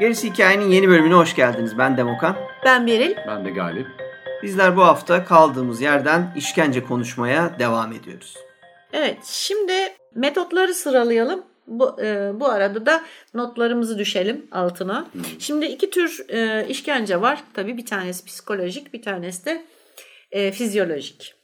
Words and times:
Gerisi 0.00 0.30
Hikayenin 0.30 0.68
yeni 0.68 0.88
bölümüne 0.88 1.14
hoş 1.14 1.34
geldiniz. 1.34 1.78
Ben 1.78 1.96
Demokan. 1.96 2.36
Ben 2.64 2.86
Beril. 2.86 3.16
Ben 3.26 3.44
de 3.44 3.50
Galip. 3.50 3.95
Bizler 4.46 4.76
bu 4.76 4.82
hafta 4.82 5.24
kaldığımız 5.24 5.80
yerden 5.80 6.32
işkence 6.36 6.84
konuşmaya 6.84 7.58
devam 7.58 7.92
ediyoruz. 7.92 8.34
Evet, 8.92 9.18
şimdi 9.24 9.72
metotları 10.14 10.74
sıralayalım. 10.74 11.42
Bu, 11.66 12.02
e, 12.02 12.30
bu 12.40 12.48
arada 12.48 12.86
da 12.86 13.04
notlarımızı 13.34 13.98
düşelim 13.98 14.46
altına. 14.52 15.06
Hmm. 15.12 15.22
Şimdi 15.38 15.66
iki 15.66 15.90
tür 15.90 16.24
e, 16.28 16.66
işkence 16.68 17.20
var. 17.20 17.44
Tabii 17.54 17.76
bir 17.76 17.86
tanesi 17.86 18.24
psikolojik, 18.24 18.92
bir 18.92 19.02
tanesi 19.02 19.44
de 19.44 19.64
e, 20.30 20.52
fizyolojik. 20.52 21.34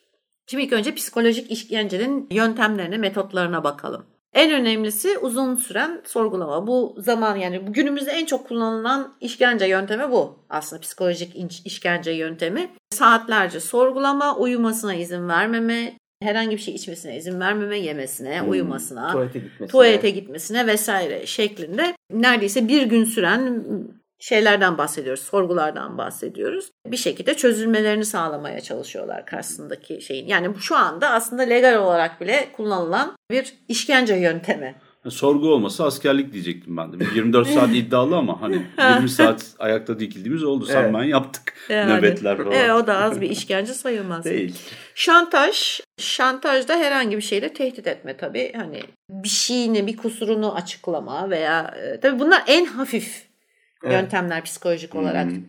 Şimdi 0.46 0.62
ilk 0.62 0.73
önce 0.73 0.95
psikolojik 0.95 1.51
işkencenin 1.51 2.29
yöntemlerine, 2.30 2.98
metotlarına 2.98 3.65
bakalım. 3.65 4.07
En 4.34 4.50
önemlisi 4.50 5.18
uzun 5.18 5.56
süren 5.56 6.00
sorgulama. 6.04 6.66
Bu 6.66 6.95
zaman 6.98 7.36
yani 7.36 7.59
günümüzde 7.59 8.10
en 8.10 8.27
çok 8.27 8.48
kullanılan 8.48 9.14
işkence 9.20 9.66
yöntemi 9.66 10.10
bu. 10.10 10.38
Aslında 10.50 10.80
psikolojik 10.80 11.36
işkence 11.64 12.10
yöntemi. 12.10 12.70
Saatlerce 12.90 13.60
sorgulama, 13.60 14.37
uyumasına 14.37 14.95
izin 14.95 15.29
vermeme, 15.29 15.95
herhangi 16.23 16.51
bir 16.51 16.60
şey 16.60 16.74
içmesine 16.74 17.16
izin 17.16 17.40
vermeme, 17.40 17.79
yemesine, 17.79 18.40
hmm, 18.40 18.51
uyumasına, 18.51 19.12
tuvalete 19.12 19.38
gitmesine. 19.38 19.68
tuvalete 19.68 20.10
gitmesine 20.10 20.66
vesaire 20.66 21.26
şeklinde 21.26 21.95
neredeyse 22.12 22.68
bir 22.68 22.82
gün 22.82 23.04
süren 23.04 23.64
şeylerden 24.23 24.78
bahsediyoruz, 24.78 25.23
sorgulardan 25.23 25.98
bahsediyoruz. 25.98 26.70
Bir 26.87 26.96
şekilde 26.96 27.34
çözülmelerini 27.34 28.04
sağlamaya 28.04 28.60
çalışıyorlar 28.60 29.26
karşısındaki 29.26 30.01
şeyin. 30.01 30.26
Yani 30.26 30.54
şu 30.60 30.76
anda 30.76 31.10
aslında 31.10 31.42
legal 31.42 31.76
olarak 31.76 32.20
bile 32.20 32.48
kullanılan 32.52 33.16
bir 33.30 33.54
işkence 33.68 34.14
yöntemi. 34.14 34.74
Sorgu 35.09 35.48
olmasa 35.48 35.84
askerlik 35.84 36.32
diyecektim 36.32 36.76
ben 36.76 36.92
de. 36.92 37.04
24 37.14 37.48
saat 37.48 37.74
iddialı 37.74 38.16
ama 38.16 38.42
hani 38.42 38.66
20 38.96 39.09
saat 39.09 39.46
ayakta 39.59 40.01
dikildiğimiz 40.01 40.45
oldu. 40.45 40.66
Evet. 40.70 40.95
ben 40.95 41.02
yaptık. 41.02 41.54
Yani, 41.68 41.92
Nöbetler 41.92 42.36
falan. 42.36 42.52
Evet, 42.52 42.70
o 42.70 42.86
da 42.86 42.96
az 42.96 43.20
bir 43.20 43.30
işkence 43.36 43.73
sayılmaz. 43.73 44.24
Değil. 44.24 44.59
Şantaj. 44.95 45.80
Şantajda 45.98 46.76
herhangi 46.76 47.16
bir 47.16 47.23
şeyle 47.23 47.52
tehdit 47.52 47.86
etme 47.86 48.16
tabii. 48.16 48.52
Hani 48.57 48.80
bir 49.10 49.29
şeyini, 49.29 49.86
bir 49.86 49.96
kusurunu 49.96 50.54
açıklama 50.54 51.30
veya 51.30 51.74
e, 51.82 52.01
tabii 52.01 52.18
bunlar 52.18 52.42
en 52.46 52.64
hafif 52.64 53.32
evet. 53.85 53.93
yöntemler 53.93 54.45
psikolojik 54.45 54.95
olarak 54.95 55.27
hmm. 55.27 55.45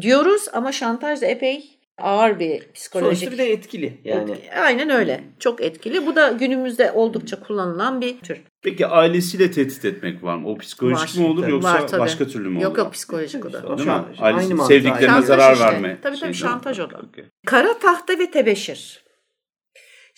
diyoruz 0.00 0.48
ama 0.52 0.72
şantaj 0.72 1.22
da 1.22 1.26
epey 1.26 1.76
ağır 1.98 2.38
bir 2.38 2.72
psikolojik. 2.74 3.18
Sonuçta 3.18 3.32
bir 3.32 3.38
de 3.38 3.52
etkili 3.52 4.00
yani. 4.04 4.30
Et, 4.32 4.50
aynen 4.56 4.90
öyle. 4.90 5.24
Çok 5.38 5.62
etkili. 5.62 6.06
Bu 6.06 6.16
da 6.16 6.28
günümüzde 6.28 6.92
oldukça 6.92 7.40
kullanılan 7.40 8.00
bir 8.00 8.20
tür. 8.20 8.40
Peki 8.62 8.86
ailesiyle 8.86 9.50
tehdit 9.50 9.84
etmek 9.84 10.22
var 10.22 10.36
mı? 10.36 10.48
O 10.48 10.58
psikolojik 10.58 11.16
var, 11.16 11.22
mi 11.22 11.28
olur 11.28 11.48
yoksa 11.48 11.74
var, 11.74 11.98
başka 11.98 12.26
türlü 12.26 12.48
mü 12.48 12.56
olur? 12.56 12.64
Yok 12.64 12.78
yok 12.78 12.92
psikolojik 12.92 13.46
o 13.46 13.52
da. 13.52 13.78
Değil 13.78 13.88
mi? 13.88 14.04
Ailesi 14.18 14.56
sevdiklerine 14.58 15.22
zarar 15.22 15.52
işte. 15.52 15.64
verme. 15.64 15.98
Tabii 16.02 16.18
tabii 16.18 16.34
şantaj 16.34 16.80
o 16.80 16.90
da. 16.90 16.96
Okay. 16.96 17.24
Kara 17.46 17.78
tahta 17.78 18.18
ve 18.18 18.30
tebeşir. 18.30 19.05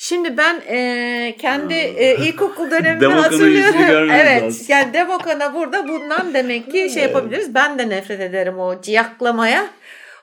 Şimdi 0.00 0.36
ben 0.36 0.62
e, 0.68 1.36
kendi 1.38 1.74
e, 1.74 2.16
ilkokul 2.16 2.70
dönemini 2.70 3.14
hatırlıyorum. 3.14 4.10
Evet. 4.10 4.42
Lazım. 4.42 4.66
Yani 4.68 4.92
Demokan'a 4.92 5.54
burada 5.54 5.88
bundan 5.88 6.34
demek 6.34 6.72
ki 6.72 6.90
şey 6.94 7.02
yapabiliriz. 7.02 7.54
Ben 7.54 7.78
de 7.78 7.88
nefret 7.88 8.20
ederim 8.20 8.58
o 8.58 8.80
ciyaklamaya. 8.82 9.70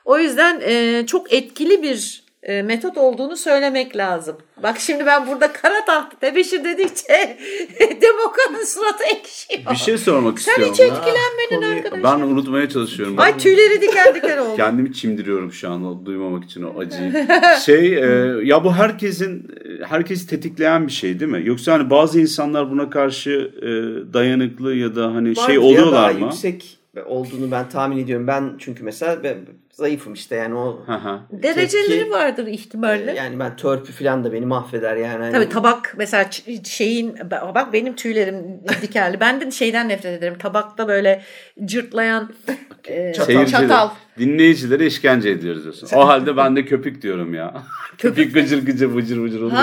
O 0.04 0.18
yüzden 0.18 0.60
e, 0.64 1.06
çok 1.06 1.32
etkili 1.32 1.82
bir 1.82 2.25
e, 2.46 2.62
metot 2.62 2.98
olduğunu 2.98 3.36
söylemek 3.36 3.96
lazım. 3.96 4.36
Bak 4.62 4.78
şimdi 4.78 5.06
ben 5.06 5.26
burada 5.26 5.52
kara 5.52 5.84
taht 5.84 6.20
tebeşir 6.20 6.64
dedikçe 6.64 7.12
Demokrat'ın 7.80 8.64
suratı 8.64 9.04
ekşiyor. 9.04 9.60
Bir 9.70 9.76
şey 9.76 9.98
sormak 9.98 10.40
Sen 10.40 10.52
istiyorum. 10.52 10.74
Sen 10.76 10.84
hiç 10.84 10.92
etkilenmedin 10.92 11.76
arkadaşım. 11.76 12.04
Ben 12.04 12.20
unutmaya 12.20 12.68
çalışıyorum. 12.68 13.14
Ay 13.18 13.38
tüyleri 13.38 13.82
diken 13.82 14.14
diken 14.14 14.38
oldu. 14.38 14.56
Kendimi 14.56 14.92
çimdiriyorum 14.92 15.52
şu 15.52 15.70
an 15.70 16.06
duymamak 16.06 16.44
için 16.44 16.62
o 16.62 16.78
acıyı. 16.80 17.26
şey 17.64 17.94
e, 17.98 18.06
ya 18.44 18.64
bu 18.64 18.72
herkesin 18.72 19.48
herkesi 19.84 20.26
tetikleyen 20.26 20.86
bir 20.86 20.92
şey 20.92 21.20
değil 21.20 21.30
mi? 21.30 21.42
Yoksa 21.44 21.72
hani 21.72 21.90
bazı 21.90 22.20
insanlar 22.20 22.70
buna 22.70 22.90
karşı 22.90 23.50
e, 23.62 23.66
dayanıklı 24.14 24.74
ya 24.74 24.96
da 24.96 25.14
hani 25.14 25.30
Var 25.30 25.46
şey 25.46 25.58
oluyorlar 25.58 26.10
mı? 26.10 26.20
yüksek 26.24 26.78
olduğunu 27.06 27.50
ben 27.50 27.68
tahmin 27.68 27.98
ediyorum. 27.98 28.26
Ben 28.26 28.54
çünkü 28.58 28.84
mesela 28.84 29.22
ben 29.22 29.36
zayıfım 29.76 30.12
işte 30.12 30.34
yani 30.36 30.54
o 30.54 30.86
dereceleri 31.30 31.88
tepki, 31.88 32.10
vardır 32.10 32.46
ihtimalle. 32.46 33.14
Yani 33.14 33.38
ben 33.38 33.56
törpü 33.56 33.92
falan 33.92 34.24
da 34.24 34.32
beni 34.32 34.46
mahveder 34.46 34.96
yani. 34.96 35.22
Hani... 35.22 35.32
Tabii 35.32 35.48
tabak 35.48 35.94
mesela 35.96 36.30
şeyin 36.64 37.18
bak 37.30 37.72
benim 37.72 37.96
tüylerim 37.96 38.36
dikenli. 38.82 39.20
Ben 39.20 39.40
de 39.40 39.50
şeyden 39.50 39.88
nefret 39.88 40.18
ederim. 40.18 40.38
Tabakta 40.38 40.88
böyle 40.88 41.22
cırtlayan 41.64 42.32
e, 42.88 43.12
çatal. 43.12 43.46
çatal. 43.46 43.90
Dinleyicilere 44.18 44.86
işkence 44.86 45.30
ediyoruz 45.30 45.62
diyorsun. 45.62 45.88
O 45.96 46.08
halde 46.08 46.36
ben 46.36 46.56
de 46.56 46.64
köpük 46.64 47.02
diyorum 47.02 47.34
ya. 47.34 47.62
köpük 47.98 48.34
gıcır 48.34 48.66
gıcır 48.66 48.86
vıcır 48.86 49.18
vıcır 49.18 49.42
oluyor 49.42 49.62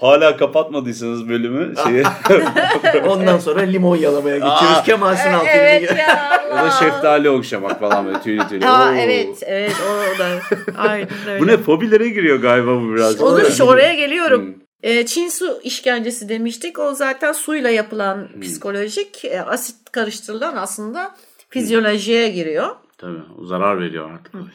Hala 0.00 0.36
kapatmadıysanız 0.36 1.28
bölümü 1.28 1.74
şeyi 1.84 2.04
Ondan 3.08 3.38
sonra 3.38 3.60
limon 3.60 3.96
yalamaya 3.96 4.36
geçiyoruz. 4.36 4.82
Kemal 4.86 5.16
Sunal 5.16 5.46
evet 5.46 5.88
filmi. 5.88 6.00
Ya, 6.00 6.42
ya 6.56 6.64
da 6.64 6.70
şeftali 6.70 7.30
okşamak 7.30 7.80
falan 7.80 8.06
böyle 8.06 8.20
tüylü 8.20 8.48
tüylü. 8.48 8.66
Aa, 8.66 8.96
evet 8.96 9.42
evet 9.46 9.72
o 9.90 10.18
da. 10.18 10.28
Aynen 10.78 11.08
öyle. 11.28 11.40
Bu 11.40 11.46
ne 11.46 11.56
fobilere 11.56 12.08
giriyor 12.08 12.36
galiba 12.36 12.80
bu 12.80 12.94
biraz. 12.94 13.20
Olur 13.20 13.42
işte 13.50 13.62
oraya 13.62 13.94
geliyorum. 13.94 14.46
Hmm. 14.46 14.54
E, 14.82 15.06
Çin 15.06 15.28
su 15.28 15.60
işkencesi 15.62 16.28
demiştik. 16.28 16.78
O 16.78 16.94
zaten 16.94 17.32
suyla 17.32 17.70
yapılan 17.70 18.28
hmm. 18.32 18.40
psikolojik 18.40 19.24
e, 19.24 19.42
asit 19.42 19.90
karıştırılan 19.92 20.56
aslında 20.56 21.14
fizyolojiye 21.50 22.28
giriyor. 22.28 22.76
Tabii 22.98 23.18
zarar 23.42 23.80
veriyor 23.80 24.10
artık. 24.10 24.34
Hmm. 24.34 24.46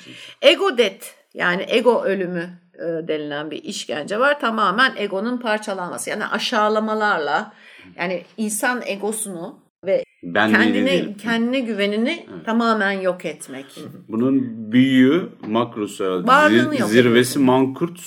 Ego 0.42 0.78
death 0.78 1.06
yani 1.34 1.66
ego 1.68 2.04
ölümü 2.04 2.50
denilen 2.80 3.52
bir 3.52 3.64
işkence 3.64 4.20
var. 4.20 4.40
Tamamen 4.40 4.94
egonun 4.98 5.38
parçalanması. 5.38 6.10
Yani 6.10 6.26
aşağılamalarla 6.26 7.54
yani 7.98 8.24
insan 8.38 8.82
egosunu 8.86 9.60
ve 9.86 10.04
ben 10.24 10.52
kendine 10.52 11.18
kendine 11.18 11.60
güvenini 11.60 12.26
evet. 12.34 12.46
tamamen 12.46 12.92
yok 12.92 13.26
etmek. 13.26 13.66
Bunun 14.08 14.42
büyüğü 14.72 15.30
makrosu 15.48 16.24
zir, 16.50 16.84
zirvesi 16.84 17.40
mankurt 17.40 18.00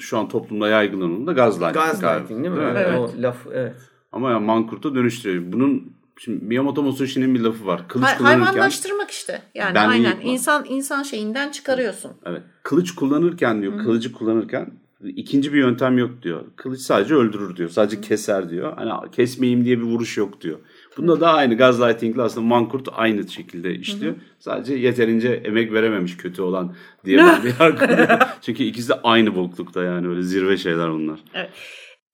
şu 0.00 0.18
an 0.18 0.28
toplumda 0.28 0.68
yaygın 0.68 1.26
da 1.26 1.32
gazlighting. 1.32 1.74
Gazlighting 1.74 2.44
değil 2.44 2.54
mi? 2.54 2.62
Evet. 2.70 2.86
evet. 2.88 2.98
O 2.98 3.22
laf 3.22 3.36
evet. 3.52 3.76
Ama 4.12 4.30
yani 4.30 4.44
mankurta 4.44 4.94
dönüştürüyor. 4.94 5.52
Bunun 5.52 5.97
Şimdi 6.18 6.44
Miyamoto 6.44 6.82
Musashi'nin 6.82 7.34
bir 7.34 7.40
lafı 7.40 7.66
var. 7.66 7.88
Kılıç 7.88 8.06
Hay- 8.06 8.18
kullanırken 8.18 8.44
hayvanlaştırmak 8.44 9.10
işte. 9.10 9.42
Yani 9.54 9.78
aynen 9.78 10.16
insan 10.22 10.64
insan 10.68 11.02
şeyinden 11.02 11.50
çıkarıyorsun. 11.50 12.12
Evet. 12.26 12.42
Kılıç 12.62 12.94
kullanırken 12.94 13.62
diyor, 13.62 13.72
Hı-hı. 13.72 13.82
kılıcı 13.82 14.12
kullanırken 14.12 14.72
ikinci 15.04 15.52
bir 15.52 15.58
yöntem 15.58 15.98
yok 15.98 16.22
diyor. 16.22 16.44
Kılıç 16.56 16.80
sadece 16.80 17.14
öldürür 17.14 17.56
diyor. 17.56 17.68
Sadece 17.68 17.96
Hı-hı. 17.96 18.04
keser 18.04 18.50
diyor. 18.50 18.72
Hani 18.76 19.10
kesmeyeyim 19.10 19.64
diye 19.64 19.78
bir 19.78 19.82
vuruş 19.82 20.16
yok 20.16 20.40
diyor. 20.40 20.58
Bunda 20.96 21.20
da 21.20 21.32
aynı 21.32 21.56
gazlighting'le 21.56 22.18
aslında 22.18 22.46
mankurt 22.46 22.88
aynı 22.92 23.28
şekilde 23.28 23.74
işliyor. 23.74 24.12
Hı-hı. 24.12 24.22
Sadece 24.38 24.74
yeterince 24.74 25.28
emek 25.28 25.72
verememiş 25.72 26.16
kötü 26.16 26.42
olan 26.42 26.74
diye 27.04 27.18
ben 27.18 27.42
bir 27.44 27.54
Çünkü 28.42 28.64
ikisi 28.64 28.88
de 28.88 28.94
aynı 29.02 29.34
boklukta 29.34 29.84
yani 29.84 30.08
öyle 30.08 30.22
zirve 30.22 30.56
şeyler 30.56 30.92
bunlar. 30.92 31.20
Evet. 31.34 31.50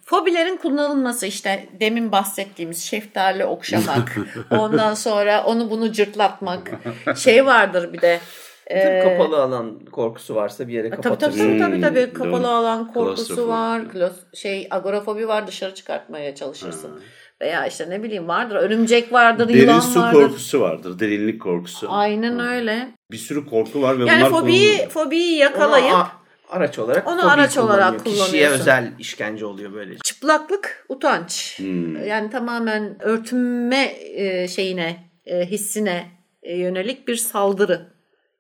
Fobilerin 0.04 0.56
kullanılması 0.56 1.26
işte 1.26 1.68
demin 1.80 2.12
bahsettiğimiz 2.12 2.84
şeftali 2.84 3.44
okşamak, 3.44 4.16
ondan 4.50 4.94
sonra 4.94 5.44
onu 5.44 5.70
bunu 5.70 5.92
cırtlatmak, 5.92 6.70
şey 7.16 7.46
vardır 7.46 7.92
bir 7.92 8.00
de. 8.00 8.20
E, 8.66 9.00
kapalı 9.02 9.42
alan 9.42 9.78
korkusu 9.92 10.34
varsa 10.34 10.68
bir 10.68 10.72
yere 10.72 10.90
kapatırsın. 10.90 11.38
Tabii 11.38 11.58
tabii 11.58 11.80
tabii, 11.80 11.80
tabii. 11.80 12.06
Hmm, 12.06 12.24
kapalı 12.24 12.48
alan 12.56 12.92
korkusu 12.92 13.48
var. 13.48 13.88
Klos, 13.92 14.12
şey 14.34 14.68
agorafobi 14.70 15.28
var 15.28 15.46
dışarı 15.46 15.74
çıkartmaya 15.74 16.34
çalışırsın. 16.34 16.88
Ha. 16.90 16.96
Veya 17.40 17.66
işte 17.66 17.90
ne 17.90 18.02
bileyim 18.02 18.28
vardır 18.28 18.56
örümcek 18.56 19.12
vardır, 19.12 19.48
Derin 19.48 19.58
yılan 19.58 19.80
su 19.80 20.00
vardır. 20.00 20.20
korkusu 20.22 20.60
vardır, 20.60 20.98
derinlik 20.98 21.42
korkusu. 21.42 21.86
Aynen 21.90 22.38
öyle. 22.40 22.88
Bir 23.10 23.16
sürü 23.16 23.46
korku 23.46 23.82
var 23.82 23.98
ve 23.98 24.04
yani 24.04 24.20
bunlar 24.20 24.30
fobiyi, 24.40 24.66
kullanılıyor. 24.66 24.90
fobiyi 24.90 25.36
yakalayıp 25.36 25.94
Ona, 25.94 26.08
araç 26.48 26.78
olarak 26.78 27.08
onu 27.08 27.30
araç 27.30 27.58
olarak 27.58 27.88
kullanıyorsun. 28.04 28.24
Kişiye 28.24 28.48
özel 28.48 28.92
işkence 28.98 29.46
oluyor 29.46 29.72
böylece. 29.72 29.98
Çıplaklık, 30.04 30.86
utanç. 30.88 31.58
Hmm. 31.58 32.06
Yani 32.06 32.30
tamamen 32.30 33.02
örtünme 33.02 33.92
e, 34.14 34.48
şeyine, 34.48 34.96
e, 35.26 35.46
hissine 35.46 36.06
e, 36.42 36.56
yönelik 36.58 37.08
bir 37.08 37.16
saldırı. 37.16 37.94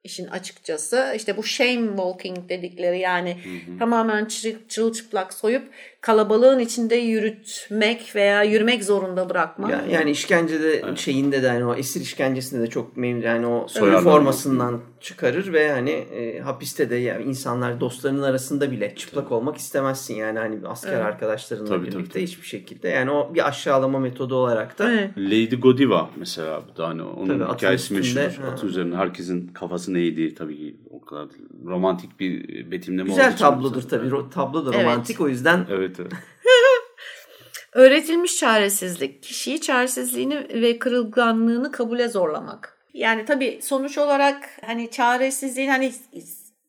işin 0.04 0.26
açıkçası. 0.26 1.12
İşte 1.16 1.36
bu 1.36 1.42
shame 1.42 1.86
walking 1.86 2.48
dedikleri 2.48 2.98
yani 2.98 3.36
tamamen 3.78 4.24
çırı- 4.24 4.68
çırılçıplak 4.68 5.34
soyup 5.34 5.62
kalabalığın 6.00 6.58
içinde 6.58 6.96
yürütmek 6.96 8.16
veya 8.16 8.42
yürümek 8.42 8.84
zorunda 8.84 9.30
bırakmak. 9.30 9.70
Ya- 9.70 9.84
yani 9.90 10.10
işkencede 10.10 10.96
şeyinde 10.96 11.42
de 11.42 11.46
yani 11.46 11.64
o 11.64 11.74
esir 11.74 12.00
işkencesinde 12.00 12.62
de 12.62 12.66
çok 12.70 12.96
memnun 12.96 13.22
yani 13.22 13.46
o 13.46 13.68
Soyarlar. 13.68 14.02
formasından 14.02 14.80
çıkarır 15.04 15.52
ve 15.52 15.72
hani 15.72 15.90
e, 15.90 16.40
hapiste 16.40 16.90
de 16.90 16.94
yani 16.96 17.24
insanlar 17.24 17.80
dostlarının 17.80 18.22
arasında 18.22 18.70
bile 18.70 18.94
çıplak 18.94 19.32
olmak 19.32 19.56
istemezsin 19.56 20.14
yani 20.14 20.38
hani 20.38 20.68
asker 20.68 20.92
Evet. 20.92 21.04
arkadaşlarınla 21.04 21.68
Tabii, 21.68 21.82
birlikte 21.82 21.98
tabii, 22.02 22.08
tabii. 22.08 22.22
hiçbir 22.22 22.46
şekilde 22.46 22.88
yani 22.88 23.10
o 23.10 23.34
bir 23.34 23.48
aşağılama 23.48 23.98
metodu 23.98 24.34
olarak 24.34 24.78
da 24.78 24.92
Evet. 24.92 25.10
Lady 25.18 25.56
Godiva 25.56 26.10
mesela 26.16 26.62
bu 26.72 26.76
da 26.76 26.88
hani 26.88 27.02
onun 27.02 27.38
Tabii, 27.38 27.52
hikayesi 27.54 27.94
meşhur. 27.94 28.44
Atın 28.52 28.68
üzerine 28.68 28.96
herkesin 28.96 29.46
kafasını 29.48 29.98
eğdiği 29.98 30.34
tabii 30.34 30.56
ki 30.56 30.76
o 30.90 31.04
kadar 31.04 31.28
romantik 31.64 32.20
bir 32.20 32.70
betimleme 32.70 33.08
güzel 33.08 33.36
tablodur 33.36 33.82
tabii 33.82 34.06
Ro- 34.06 34.30
tablo 34.30 34.66
da 34.66 34.70
Evet. 34.74 34.84
romantik 34.84 35.20
o 35.20 35.28
yüzden 35.28 35.66
Evet 35.70 35.96
evet. 36.00 36.12
Öğretilmiş 37.72 38.36
çaresizlik, 38.36 39.22
kişiyi 39.22 39.60
çaresizliğini 39.60 40.34
ve 40.62 40.78
kırılganlığını 40.78 41.72
kabule 41.72 42.08
zorlamak. 42.08 42.73
Yani 42.94 43.24
tabii 43.24 43.58
sonuç 43.62 43.98
olarak 43.98 44.50
hani 44.66 44.90
çaresizliğin 44.90 45.68
hani 45.68 45.92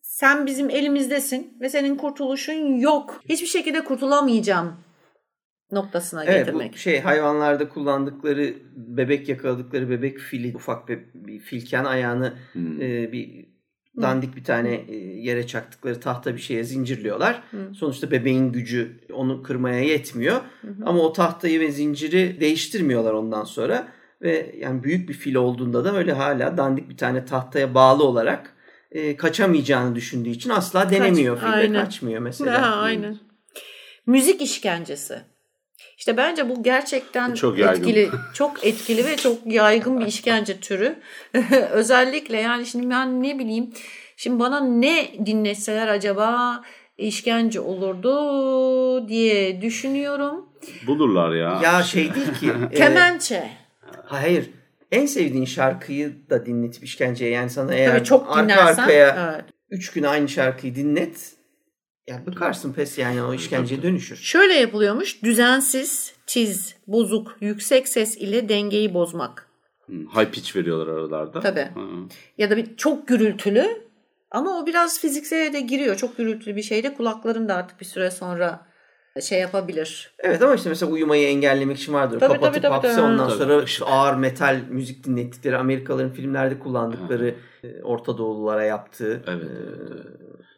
sen 0.01 0.45
bizim 0.45 0.69
elimizdesin 0.69 1.57
ve 1.61 1.69
senin 1.69 1.95
kurtuluşun 1.95 2.75
yok. 2.75 3.21
Hiçbir 3.29 3.47
şekilde 3.47 3.83
kurtulamayacağım 3.83 4.73
noktasına 5.71 6.23
Evet 6.25 6.45
getirmek. 6.45 6.73
bu 6.73 6.77
şey 6.77 6.99
hayvanlarda 6.99 7.69
kullandıkları 7.69 8.53
bebek 8.75 9.29
yakaladıkları 9.29 9.89
bebek 9.89 10.19
fili 10.19 10.55
ufak 10.55 10.89
bir, 10.89 10.99
bir 11.13 11.39
filken 11.39 11.85
ayağını 11.85 12.33
Hmm. 12.53 12.81
e, 12.81 13.11
bir 13.11 13.45
dandik 14.01 14.35
bir 14.35 14.43
tane 14.43 14.75
e, 14.87 14.95
yere 14.95 15.47
çaktıkları 15.47 15.99
tahta 15.99 16.35
bir 16.35 16.41
şeye 16.41 16.63
zincirliyorlar. 16.63 17.43
Sonuçta 17.73 18.11
bebeğin 18.11 18.51
gücü 18.51 18.99
onu 19.13 19.43
kırmaya 19.43 19.79
yetmiyor. 19.79 20.41
Ama 20.85 20.99
o 20.99 21.13
tahtayı 21.13 21.59
ve 21.59 21.71
zinciri 21.71 22.37
değiştirmiyorlar 22.39 23.13
ondan 23.13 23.43
sonra 23.43 23.87
ve 24.25 24.55
yani 24.59 24.83
büyük 24.83 25.09
bir 25.09 25.13
fil 25.13 25.35
olduğunda 25.35 25.85
da 25.85 25.95
öyle 25.95 26.13
hala 26.13 26.57
dandik 26.57 26.89
bir 26.89 26.97
tane 26.97 27.25
tahtaya 27.25 27.73
bağlı 27.73 28.03
olarak 28.03 28.53
e, 28.91 29.17
kaçamayacağını 29.17 29.95
düşündüğü 29.95 30.29
için 30.29 30.49
asla 30.49 30.89
denemiyor 30.89 31.37
fil 31.37 31.47
ve 31.47 31.49
aynen. 31.49 31.85
kaçmıyor 31.85 32.21
mesela. 32.21 32.61
Ha, 32.61 32.75
aynen. 32.75 33.17
Müzik 34.05 34.41
işkencesi. 34.41 35.21
İşte 35.97 36.17
bence 36.17 36.49
bu 36.49 36.63
gerçekten 36.63 37.33
Çok 37.33 37.57
yaygın. 37.57 37.81
etkili, 37.81 38.09
çok 38.33 38.65
etkili 38.65 39.05
ve 39.05 39.17
çok 39.17 39.37
yaygın 39.45 39.99
bir 39.99 40.05
işkence 40.05 40.59
türü. 40.59 40.95
Özellikle 41.71 42.37
yani 42.41 42.65
şimdi 42.65 42.89
ben 42.89 43.23
ne 43.23 43.39
bileyim, 43.39 43.73
şimdi 44.17 44.39
bana 44.39 44.59
ne 44.59 45.25
dinletseler 45.25 45.87
acaba 45.87 46.61
işkence 46.97 47.59
olurdu 47.59 49.07
diye 49.07 49.61
düşünüyorum. 49.61 50.49
Bulurlar 50.87 51.35
ya. 51.35 51.59
Ya 51.63 51.83
şey 51.83 52.15
değil 52.15 52.33
ki. 52.39 52.51
e, 52.71 52.75
Kemençe. 54.09 54.25
Hayır. 54.27 54.49
En 54.91 55.05
sevdiğin 55.05 55.45
şarkıyı 55.45 56.29
da 56.29 56.45
dinletip 56.45 56.83
işkenceye 56.83 57.31
yani 57.31 57.49
sana 57.49 57.73
eğer 57.75 57.91
Tabii 57.91 58.03
çok 58.03 58.29
arka 58.37 58.43
dinlersen. 58.43 58.83
arkaya 58.83 59.33
evet. 59.33 59.45
üç 59.69 59.91
gün 59.91 60.03
aynı 60.03 60.29
şarkıyı 60.29 60.75
dinlet 60.75 61.31
ya 62.07 62.25
bıkarsın 62.25 62.73
pes 62.73 62.97
yani 62.97 63.23
o 63.23 63.33
işkenceye 63.33 63.81
dönüşür. 63.81 64.15
Şöyle 64.15 64.53
yapılıyormuş. 64.53 65.23
Düzensiz, 65.23 66.13
tiz, 66.27 66.75
bozuk, 66.87 67.37
yüksek 67.41 67.87
ses 67.87 68.17
ile 68.17 68.49
dengeyi 68.49 68.93
bozmak. 68.93 69.49
Hmm, 69.85 70.07
High 70.07 70.31
pitch 70.31 70.55
veriyorlar 70.55 70.87
aralarda. 70.93 71.39
Tabii. 71.39 71.67
Ha. 71.75 71.81
Ya 72.37 72.49
da 72.49 72.57
bir 72.57 72.75
çok 72.77 73.07
gürültülü 73.07 73.67
ama 74.31 74.59
o 74.59 74.65
biraz 74.65 74.99
fiziksele 74.99 75.53
de 75.53 75.59
giriyor. 75.61 75.95
Çok 75.95 76.17
gürültülü 76.17 76.55
bir 76.55 76.61
şeyde 76.61 76.93
kulakların 76.93 77.49
da 77.49 77.55
artık 77.55 77.79
bir 77.79 77.85
süre 77.85 78.11
sonra 78.11 78.67
şey 79.21 79.39
yapabilir. 79.39 80.11
Evet 80.19 80.41
ama 80.41 80.55
işte 80.55 80.69
mesela 80.69 80.91
uyumayı 80.91 81.27
engellemek 81.27 81.77
için 81.77 81.93
vardır. 81.93 82.19
Tabii, 82.19 82.33
Kapatıp 82.33 82.53
tabii, 82.53 82.61
tabii, 82.61 82.73
hapse 82.73 82.95
tabii. 82.95 83.01
ondan 83.05 83.27
Tabii. 83.29 83.37
sonra 83.37 83.63
işte 83.63 83.85
ağır 83.85 84.13
metal 84.17 84.61
müzik 84.69 85.03
dinlettikleri 85.03 85.57
Amerikalıların 85.57 86.11
filmlerde 86.11 86.59
kullandıkları 86.59 87.35
e, 87.63 87.81
Orta 87.83 88.17
Doğululara 88.17 88.63
yaptığı 88.63 89.23
Evet, 89.27 89.43
e, 89.43 89.47
evet, 89.47 89.87
evet. 89.87 90.05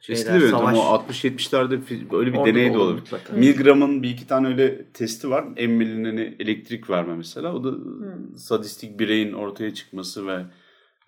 şeyler, 0.02 0.20
Eski 0.22 0.34
de 0.34 0.40
böyle 0.40 0.52
savaş. 0.52 0.78
ama 0.78 0.84
60-70'lerde 0.84 1.74
fi- 1.84 2.18
öyle 2.18 2.34
bir 2.34 2.38
Orada 2.38 2.50
deney 2.56 2.74
de 2.74 2.78
olabilir. 2.78 3.00
mutlaka. 3.02 3.34
Milgram'ın 3.34 4.04
bir 4.04 4.10
iki 4.10 4.28
tane 4.28 4.48
öyle 4.48 4.86
testi 4.86 5.30
var. 5.30 5.46
Emmeli'nin 5.58 6.18
elektrik 6.40 6.90
verme 6.90 7.16
mesela. 7.16 7.54
O 7.56 7.64
da 7.64 7.70
Hmm. 7.70 8.38
sadistik 8.38 9.00
bireyin 9.00 9.34
ortaya 9.34 9.74
çıkması 9.74 10.28
ve 10.28 10.40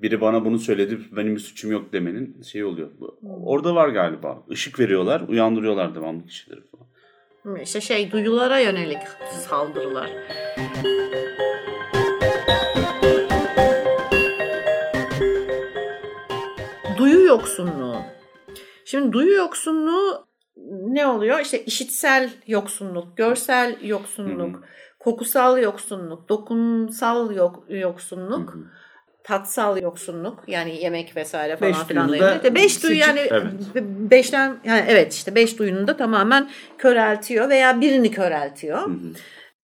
biri 0.01 0.21
bana 0.21 0.45
bunu 0.45 0.59
söyledi 0.59 0.99
benim 1.15 1.35
bir 1.35 1.39
suçum 1.39 1.71
yok 1.71 1.93
demenin 1.93 2.41
şey 2.41 2.63
oluyor. 2.63 2.89
Hmm. 3.19 3.29
Orada 3.43 3.75
var 3.75 3.89
galiba. 3.89 4.43
Işık 4.49 4.79
veriyorlar, 4.79 5.21
uyandırıyorlar 5.27 5.95
devamlı 5.95 6.25
kişileri 6.25 6.61
falan. 6.71 6.88
İşte 7.55 7.81
şey 7.81 8.11
duyulara 8.11 8.59
yönelik 8.59 9.01
saldırılar. 9.49 10.09
Duyu 16.97 17.25
yoksunluğu. 17.25 17.95
Şimdi 18.85 19.11
duyu 19.13 19.35
yoksunluğu 19.35 20.27
ne 20.87 21.07
oluyor? 21.07 21.39
İşte 21.39 21.65
işitsel 21.65 22.29
yoksunluk, 22.47 23.17
görsel 23.17 23.77
yoksunluk, 23.83 24.63
kokusal 24.99 25.57
yoksunluk, 25.57 26.29
dokunsal 26.29 27.35
yok, 27.35 27.63
yoksunluk, 27.69 28.57
tatsal 29.23 29.81
yoksunluk 29.81 30.43
yani 30.47 30.83
yemek 30.83 31.15
vesaire 31.15 31.57
falan 31.57 31.73
Beş 31.73 31.79
filan. 31.87 32.09
duyunu 32.09 32.23
da 32.25 32.35
ilgili. 32.35 32.55
Beş 32.55 32.83
duyu 32.83 32.95
yani 32.97 33.19
Evet. 33.19 33.45
beşten 34.11 34.57
yani 34.65 34.85
evet 34.87 35.13
işte 35.13 35.35
beş 35.35 35.59
duyunu 35.59 35.87
da 35.87 35.97
tamamen 35.97 36.49
köreltiyor 36.77 37.49
veya 37.49 37.81
birini 37.81 38.11
köreltiyor. 38.11 38.89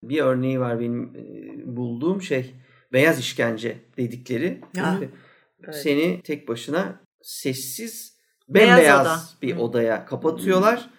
Bir 0.04 0.22
örneği 0.22 0.60
var 0.60 0.80
benim 0.80 1.04
e, 1.04 1.76
bulduğum 1.76 2.22
şey 2.22 2.56
beyaz 2.94 3.20
işkence 3.20 3.78
dedikleri. 3.98 4.62
Ya, 4.76 4.96
evet. 5.00 5.76
Seni 5.76 6.22
tek 6.22 6.48
başına 6.48 7.00
sessiz 7.22 8.16
Beyaz 8.50 8.70
bembeyaz 8.78 9.02
oda. 9.08 9.42
bir 9.42 9.58
odaya 9.58 10.06
kapatıyorlar 10.06 10.90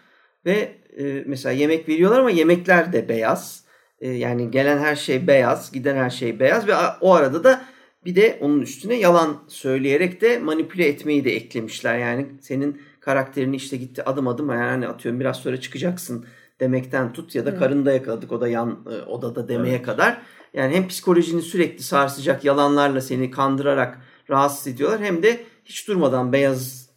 ve 0.46 0.72
e, 0.98 1.22
mesela 1.26 1.52
yemek 1.52 1.88
veriyorlar 1.88 2.18
ama 2.20 2.30
yemekler 2.30 2.92
de 2.92 3.08
beyaz. 3.08 3.64
E, 4.00 4.08
yani 4.10 4.50
gelen 4.50 4.78
her 4.78 4.96
şey 4.96 5.26
beyaz, 5.26 5.72
giden 5.72 5.96
her 5.96 6.10
şey 6.10 6.40
beyaz 6.40 6.66
ve 6.68 6.74
a- 6.74 6.98
o 7.00 7.14
arada 7.14 7.44
da 7.44 7.64
bir 8.06 8.14
de 8.14 8.38
onun 8.40 8.60
üstüne 8.60 8.94
yalan 8.94 9.42
söyleyerek 9.48 10.20
de 10.20 10.38
manipüle 10.38 10.88
etmeyi 10.88 11.24
de 11.24 11.36
eklemişler. 11.36 11.98
Yani 11.98 12.26
senin 12.40 12.82
karakterini 13.00 13.56
işte 13.56 13.76
gitti 13.76 14.02
adım 14.02 14.28
adım 14.28 14.50
yani 14.50 14.88
atıyorum 14.88 15.20
biraz 15.20 15.36
sonra 15.36 15.60
çıkacaksın 15.60 16.26
demekten 16.60 17.12
tut 17.12 17.34
ya 17.34 17.46
da 17.46 17.58
karını 17.58 17.86
da 17.86 17.92
yakaladık 17.92 18.32
o 18.32 18.40
da 18.40 18.48
yan 18.48 18.86
e, 18.90 19.02
odada 19.02 19.48
demeye 19.48 19.82
kadar. 19.82 20.22
Yani 20.54 20.74
hem 20.74 20.88
psikolojini 20.88 21.42
sürekli 21.42 21.82
sarsacak 21.82 22.44
yalanlarla 22.44 23.00
seni 23.00 23.30
kandırarak 23.30 23.98
rahatsız 24.30 24.66
ediyorlar 24.66 25.00
hem 25.00 25.22
de 25.22 25.44
hiç 25.64 25.88
durmadan 25.88 26.32
beyaz 26.32 26.90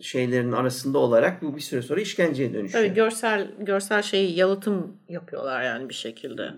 şeylerin 0.00 0.52
arasında 0.52 0.98
olarak 0.98 1.42
bu 1.42 1.56
bir 1.56 1.60
süre 1.60 1.82
sonra 1.82 2.00
işkenceye 2.00 2.54
dönüşüyor. 2.54 2.84
Tabii 2.84 2.94
görsel 2.94 3.54
görsel 3.58 4.02
şeyi 4.02 4.36
yalıtım 4.36 4.96
yapıyorlar 5.08 5.62
yani 5.62 5.88
bir 5.88 5.94
şekilde. 5.94 6.50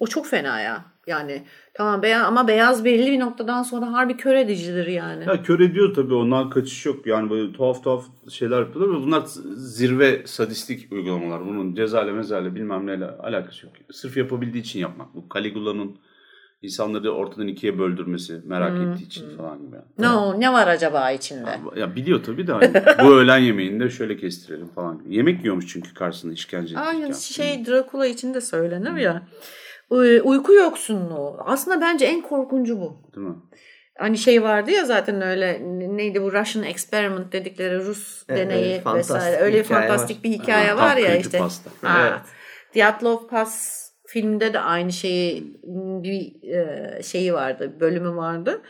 O 0.00 0.06
çok 0.06 0.26
fena 0.26 0.60
ya. 0.60 0.95
Yani 1.06 1.42
tamam 1.74 2.02
beyaz 2.02 2.24
ama 2.26 2.48
beyaz 2.48 2.84
belli 2.84 3.12
bir 3.12 3.20
noktadan 3.20 3.62
sonra 3.62 3.92
harbi 3.92 4.16
kör 4.16 4.34
edicidir 4.34 4.86
yani. 4.86 5.24
Ya 5.26 5.42
kör 5.42 5.60
ediyor 5.60 5.94
tabii 5.94 6.14
ondan 6.14 6.50
kaçış 6.50 6.86
yok. 6.86 7.06
Yani 7.06 7.30
böyle 7.30 7.52
tuhaf 7.52 7.84
tuhaf 7.84 8.04
şeyler 8.30 8.60
yapıyorlar 8.60 8.98
ve 8.98 9.02
bunlar 9.02 9.22
zirve 9.56 10.22
sadistik 10.26 10.92
uygulamalar. 10.92 11.46
Bunun 11.46 11.74
cezayla 11.74 12.12
mezayla 12.12 12.54
bilmem 12.54 12.86
neyle 12.86 13.06
alakası 13.06 13.66
yok. 13.66 13.74
Sırf 13.92 14.16
yapabildiği 14.16 14.62
için 14.62 14.80
yapmak. 14.80 15.14
Bu 15.14 15.26
Caligula'nın 15.34 15.96
insanları 16.62 17.10
ortadan 17.12 17.48
ikiye 17.48 17.78
böldürmesi 17.78 18.40
merak 18.44 18.80
ettiği 18.80 19.06
için 19.06 19.36
falan 19.36 19.58
gibi. 19.66 19.74
Yani. 19.76 19.84
Ne 19.98 20.08
o 20.08 20.40
ne 20.40 20.52
var 20.52 20.68
acaba 20.68 21.10
içinde? 21.10 21.60
Ya 21.76 21.96
biliyor 21.96 22.22
tabii 22.22 22.46
de 22.46 22.52
hani 22.52 22.72
bu 23.02 23.14
öğlen 23.14 23.38
yemeğini 23.38 23.80
de 23.80 23.90
şöyle 23.90 24.16
kestirelim 24.16 24.68
falan. 24.68 24.98
gibi. 24.98 25.16
Yemek 25.16 25.40
yiyormuş 25.40 25.66
çünkü 25.66 25.94
karşısında 25.94 26.32
işkence 26.32 26.78
Aynı 26.78 27.14
şey 27.14 27.66
Dracula 27.66 28.06
için 28.06 28.34
de 28.34 28.40
söylenir 28.40 28.96
ya. 28.96 29.22
Uy- 29.90 30.20
Uyku 30.24 30.52
yoksunluğu. 30.54 31.36
Aslında 31.44 31.80
bence 31.80 32.04
en 32.06 32.22
korkuncu 32.22 32.80
bu. 32.80 33.10
Değil 33.16 33.26
mi? 33.26 33.34
Hani 33.98 34.18
şey 34.18 34.42
vardı 34.42 34.70
ya 34.70 34.84
zaten 34.84 35.22
öyle 35.22 35.60
neydi 35.96 36.22
bu 36.22 36.32
Russian 36.32 36.64
experiment 36.64 37.32
dedikleri 37.32 37.84
Rus 37.84 38.24
Evet, 38.28 38.38
deneyi 38.38 38.82
vesaire. 38.94 39.36
Öyle 39.36 39.62
fantastik 39.62 40.16
var. 40.16 40.24
bir 40.24 40.30
hikaye 40.30 40.68
Tam 40.68 40.78
var 40.78 40.96
ya 40.96 41.16
işte. 41.16 41.30
creepypasta. 41.30 41.70
Ha. 41.82 42.08
Evet. 42.08 42.20
Dyatlov 42.74 43.26
Pass 43.28 43.86
filmde 44.06 44.52
de 44.52 44.60
aynı 44.60 44.92
şeyi 44.92 45.56
bir 46.02 46.48
e, 46.52 47.02
şeyi 47.02 47.34
vardı, 47.34 47.76
bölümü 47.80 48.16
vardı. 48.16 48.62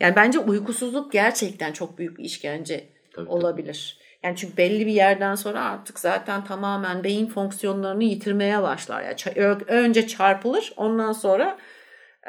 Yani 0.00 0.16
bence 0.16 0.38
uykusuzluk 0.38 1.12
gerçekten 1.12 1.72
çok 1.72 1.98
büyük 1.98 2.18
bir 2.18 2.24
işkence 2.24 2.84
Tabii, 3.14 3.28
olabilir. 3.28 3.98
Yani 4.24 4.36
çünkü 4.36 4.56
belli 4.56 4.86
bir 4.86 4.92
yerden 4.92 5.34
sonra 5.34 5.60
artık 5.64 6.00
zaten 6.00 6.44
tamamen 6.44 7.04
beyin 7.04 7.26
fonksiyonlarını 7.26 8.04
yitirmeye 8.04 8.62
başlar. 8.62 9.02
Yani 9.02 9.56
önce 9.68 10.06
çarpılır, 10.06 10.72
ondan 10.76 11.12
sonra 11.12 11.58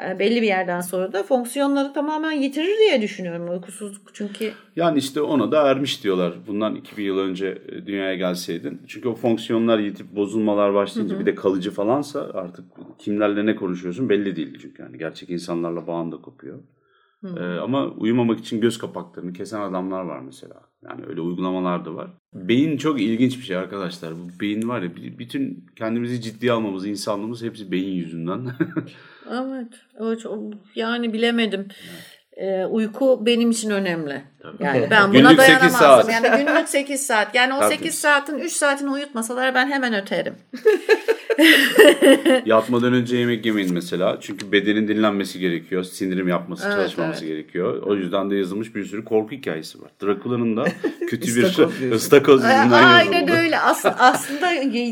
e, 0.04 0.18
belli 0.18 0.42
bir 0.42 0.46
yerden 0.46 0.80
sonra 0.80 1.12
da 1.12 1.22
fonksiyonları 1.22 1.92
tamamen 1.92 2.32
yitirir 2.32 2.78
diye 2.78 3.02
düşünüyorum 3.02 3.50
uykusuzluk. 3.50 4.14
Çünkü 4.14 4.52
Yani 4.76 4.98
işte 4.98 5.20
ona 5.20 5.52
da 5.52 5.70
ermiş 5.70 6.04
diyorlar. 6.04 6.34
Bundan 6.46 6.74
2000 6.74 7.04
yıl 7.04 7.18
önce 7.18 7.58
e, 7.68 7.86
dünyaya 7.86 8.14
gelseydin. 8.14 8.82
Çünkü 8.86 9.08
o 9.08 9.14
fonksiyonlar 9.14 9.78
yitip 9.78 10.16
bozulmalar 10.16 10.74
başlayınca 10.74 11.20
bir 11.20 11.26
de 11.26 11.34
kalıcı 11.34 11.70
falansa 11.70 12.30
artık 12.34 12.64
kimlerle 12.98 13.46
ne 13.46 13.56
konuşuyorsun 13.56 14.08
belli 14.08 14.36
değil. 14.36 14.58
Çünkü 14.62 14.82
yani 14.82 14.98
gerçek 14.98 15.30
insanlarla 15.30 15.86
bağın 15.86 16.12
da 16.12 16.16
kopuyor. 16.16 16.58
Ee, 17.24 17.40
ama 17.40 17.86
uyumamak 17.86 18.38
için 18.38 18.60
göz 18.60 18.78
kapaklarını 18.78 19.32
kesen 19.32 19.60
adamlar 19.60 20.00
var 20.02 20.20
mesela. 20.20 20.54
Yani 20.84 21.06
öyle 21.06 21.20
uygulamalar 21.20 21.84
da 21.84 21.94
var. 21.94 22.10
Beyin 22.34 22.76
çok 22.76 23.00
ilginç 23.00 23.38
bir 23.38 23.42
şey 23.42 23.56
arkadaşlar. 23.56 24.12
Bu 24.14 24.40
beyin 24.40 24.68
var 24.68 24.82
ya 24.82 24.90
bütün 24.96 25.66
kendimizi 25.76 26.20
ciddiye 26.20 26.52
almamız, 26.52 26.86
insanlığımız 26.86 27.42
hepsi 27.42 27.72
beyin 27.72 27.94
yüzünden. 27.94 28.46
evet, 29.30 29.72
evet 30.00 30.26
o- 30.26 30.50
yani 30.74 31.12
bilemedim. 31.12 31.68
Ee, 32.36 32.64
uyku 32.66 33.26
benim 33.26 33.50
için 33.50 33.70
önemli. 33.70 34.22
Yani 34.60 34.86
ben 34.90 35.10
buna 35.10 35.18
Günlük 35.18 35.40
8 35.40 35.48
dayanamazdım. 35.48 35.78
saat. 35.78 36.12
Yani 36.12 36.44
günlük 36.44 36.68
8 36.68 37.06
saat. 37.06 37.34
Yani 37.34 37.54
o 37.54 37.60
Tabii. 37.60 37.74
8 37.74 37.94
saatin 37.94 38.38
3 38.38 38.52
saatini 38.52 38.90
uyutmasalar 38.90 39.54
ben 39.54 39.70
hemen 39.70 39.94
öterim. 39.94 40.34
Yatmadan 42.46 42.92
önce 42.92 43.16
yemek 43.16 43.46
yemeyin 43.46 43.74
mesela. 43.74 44.18
Çünkü 44.20 44.52
bedenin 44.52 44.88
dinlenmesi 44.88 45.38
gerekiyor. 45.38 45.84
Sindirim 45.84 46.28
yapması, 46.28 46.66
Evet, 46.66 46.76
çalışmaması 46.76 47.26
gerekiyor. 47.26 47.82
O 47.82 47.94
yüzden 47.94 48.30
de 48.30 48.36
yazılmış 48.36 48.74
bir 48.74 48.84
sürü 48.84 49.04
korku 49.04 49.30
hikayesi 49.30 49.82
var. 49.82 49.90
Drakula'nın 50.02 50.56
da 50.56 50.64
kötü 51.08 51.36
bir 51.36 51.42
ıstakoz 51.92 52.42
yüzünden 52.44 52.70
Aynen 52.70 53.28
öyle. 53.36 53.58
As- 53.60 53.84
aslında 53.98 54.46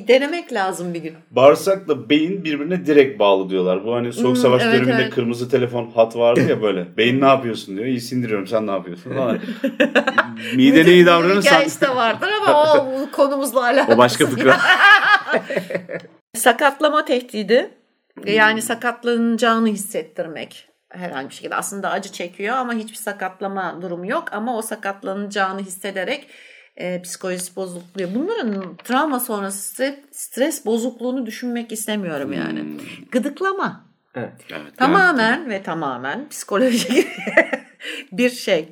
denemek 0.08 0.52
lazım 0.52 0.94
bir 0.94 1.02
gün. 1.02 1.14
Bağırsakla 1.30 2.10
beyin 2.10 2.44
birbirine 2.44 2.86
direkt 2.86 3.18
bağlı 3.18 3.50
diyorlar. 3.50 3.84
Bu 3.84 3.94
hani 3.94 4.12
soğuk 4.12 4.28
Hmm, 4.36 4.42
savaş 4.42 4.62
evet, 4.64 4.74
döneminde 4.74 5.02
evet. 5.02 5.14
kırmızı 5.14 5.48
telefon 5.50 5.90
hat 5.90 6.16
vardı 6.16 6.40
ya 6.48 6.62
böyle. 6.62 6.86
Beyin 6.96 7.20
ne 7.20 7.26
yapıyorsun 7.26 7.76
diyor. 7.76 7.86
İyi 7.86 8.00
sindiriyorum 8.00 8.46
sen 8.46 8.66
ne 8.66 8.70
yapıyorsun 8.70 9.10
Midene 10.54 10.90
iyi 10.90 11.06
davranırsan. 11.06 11.50
Hikayesi 11.50 11.80
de 11.80 11.96
vardır 11.96 12.28
ama 12.28 12.74
o 12.74 13.08
konumuzla 13.12 13.62
alakalı. 13.62 13.94
O 13.94 13.98
başka 13.98 14.26
fıkra. 14.26 14.60
Sakatlama 16.36 17.04
tehdidi. 17.04 17.70
Yani 18.24 18.62
sakatlanacağını 18.62 19.68
hissettirmek 19.68 20.68
herhangi 20.88 21.28
bir 21.28 21.34
şekilde. 21.34 21.54
Aslında 21.54 21.90
acı 21.90 22.12
çekiyor 22.12 22.56
ama 22.56 22.74
hiçbir 22.74 22.96
sakatlama 22.96 23.82
durumu 23.82 24.06
yok. 24.06 24.28
Ama 24.32 24.56
o 24.56 24.62
sakatlanacağını 24.62 25.60
hissederek 25.60 26.28
e, 26.76 27.02
psikolojisi 27.02 27.56
bozukluyor. 27.56 28.14
Bunların 28.14 28.76
travma 28.76 29.20
sonrası 29.20 29.58
stres, 29.58 29.94
stres 30.12 30.66
bozukluğunu 30.66 31.26
düşünmek 31.26 31.72
istemiyorum 31.72 32.32
yani. 32.32 32.60
Hmm. 32.60 32.78
Gıdıklama. 33.10 33.84
Evet. 34.14 34.32
Evet, 34.50 34.76
Tamamen 34.76 35.50
ve 35.50 35.62
tamamen 35.62 36.28
psikolojik 36.28 37.06
bir 38.12 38.30
şey. 38.30 38.68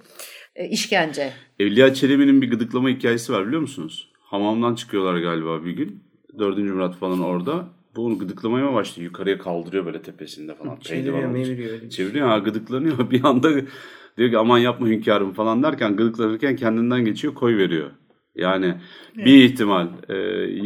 E, 0.56 0.68
işkence. 0.68 1.32
Evliya 1.58 1.94
Çelebi'nin 1.94 2.42
bir 2.42 2.50
gıdıklama 2.50 2.88
hikayesi 2.88 3.32
var 3.32 3.46
biliyor 3.46 3.60
musunuz? 3.60 4.08
Hamamdan 4.20 4.74
çıkıyorlar 4.74 5.20
galiba 5.20 5.64
bir 5.64 5.70
gün. 5.70 6.02
Dördüncü 6.38 6.72
Murat 6.72 6.96
falan 6.96 7.20
orada. 7.20 7.68
Bu 7.96 8.06
onu 8.06 8.18
gıdıklamaya 8.18 8.74
başlıyor? 8.74 9.10
Yukarıya 9.10 9.38
kaldırıyor 9.38 9.86
böyle 9.86 10.02
tepesinde 10.02 10.54
falan. 10.54 10.76
Çeviriyor, 10.76 11.28
meviriyor 11.28 11.74
bir 11.74 11.80
şey. 11.80 11.88
Çeviriyor 11.88 12.28
ha 12.28 12.38
gıdıklanıyor. 12.38 13.10
Bir 13.10 13.24
anda 13.24 13.50
diyor 14.18 14.30
ki 14.30 14.38
aman 14.38 14.58
yapma 14.58 14.86
hünkârım 14.86 15.32
falan 15.32 15.62
derken 15.62 15.96
gıdıklanırken 15.96 16.56
kendinden 16.56 17.04
geçiyor 17.04 17.34
koy 17.34 17.56
veriyor. 17.56 17.90
Yani 18.34 18.74
bir 19.16 19.44
ihtimal 19.44 19.86
e, 20.08 20.14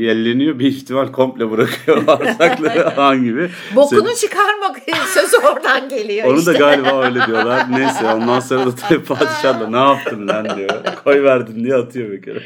yelleniyor 0.03 0.59
bir 0.59 0.67
ihtimal 0.67 1.13
komple 1.13 1.51
bırakıyor 1.51 2.07
bağırsakları 2.07 2.91
falan 2.91 3.25
gibi. 3.25 3.51
Bokunu 3.77 4.15
çıkarmak 4.15 4.77
sözü 5.07 5.37
oradan 5.37 5.89
geliyor 5.89 6.27
Onu 6.27 6.39
işte. 6.39 6.55
da 6.55 6.59
galiba 6.59 7.05
öyle 7.05 7.27
diyorlar. 7.27 7.67
Neyse 7.71 8.07
ondan 8.15 8.41
sonra 8.41 8.67
da 8.67 8.75
tabii 8.75 9.05
padişah 9.05 9.61
da 9.61 9.71
ne 9.71 9.77
yaptın 9.77 10.29
lan 10.29 10.57
diyor. 10.57 10.71
Koy 11.05 11.23
verdin 11.23 11.65
diye 11.65 11.75
atıyor 11.75 12.11
bir 12.11 12.23
kere. 12.23 12.43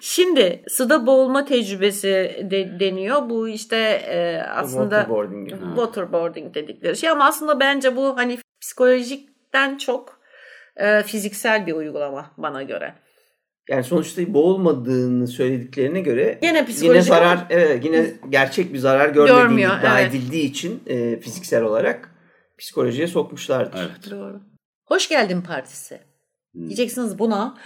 Şimdi 0.00 0.62
suda 0.68 1.06
boğulma 1.06 1.44
tecrübesi 1.44 2.46
de, 2.50 2.80
deniyor. 2.80 3.30
Bu 3.30 3.48
işte 3.48 3.76
e, 4.08 4.42
aslında 4.50 4.98
Waterboarding 4.98 5.50
waterboarding 5.50 6.54
dedikleri 6.54 6.96
şey 6.96 7.10
ama 7.10 7.24
aslında 7.24 7.60
bence 7.60 7.96
bu 7.96 8.16
hani 8.16 8.38
psikolojikten 8.60 9.78
çok 9.78 10.20
e, 10.76 11.02
fiziksel 11.02 11.66
bir 11.66 11.72
uygulama 11.72 12.30
bana 12.36 12.62
göre. 12.62 13.03
Yani 13.68 13.84
sonuçta 13.84 14.34
boğulmadığını 14.34 15.28
söylediklerine 15.28 16.00
göre 16.00 16.38
Gene 16.42 16.66
psikolojik 16.66 17.02
zarar 17.02 17.36
ama- 17.36 17.46
evet 17.50 17.84
yine 17.84 18.06
gerçek 18.30 18.72
bir 18.72 18.78
zarar 18.78 19.08
görmediği 19.08 19.38
Görmüyor, 19.42 19.78
iddia 19.78 20.00
evet. 20.00 20.14
edildiği 20.14 20.44
için 20.44 20.82
e, 20.86 21.20
fiziksel 21.20 21.62
olarak 21.62 22.10
psikolojiye 22.58 23.06
sokmuşlardır. 23.06 23.78
Evet. 23.78 24.10
Doğru. 24.10 24.40
Hoş 24.84 25.08
geldin 25.08 25.42
partisi. 25.42 26.00
Hmm. 26.52 26.66
Diyeceksiniz 26.66 27.18
buna. 27.18 27.58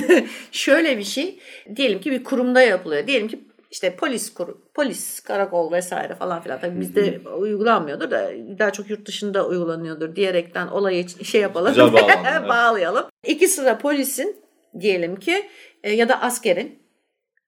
Şöyle 0.52 0.98
bir 0.98 1.04
şey. 1.04 1.38
Diyelim 1.76 2.00
ki 2.00 2.10
bir 2.10 2.24
kurumda 2.24 2.62
yapılıyor. 2.62 3.06
Diyelim 3.06 3.28
ki 3.28 3.40
işte 3.70 3.96
polis 3.96 4.34
kuru, 4.34 4.58
polis, 4.74 5.20
karakol 5.20 5.72
vesaire 5.72 6.14
falan 6.14 6.42
filan. 6.42 6.60
Tabii 6.60 6.80
bizde 6.80 7.20
uygulanmıyordur 7.38 8.10
da 8.10 8.30
daha 8.58 8.72
çok 8.72 8.90
yurt 8.90 9.06
dışında 9.06 9.46
uygulanıyordur 9.46 10.16
diyerekten 10.16 10.66
olayı 10.66 11.08
şey 11.24 11.40
yapalım. 11.40 11.76
Bağlandın, 11.76 12.24
evet. 12.38 12.48
bağlayalım. 12.48 13.04
İki 13.26 13.48
sıra 13.48 13.78
polisin 13.78 14.43
diyelim 14.80 15.16
ki 15.16 15.46
e, 15.82 15.92
ya 15.92 16.08
da 16.08 16.20
askerin 16.22 16.78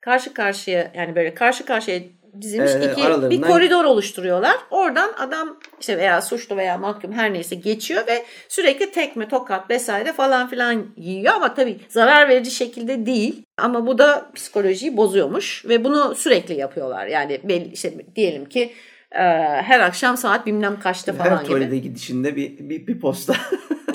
karşı 0.00 0.34
karşıya 0.34 0.92
yani 0.94 1.14
böyle 1.16 1.34
karşı 1.34 1.64
karşıya 1.64 2.00
dizilmiş 2.40 2.70
Ee, 2.72 2.76
iki 2.92 2.96
bir 3.02 3.06
aralarından- 3.06 3.48
koridor 3.50 3.84
oluşturuyorlar. 3.84 4.56
Oradan 4.70 5.12
adam 5.18 5.60
işte 5.80 5.98
veya 5.98 6.22
suçlu 6.22 6.56
veya 6.56 6.78
mahkum 6.78 7.12
her 7.12 7.32
neyse 7.32 7.54
geçiyor 7.54 8.06
ve 8.06 8.24
sürekli 8.48 8.90
tekme, 8.90 9.28
tokat 9.28 9.70
vesaire 9.70 10.12
falan 10.12 10.48
filan 10.48 10.86
yiyor 10.96 11.34
ama 11.34 11.54
tabii 11.54 11.76
zarar 11.88 12.28
verici 12.28 12.50
şekilde 12.50 13.06
değil. 13.06 13.42
Ama 13.58 13.86
bu 13.86 13.98
da 13.98 14.30
psikolojiyi 14.34 14.96
bozuyormuş 14.96 15.64
ve 15.68 15.84
bunu 15.84 16.14
sürekli 16.14 16.54
yapıyorlar. 16.54 17.06
Yani 17.06 17.40
belli 17.44 17.72
işte 17.72 17.92
diyelim 18.16 18.44
ki 18.44 18.72
e, 19.12 19.22
her 19.62 19.80
akşam 19.80 20.16
saat 20.16 20.46
bilmem 20.46 20.80
kaçta 20.80 21.12
falan 21.12 21.30
Her 21.30 21.36
gibi. 21.36 21.46
tuvalete 21.46 21.78
gidişinde 21.78 22.36
bir, 22.36 22.58
bir, 22.58 22.86
bir 22.86 23.00
posta. 23.00 23.34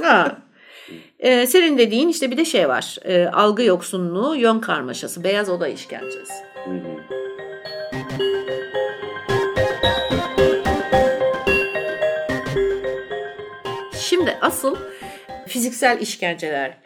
Ha. 0.01 0.37
Ee, 1.21 1.47
senin 1.47 1.77
dediğin 1.77 2.09
işte 2.09 2.31
bir 2.31 2.37
de 2.37 2.45
şey 2.45 2.69
var. 2.69 2.97
Ee, 3.05 3.25
algı 3.25 3.63
yoksunluğu, 3.63 4.35
yön 4.35 4.59
karmaşası, 4.59 5.23
beyaz 5.23 5.49
oda 5.49 5.67
işkencesi. 5.67 6.33
Hı 6.65 6.71
hı. 6.71 7.21
Şimdi 13.99 14.37
asıl 14.41 14.75
fiziksel 15.47 16.01
işkenceler. 16.01 16.77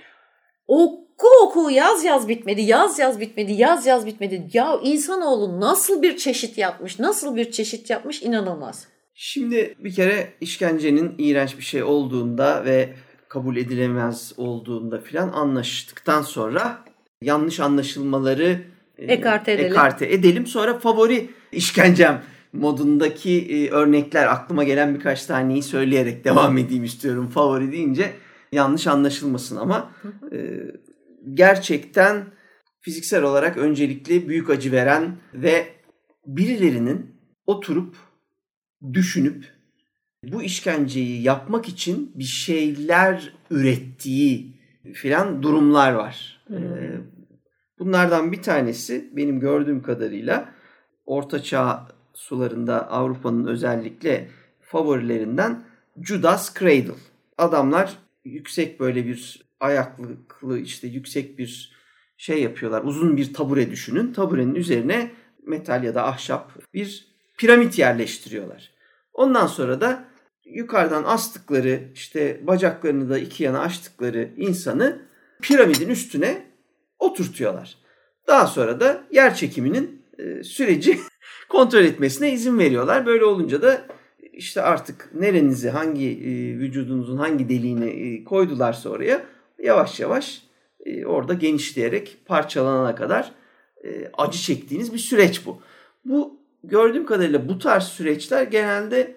Oku 0.67 1.27
oku 1.43 1.71
yaz 1.71 2.03
yaz 2.03 2.27
bitmedi, 2.27 2.61
yaz 2.61 2.99
yaz 2.99 3.19
bitmedi, 3.19 3.51
yaz 3.51 3.85
yaz 3.85 4.05
bitmedi. 4.05 4.47
Ya 4.53 4.79
insanoğlu 4.83 5.61
nasıl 5.61 6.01
bir 6.01 6.17
çeşit 6.17 6.57
yapmış, 6.57 6.99
nasıl 6.99 7.35
bir 7.35 7.51
çeşit 7.51 7.89
yapmış 7.89 8.23
inanılmaz. 8.23 8.87
Şimdi 9.13 9.75
bir 9.79 9.93
kere 9.93 10.33
işkencenin 10.41 11.15
iğrenç 11.17 11.57
bir 11.57 11.63
şey 11.63 11.83
olduğunda 11.83 12.65
ve 12.65 12.89
kabul 13.35 13.57
edilemez 13.57 14.33
olduğunda 14.37 15.01
filan 15.01 15.29
anlaştıktan 15.29 16.21
sonra 16.21 16.83
yanlış 17.21 17.59
anlaşılmaları 17.59 18.61
e, 18.97 19.05
Ekarte 19.05 19.51
edelim. 19.51 19.71
ekarte 19.71 20.13
edelim. 20.13 20.47
Sonra 20.47 20.79
favori 20.79 21.29
işkencem 21.51 22.23
modundaki 22.53 23.39
e, 23.39 23.69
örnekler 23.69 24.27
aklıma 24.27 24.63
gelen 24.63 24.95
birkaç 24.95 25.25
taneyi 25.25 25.63
söyleyerek 25.63 26.25
devam 26.25 26.57
edeyim 26.57 26.83
istiyorum. 26.83 27.29
Favori 27.29 27.71
deyince 27.71 28.13
yanlış 28.51 28.87
anlaşılmasın 28.87 29.55
ama 29.55 29.91
e, 30.31 30.37
gerçekten 31.33 32.25
fiziksel 32.79 33.23
olarak 33.23 33.57
öncelikli 33.57 34.29
büyük 34.29 34.49
acı 34.49 34.71
veren 34.71 35.17
ve 35.33 35.67
birilerinin 36.25 37.15
oturup 37.45 37.95
düşünüp 38.93 39.54
bu 40.31 40.43
işkenceyi 40.43 41.21
yapmak 41.21 41.69
için 41.69 42.11
bir 42.15 42.23
şeyler 42.23 43.33
ürettiği 43.51 44.53
filan 44.93 45.43
durumlar 45.43 45.93
var. 45.93 46.41
Ee, 46.49 46.55
Bunlardan 47.79 48.31
bir 48.31 48.41
tanesi 48.41 49.09
benim 49.15 49.39
gördüğüm 49.39 49.81
kadarıyla 49.81 50.49
Orta 51.05 51.43
Çağ 51.43 51.87
sularında 52.13 52.91
Avrupa'nın 52.91 53.47
özellikle 53.47 54.27
favorilerinden 54.61 55.63
Judas 56.01 56.53
Cradle. 56.59 56.93
Adamlar 57.37 57.97
yüksek 58.25 58.79
böyle 58.79 59.05
bir 59.05 59.45
ayaklıklı 59.59 60.59
işte 60.59 60.87
yüksek 60.87 61.39
bir 61.39 61.75
şey 62.17 62.43
yapıyorlar. 62.43 62.83
Uzun 62.83 63.17
bir 63.17 63.33
tabure 63.33 63.71
düşünün. 63.71 64.13
Taburenin 64.13 64.55
üzerine 64.55 65.11
metal 65.47 65.83
ya 65.83 65.95
da 65.95 66.07
ahşap 66.07 66.73
bir 66.73 67.07
piramit 67.37 67.79
yerleştiriyorlar. 67.79 68.71
Ondan 69.13 69.47
sonra 69.47 69.81
da 69.81 70.05
yukarıdan 70.45 71.03
astıkları 71.03 71.79
işte 71.93 72.39
bacaklarını 72.43 73.09
da 73.09 73.19
iki 73.19 73.43
yana 73.43 73.59
açtıkları 73.59 74.29
insanı 74.37 75.01
piramidin 75.41 75.89
üstüne 75.89 76.45
oturtuyorlar. 76.99 77.77
Daha 78.27 78.47
sonra 78.47 78.79
da 78.79 79.03
yer 79.11 79.35
çekiminin 79.35 80.01
e, 80.17 80.43
süreci 80.43 80.99
kontrol 81.49 81.83
etmesine 81.83 82.31
izin 82.31 82.59
veriyorlar. 82.59 83.05
Böyle 83.05 83.25
olunca 83.25 83.61
da 83.61 83.85
işte 84.33 84.61
artık 84.61 85.09
nerenizi 85.13 85.69
hangi 85.69 86.07
e, 86.07 86.59
vücudunuzun 86.59 87.17
hangi 87.17 87.49
deliğini 87.49 87.85
e, 87.85 88.23
koydularsa 88.23 88.89
oraya 88.89 89.25
yavaş 89.63 89.99
yavaş 89.99 90.41
orada 91.05 91.33
genişleyerek 91.33 92.17
parçalanana 92.25 92.95
kadar 92.95 93.31
acı 94.17 94.39
çektiğiniz 94.39 94.93
bir 94.93 94.97
süreç 94.97 95.45
bu. 95.45 95.61
Bu 96.05 96.39
gördüğüm 96.63 97.05
kadarıyla 97.05 97.49
bu 97.49 97.59
tarz 97.59 97.83
süreçler 97.83 98.43
genelde 98.43 99.15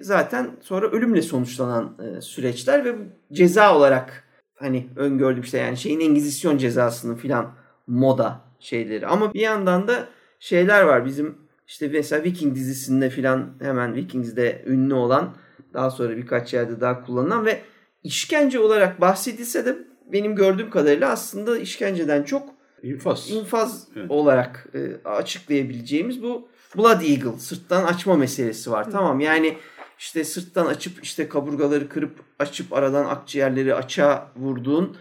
zaten 0.00 0.50
sonra 0.60 0.90
ölümle 0.90 1.22
sonuçlanan 1.22 1.96
e, 2.02 2.20
süreçler 2.20 2.84
ve 2.84 2.94
ceza 3.32 3.76
olarak 3.76 4.24
hani 4.54 4.88
öngördüm 4.96 5.42
işte 5.42 5.58
yani 5.58 5.76
şeyin 5.76 6.00
Engizisyon 6.00 6.58
cezasının 6.58 7.14
filan 7.14 7.52
moda 7.86 8.40
şeyleri. 8.60 9.06
Ama 9.06 9.34
bir 9.34 9.40
yandan 9.40 9.88
da 9.88 10.08
şeyler 10.38 10.82
var 10.82 11.06
bizim 11.06 11.38
işte 11.66 11.88
mesela 11.88 12.24
Viking 12.24 12.54
dizisinde 12.56 13.10
filan 13.10 13.50
hemen 13.60 13.94
Vikings'de 13.94 14.64
ünlü 14.66 14.94
olan 14.94 15.34
daha 15.74 15.90
sonra 15.90 16.16
birkaç 16.16 16.54
yerde 16.54 16.80
daha 16.80 17.04
kullanılan 17.04 17.46
ve 17.46 17.60
işkence 18.04 18.60
olarak 18.60 19.00
bahsedilse 19.00 19.66
de 19.66 19.78
benim 20.12 20.36
gördüğüm 20.36 20.70
kadarıyla 20.70 21.10
aslında 21.10 21.58
işkenceden 21.58 22.22
çok 22.22 22.48
infaz, 22.82 23.30
infaz 23.30 23.88
evet. 23.96 24.10
olarak 24.10 24.68
e, 24.74 25.08
açıklayabileceğimiz 25.08 26.22
bu 26.22 26.48
Blood 26.76 27.02
Eagle 27.02 27.38
sırttan 27.38 27.84
açma 27.84 28.16
meselesi 28.16 28.70
var. 28.70 28.86
Hı. 28.86 28.90
Tamam 28.90 29.20
yani 29.20 29.56
işte 29.98 30.24
sırttan 30.24 30.66
açıp 30.66 31.04
işte 31.04 31.28
kaburgaları 31.28 31.88
kırıp 31.88 32.20
açıp 32.38 32.72
aradan 32.72 33.04
akciğerleri 33.04 33.74
açığa 33.74 34.30
vurduğun 34.36 34.96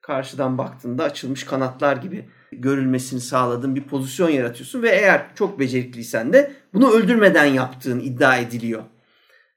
karşıdan 0.00 0.58
baktığında 0.58 1.04
açılmış 1.04 1.44
kanatlar 1.44 1.96
gibi 1.96 2.24
görülmesini 2.52 3.20
sağladığın 3.20 3.76
bir 3.76 3.82
pozisyon 3.82 4.28
yaratıyorsun 4.28 4.82
ve 4.82 4.90
eğer 4.90 5.26
çok 5.34 5.58
becerikliysen 5.58 6.32
de 6.32 6.52
bunu 6.74 6.90
öldürmeden 6.90 7.44
yaptığın 7.44 8.00
iddia 8.00 8.36
ediliyor. 8.36 8.82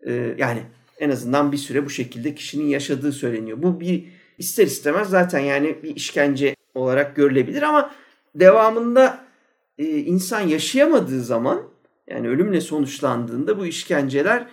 Ee, 0.08 0.36
yani 0.38 0.64
en 1.00 1.10
azından 1.10 1.52
bir 1.52 1.58
süre 1.58 1.86
bu 1.86 1.90
şekilde 1.90 2.36
kişinin 2.36 2.68
yaşadığı 2.68 3.12
söyleniyor. 3.12 3.62
Bu 3.62 3.80
bir 3.80 4.06
ister 4.38 4.66
istemez 4.66 5.10
zaten 5.10 5.40
yani 5.40 5.84
bir 5.84 5.96
işkence 5.96 6.56
olarak 6.76 7.16
görülebilir 7.16 7.62
ama 7.62 7.92
devamında 8.36 9.26
e, 9.77 9.86
insan 9.86 10.41
yaşayamadığı 10.41 11.24
zaman 11.24 11.62
yani 12.10 12.29
ölümle 12.29 12.62
sonuçlandığında 12.62 13.60
bu 13.60 13.65
işkenceler 13.65 14.48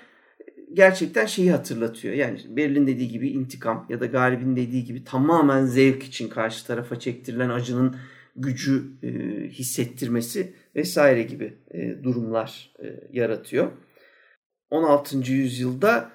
gerçekten 0.73 1.27
şeyi 1.27 1.51
hatırlatıyor. 1.51 2.15
Yani 2.15 2.41
Berlin 2.49 2.87
dediği 2.87 3.09
gibi 3.09 3.29
intikam 3.29 3.87
ya 3.89 4.01
da 4.01 4.07
Galib'in 4.07 4.57
dediği 4.57 4.85
gibi 4.85 5.05
tamamen 5.05 5.67
zevk 5.67 6.03
için 6.03 6.29
karşı 6.29 6.67
tarafa 6.67 6.99
çektirilen 6.99 7.49
acının 7.49 7.97
gücü 8.37 8.85
e, 9.03 9.09
hissettirmesi 9.49 10.55
vesaire 10.77 11.23
gibi 11.23 11.59
e, 11.71 12.05
durumlar 12.05 12.75
e, 12.83 13.09
yaratıyor. 13.13 13.73
16. 14.71 15.33
yüzyılda 15.33 16.11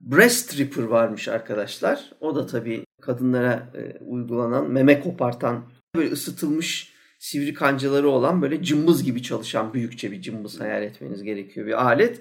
breast 0.00 0.58
ripper 0.58 0.82
varmış 0.82 1.28
arkadaşlar. 1.28 2.12
O 2.20 2.36
da 2.36 2.46
tabii 2.46 2.84
kadınlara 3.00 3.72
e, 3.74 4.04
uygulanan 4.04 4.70
meme 4.70 5.00
kopartan 5.00 5.64
böyle 5.94 6.10
ısıtılmış 6.12 6.93
sivri 7.24 7.54
kancaları 7.54 8.08
olan 8.08 8.42
böyle 8.42 8.62
cımbız 8.62 9.04
gibi 9.04 9.22
çalışan 9.22 9.74
büyükçe 9.74 10.12
bir 10.12 10.20
cımbız 10.22 10.60
hayal 10.60 10.82
etmeniz 10.82 11.22
gerekiyor 11.22 11.66
bir 11.66 11.84
alet. 11.84 12.20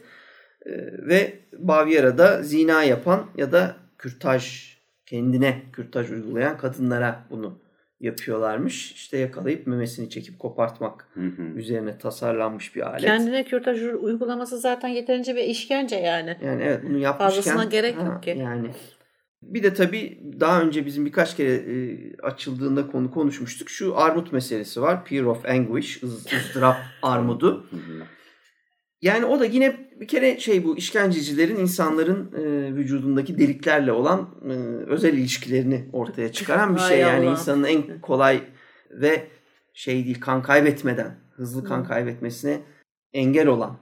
E, 0.66 0.72
ve 1.08 1.40
Bavyera'da 1.58 2.44
zina 2.44 2.84
yapan 2.84 3.26
ya 3.38 3.52
da 3.52 3.76
kürtaj 3.98 4.74
kendine 5.06 5.62
kürtaj 5.74 6.12
uygulayan 6.12 6.58
kadınlara 6.58 7.26
bunu 7.30 7.60
yapıyorlarmış. 8.00 8.92
İşte 8.92 9.18
yakalayıp 9.18 9.68
memesini 9.68 10.10
çekip 10.10 10.40
kopartmak 10.40 11.08
hı 11.14 11.28
hı. 11.28 11.42
üzerine 11.42 11.98
tasarlanmış 11.98 12.76
bir 12.76 12.82
alet. 12.90 13.02
Kendine 13.02 13.44
kürtaj 13.44 13.82
uygulaması 13.82 14.60
zaten 14.60 14.88
yeterince 14.88 15.36
bir 15.36 15.44
işkence 15.44 15.96
yani. 15.96 16.38
Yani 16.46 16.64
evet 16.64 16.84
bunu 16.84 16.98
yapmışken. 16.98 17.30
Fazlasına 17.30 17.64
gerek 17.64 17.98
ha, 17.98 18.06
yok 18.06 18.24
ki. 18.24 18.36
Yani 18.40 18.70
bir 19.48 19.64
de 19.64 19.74
tabii 19.74 20.20
daha 20.40 20.62
önce 20.62 20.86
bizim 20.86 21.06
birkaç 21.06 21.38
kere 21.38 21.54
e, 21.54 21.98
açıldığında 22.18 22.88
konu 22.88 23.12
konuşmuştuk. 23.12 23.70
Şu 23.70 23.98
armut 23.98 24.34
meselesi 24.34 24.82
var. 24.82 25.06
Peer 25.06 25.24
of 25.24 25.46
anguish, 25.46 26.04
ızdırap 26.04 26.78
armudu. 27.02 27.68
Yani 29.02 29.26
o 29.26 29.40
da 29.40 29.46
yine 29.46 29.90
bir 30.00 30.08
kere 30.08 30.40
şey 30.40 30.64
bu 30.64 30.78
işkencecilerin 30.78 31.56
insanların 31.56 32.32
e, 32.38 32.76
vücudundaki 32.76 33.38
deliklerle 33.38 33.92
olan 33.92 34.30
e, 34.46 34.54
özel 34.88 35.14
ilişkilerini 35.14 35.86
ortaya 35.94 36.32
çıkaran 36.32 36.76
bir 36.76 36.82
şey. 36.82 37.00
Yani 37.00 37.26
insanın 37.26 37.64
en 37.64 38.02
kolay 38.02 38.42
ve 38.92 39.28
şey 39.74 40.06
değil 40.06 40.22
kan 40.22 40.42
kaybetmeden, 40.42 41.16
hızlı 41.36 41.64
kan 41.64 41.84
kaybetmesine 41.84 42.60
engel 43.14 43.48
olan 43.48 43.78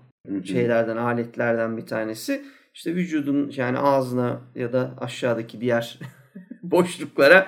şeylerden, 0.45 0.97
aletlerden 0.97 1.77
bir 1.77 1.85
tanesi. 1.85 2.41
İşte 2.73 2.95
vücudun 2.95 3.53
yani 3.55 3.77
ağzına 3.77 4.41
ya 4.55 4.73
da 4.73 4.95
aşağıdaki 4.97 5.61
diğer 5.61 5.99
boşluklara 6.63 7.47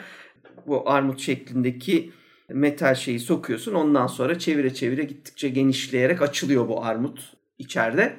bu 0.68 0.90
armut 0.90 1.20
şeklindeki 1.20 2.12
metal 2.50 2.96
şeyi 2.96 3.20
sokuyorsun. 3.20 3.74
Ondan 3.74 4.08
sonra 4.08 4.40
çevire 4.40 4.74
çevire 4.74 5.04
gittikçe 5.04 5.50
genişleyerek 5.50 6.22
açılıyor 6.22 6.68
bu 6.68 6.86
armut 6.86 7.34
içeride 7.58 8.16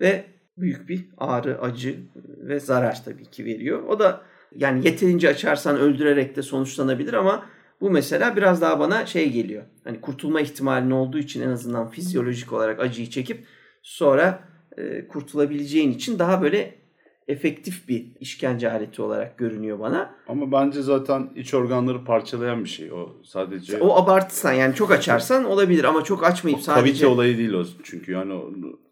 ve 0.00 0.24
büyük 0.58 0.88
bir 0.88 1.08
ağrı, 1.18 1.60
acı 1.60 2.00
ve 2.38 2.60
zarar 2.60 3.04
tabii 3.04 3.30
ki 3.30 3.44
veriyor. 3.44 3.82
O 3.82 3.98
da 3.98 4.22
yani 4.56 4.86
yeterince 4.86 5.28
açarsan 5.28 5.76
öldürerek 5.76 6.36
de 6.36 6.42
sonuçlanabilir 6.42 7.12
ama 7.12 7.46
bu 7.80 7.90
mesela 7.90 8.36
biraz 8.36 8.60
daha 8.60 8.80
bana 8.80 9.06
şey 9.06 9.32
geliyor. 9.32 9.62
Hani 9.84 10.00
kurtulma 10.00 10.40
ihtimalin 10.40 10.90
olduğu 10.90 11.18
için 11.18 11.42
en 11.42 11.48
azından 11.48 11.90
fizyolojik 11.90 12.52
olarak 12.52 12.80
acıyı 12.80 13.10
çekip 13.10 13.46
sonra 13.82 14.53
e, 14.78 15.08
kurtulabileceğin 15.08 15.92
için 15.92 16.18
daha 16.18 16.42
böyle 16.42 16.83
efektif 17.28 17.88
bir 17.88 18.06
işkence 18.20 18.70
aleti 18.70 19.02
olarak 19.02 19.38
görünüyor 19.38 19.78
bana. 19.78 20.14
Ama 20.28 20.52
bence 20.52 20.82
zaten 20.82 21.30
iç 21.34 21.54
organları 21.54 22.04
parçalayan 22.04 22.64
bir 22.64 22.68
şey. 22.68 22.92
O 22.92 23.12
sadece... 23.24 23.78
O 23.78 23.96
abartırsan 23.96 24.52
yani 24.52 24.74
çok 24.74 24.90
açarsan 24.90 25.44
olabilir 25.44 25.84
ama 25.84 26.04
çok 26.04 26.24
açmayıp 26.24 26.60
sadece... 26.60 26.80
Kavite 26.80 27.06
olayı 27.06 27.38
değil 27.38 27.52
o 27.52 27.64
çünkü 27.82 28.12
yani 28.12 28.40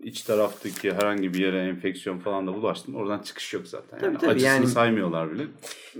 iç 0.03 0.23
taraftaki 0.23 0.93
herhangi 0.93 1.35
bir 1.35 1.39
yere 1.39 1.69
enfeksiyon 1.69 2.19
falan 2.19 2.47
da 2.47 2.55
bulaştın 2.55 2.95
oradan 2.95 3.19
çıkış 3.19 3.55
yok 3.55 3.67
zaten. 3.67 3.99
Yani 4.03 4.13
tabii, 4.13 4.21
tabii, 4.21 4.31
acısını 4.31 4.55
yani... 4.55 4.67
saymıyorlar 4.67 5.33
bile. 5.33 5.43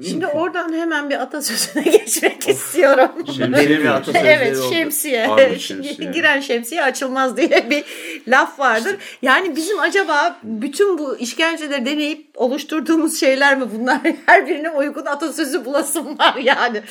Şimdi 0.03 0.27
oradan 0.27 0.73
hemen 0.73 1.11
bir 1.11 1.23
atasözüne 1.23 1.83
geçmek 1.99 2.49
istiyorum. 2.49 3.11
Şemsiye 3.37 3.79
mi? 3.79 3.91
evet 4.15 4.63
şemsiye. 4.71 5.29
şemsiye. 5.59 6.11
Giren 6.11 6.41
şemsiye 6.41 6.83
açılmaz 6.83 7.37
diye 7.37 7.71
bir 7.71 7.85
laf 8.29 8.59
vardır. 8.59 8.97
Yani 9.23 9.57
bizim 9.57 9.79
acaba 9.79 10.41
bütün 10.43 10.99
bu 10.99 11.19
işkenceleri 11.19 11.87
deneyip 11.87 12.22
oluşturduğumuz 12.37 13.21
şeyler 13.21 13.59
mi 13.59 13.65
bunlar? 13.79 14.01
Her 14.27 14.49
birine 14.49 14.71
uygun 14.71 15.07
atasözü 15.07 15.65
bulasım 15.65 16.19
var 16.19 16.37
yani. 16.37 16.83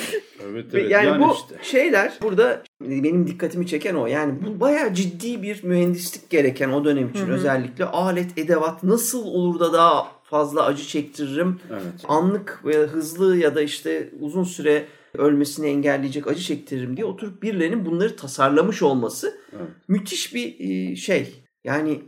Evet 0.52 0.66
evet. 0.74 0.92
Yani, 0.92 1.06
yani 1.06 1.24
bu 1.24 1.34
işte. 1.34 1.56
şeyler 1.62 2.14
burada 2.22 2.64
benim 2.82 3.28
dikkatimi 3.28 3.68
çeken 3.68 3.96
o. 3.96 4.08
Yani 4.08 4.34
bu 4.46 4.60
bayağı 4.60 4.94
ciddi 4.94 5.42
bir 5.42 5.64
mühendislik 5.64 6.30
gereken 6.30 6.70
o 6.70 6.86
dönem 6.86 7.10
için 7.10 7.26
Hı-hı. 7.26 7.34
özellikle 7.34 7.86
alet 7.86 8.38
edevat 8.38 8.84
nasıl 8.84 9.26
olur 9.26 9.60
da 9.60 9.74
daha 9.74 10.08
fazla 10.24 10.66
acı 10.66 10.84
çektiririm. 10.84 11.60
Evet. 11.72 12.06
Anlık 12.08 12.62
ve 12.66 12.78
hızlı 12.78 13.38
ya 13.38 13.56
da 13.56 13.62
işte 13.62 14.10
uzun 14.20 14.44
süre 14.44 14.86
ölmesini 15.18 15.68
engelleyecek 15.68 16.28
acı 16.28 16.42
çektiririm 16.42 16.98
diye 16.98 17.06
oturup 17.06 17.44
birilerinin 17.44 17.86
bunları 17.86 18.16
tasarlamış 18.16 18.82
olması 18.82 19.38
evet. 19.52 19.68
müthiş 19.88 20.36
bir 20.36 20.56
e, 20.60 20.96
şey. 20.96 21.44
Yani 21.64 22.02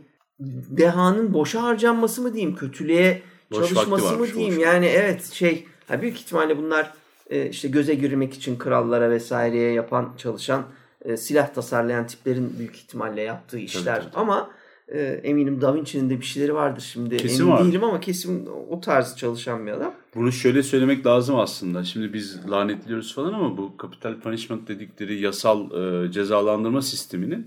dehanın 0.70 1.34
boşa 1.34 1.62
harcanması 1.62 2.22
mı 2.22 2.34
diyeyim, 2.34 2.56
kötülüğe 2.56 3.22
Boş 3.50 3.58
çalışması 3.58 4.18
mı 4.18 4.26
diyeyim. 4.34 4.58
Yani 4.58 4.86
evet 4.86 5.24
şey 5.32 5.64
ha 5.88 6.02
büyük 6.02 6.16
ihtimalle 6.16 6.58
bunlar 6.58 6.92
e, 7.30 7.48
işte 7.48 7.68
göze 7.68 7.94
girmek 7.94 8.34
için 8.34 8.58
krallara 8.58 9.10
vesaireye 9.10 9.72
yapan 9.72 10.12
çalışan 10.18 10.64
e, 11.04 11.16
silah 11.16 11.54
tasarlayan 11.54 12.06
tiplerin 12.06 12.58
büyük 12.58 12.76
ihtimalle 12.76 13.20
yaptığı 13.20 13.58
işler. 13.58 13.92
Evet, 13.92 14.02
evet. 14.04 14.16
Ama 14.16 14.50
e, 14.88 15.00
eminim 15.02 15.60
Da 15.60 15.74
Vinci'nin 15.74 16.10
de 16.10 16.20
bir 16.20 16.24
şeyleri 16.24 16.54
vardır 16.54 16.90
şimdi. 16.92 17.16
Kesin 17.16 17.42
Emin 17.42 17.52
var. 17.52 17.64
değilim 17.64 17.84
ama 17.84 18.00
kesin 18.00 18.48
o 18.70 18.80
tarz 18.80 19.16
çalışan 19.16 19.66
bir 19.66 19.72
adam. 19.72 19.94
Bunu 20.14 20.32
şöyle 20.32 20.62
söylemek 20.62 21.06
lazım 21.06 21.36
aslında. 21.38 21.84
Şimdi 21.84 22.12
biz 22.12 22.50
lanetliyoruz 22.50 23.14
falan 23.14 23.32
ama 23.32 23.56
bu 23.56 23.74
capital 23.82 24.20
punishment 24.20 24.68
dedikleri 24.68 25.20
yasal 25.20 25.70
e, 25.70 26.12
cezalandırma 26.12 26.82
sisteminin 26.82 27.46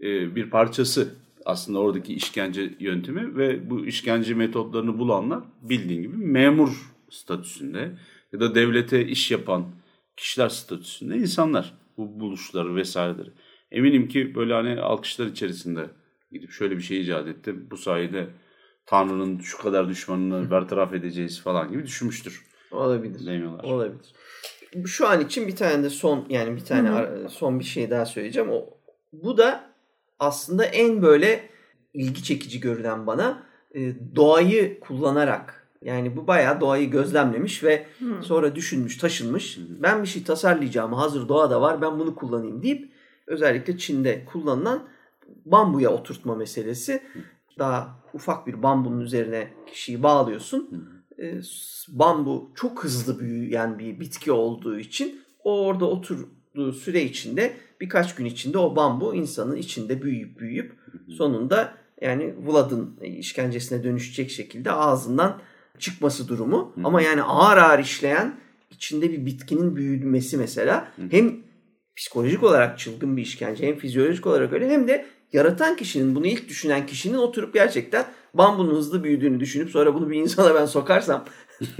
e, 0.00 0.36
bir 0.36 0.50
parçası 0.50 1.08
aslında 1.46 1.78
oradaki 1.78 2.14
işkence 2.14 2.74
yöntemi 2.80 3.36
ve 3.36 3.70
bu 3.70 3.86
işkence 3.86 4.34
metotlarını 4.34 4.98
bulanlar 4.98 5.44
bildiğin 5.62 6.02
gibi 6.02 6.16
memur 6.16 6.94
statüsünde 7.10 7.98
ya 8.32 8.40
da 8.40 8.54
devlete 8.54 9.06
iş 9.06 9.30
yapan 9.30 9.66
kişiler 10.16 10.48
statüsünde 10.48 11.16
insanlar 11.16 11.74
bu 11.96 12.20
buluşları 12.20 12.76
vesaireleri. 12.76 13.30
Eminim 13.70 14.08
ki 14.08 14.34
böyle 14.34 14.54
hani 14.54 14.80
alkışlar 14.80 15.26
içerisinde 15.26 15.90
gidip 16.32 16.50
şöyle 16.50 16.76
bir 16.76 16.82
şey 16.82 17.00
icat 17.00 17.26
etti. 17.28 17.70
Bu 17.70 17.76
sayede 17.76 18.28
Tanrı'nın 18.86 19.38
şu 19.38 19.58
kadar 19.58 19.88
düşmanını 19.88 20.50
bertaraf 20.50 20.94
edeceğiz 20.94 21.40
falan 21.40 21.70
gibi 21.70 21.84
düşünmüştür. 21.84 22.46
Olabilir. 22.70 23.26
Demiyorlar. 23.26 23.64
Olabilir. 23.64 24.12
Şu 24.86 25.08
an 25.08 25.20
için 25.20 25.48
bir 25.48 25.56
tane 25.56 25.82
de 25.82 25.90
son 25.90 26.26
yani 26.28 26.56
bir 26.56 26.64
tane 26.64 26.88
Hı-hı. 26.88 27.28
son 27.28 27.58
bir 27.58 27.64
şey 27.64 27.90
daha 27.90 28.06
söyleyeceğim. 28.06 28.50
O 28.50 28.66
bu 29.12 29.38
da 29.38 29.75
aslında 30.18 30.64
en 30.64 31.02
böyle 31.02 31.48
ilgi 31.94 32.22
çekici 32.22 32.60
görünen 32.60 33.06
bana 33.06 33.42
e, 33.74 33.80
doğayı 34.16 34.80
kullanarak 34.80 35.66
yani 35.82 36.16
bu 36.16 36.26
bayağı 36.26 36.60
doğayı 36.60 36.90
gözlemlemiş 36.90 37.64
ve 37.64 37.86
sonra 38.22 38.54
düşünmüş, 38.54 38.96
taşınmış. 38.96 39.58
Ben 39.82 40.02
bir 40.02 40.08
şey 40.08 40.24
tasarlayacağım. 40.24 40.92
Hazır 40.92 41.28
doğada 41.28 41.60
var. 41.60 41.82
Ben 41.82 41.98
bunu 41.98 42.14
kullanayım 42.14 42.62
deyip 42.62 42.92
özellikle 43.26 43.78
Çin'de 43.78 44.24
kullanılan 44.24 44.88
bambuya 45.44 45.90
oturtma 45.90 46.34
meselesi. 46.34 47.02
Daha 47.58 48.02
ufak 48.14 48.46
bir 48.46 48.62
bambunun 48.62 49.00
üzerine 49.00 49.48
kişiyi 49.66 50.02
bağlıyorsun. 50.02 50.88
E, 51.18 51.40
bambu 51.88 52.50
çok 52.54 52.84
hızlı 52.84 53.20
büyüyen 53.20 53.78
bir 53.78 54.00
bitki 54.00 54.32
olduğu 54.32 54.78
için 54.78 55.20
o 55.44 55.66
orada 55.66 55.84
oturduğu 55.84 56.72
süre 56.72 57.02
içinde 57.02 57.56
birkaç 57.80 58.14
gün 58.14 58.24
içinde 58.24 58.58
o 58.58 58.76
bambu 58.76 59.14
insanın 59.14 59.56
içinde 59.56 60.02
büyüyüp 60.02 60.38
büyüyüp 60.38 60.72
sonunda 61.08 61.74
yani 62.00 62.34
Vlad'ın 62.46 62.96
işkencesine 63.00 63.84
dönüşecek 63.84 64.30
şekilde 64.30 64.72
ağzından 64.72 65.40
çıkması 65.78 66.28
durumu. 66.28 66.74
Ama 66.84 67.02
yani 67.02 67.22
ağır 67.22 67.56
ağır 67.56 67.78
işleyen 67.78 68.34
içinde 68.70 69.12
bir 69.12 69.26
bitkinin 69.26 69.76
büyümesi 69.76 70.36
mesela 70.36 70.92
hem 71.10 71.36
psikolojik 71.96 72.42
olarak 72.42 72.78
çılgın 72.78 73.16
bir 73.16 73.22
işkence 73.22 73.66
hem 73.66 73.76
fizyolojik 73.76 74.26
olarak 74.26 74.52
öyle 74.52 74.70
hem 74.70 74.88
de 74.88 75.06
yaratan 75.32 75.76
kişinin 75.76 76.14
bunu 76.14 76.26
ilk 76.26 76.48
düşünen 76.48 76.86
kişinin 76.86 77.18
oturup 77.18 77.54
gerçekten 77.54 78.04
bambunun 78.38 78.74
hızlı 78.74 79.04
büyüdüğünü 79.04 79.40
düşünüp 79.40 79.70
sonra 79.70 79.94
bunu 79.94 80.10
bir 80.10 80.16
insana 80.20 80.54
ben 80.54 80.66
sokarsam 80.66 81.24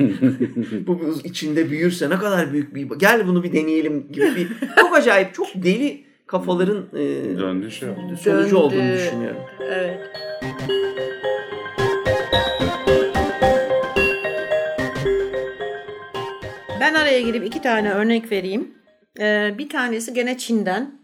bu 0.87 1.01
içinde 1.25 1.71
büyürse 1.71 2.11
ne 2.11 2.19
kadar 2.19 2.53
büyük 2.53 2.75
bir 2.75 2.89
gel 2.99 3.27
bunu 3.27 3.43
bir 3.43 3.53
deneyelim 3.53 4.13
gibi 4.13 4.37
bir 4.37 4.49
çok 4.81 4.97
acayip 4.97 5.35
çok 5.35 5.47
deli 5.55 6.05
kafaların 6.27 6.87
e, 6.95 6.99
Döndü 7.39 7.71
şey. 7.71 7.89
sonucu 7.89 8.25
Döndü. 8.25 8.55
olduğunu 8.55 8.93
düşünüyorum. 8.93 9.41
Evet. 9.61 10.01
Ben 16.81 16.95
araya 16.95 17.21
girip 17.21 17.47
iki 17.47 17.63
tane 17.63 17.93
örnek 17.93 18.33
vereyim. 18.33 18.75
Ee, 19.21 19.55
bir 19.59 19.69
tanesi 19.69 20.15
gene 20.15 20.39
Çin'den. 20.39 21.01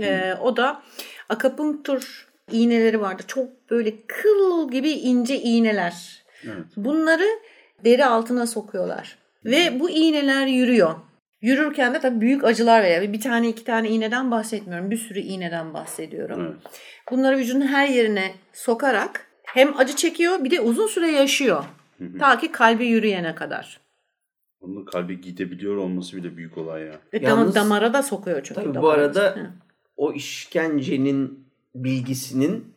Ee, 0.00 0.34
o 0.40 0.56
da 0.56 0.82
akupunktur 1.28 2.31
iğneleri 2.52 3.00
vardı. 3.00 3.22
Çok 3.26 3.70
böyle 3.70 3.94
kıl 4.06 4.70
gibi 4.70 4.90
ince 4.90 5.40
iğneler. 5.40 6.22
Evet. 6.44 6.64
Bunları 6.76 7.26
deri 7.84 8.04
altına 8.04 8.46
sokuyorlar. 8.46 9.18
Ve 9.44 9.80
bu 9.80 9.90
iğneler 9.90 10.46
yürüyor. 10.46 10.94
Yürürken 11.40 11.94
de 11.94 12.00
tabii 12.00 12.20
büyük 12.20 12.44
acılar 12.44 12.82
veriyor. 12.82 13.12
Bir 13.12 13.20
tane 13.20 13.48
iki 13.48 13.64
tane 13.64 13.88
iğneden 13.88 14.30
bahsetmiyorum. 14.30 14.90
Bir 14.90 14.96
sürü 14.96 15.18
iğneden 15.18 15.74
bahsediyorum. 15.74 16.40
Evet. 16.46 16.80
Bunları 17.10 17.38
vücudun 17.38 17.60
her 17.66 17.88
yerine 17.88 18.34
sokarak 18.52 19.26
hem 19.44 19.78
acı 19.78 19.96
çekiyor 19.96 20.44
bir 20.44 20.50
de 20.50 20.60
uzun 20.60 20.86
süre 20.86 21.10
yaşıyor. 21.10 21.64
Ta 22.18 22.38
ki 22.38 22.52
kalbi 22.52 22.86
yürüyene 22.86 23.34
kadar. 23.34 23.80
Onun 24.60 24.84
kalbi 24.84 25.20
gidebiliyor 25.20 25.76
olması 25.76 26.16
bile 26.16 26.36
büyük 26.36 26.58
olay 26.58 26.82
ya. 26.82 26.92
Ve 27.12 27.18
Yalnız- 27.18 27.54
dam- 27.54 27.64
damara 27.64 27.92
da 27.92 28.02
sokuyor 28.02 28.40
çünkü. 28.42 28.54
Tabii 28.60 28.70
bu 28.70 28.74
damara. 28.74 28.92
arada 28.92 29.20
Hı. 29.36 29.50
o 29.96 30.12
işkencenin 30.12 31.41
bilgisinin 31.74 32.72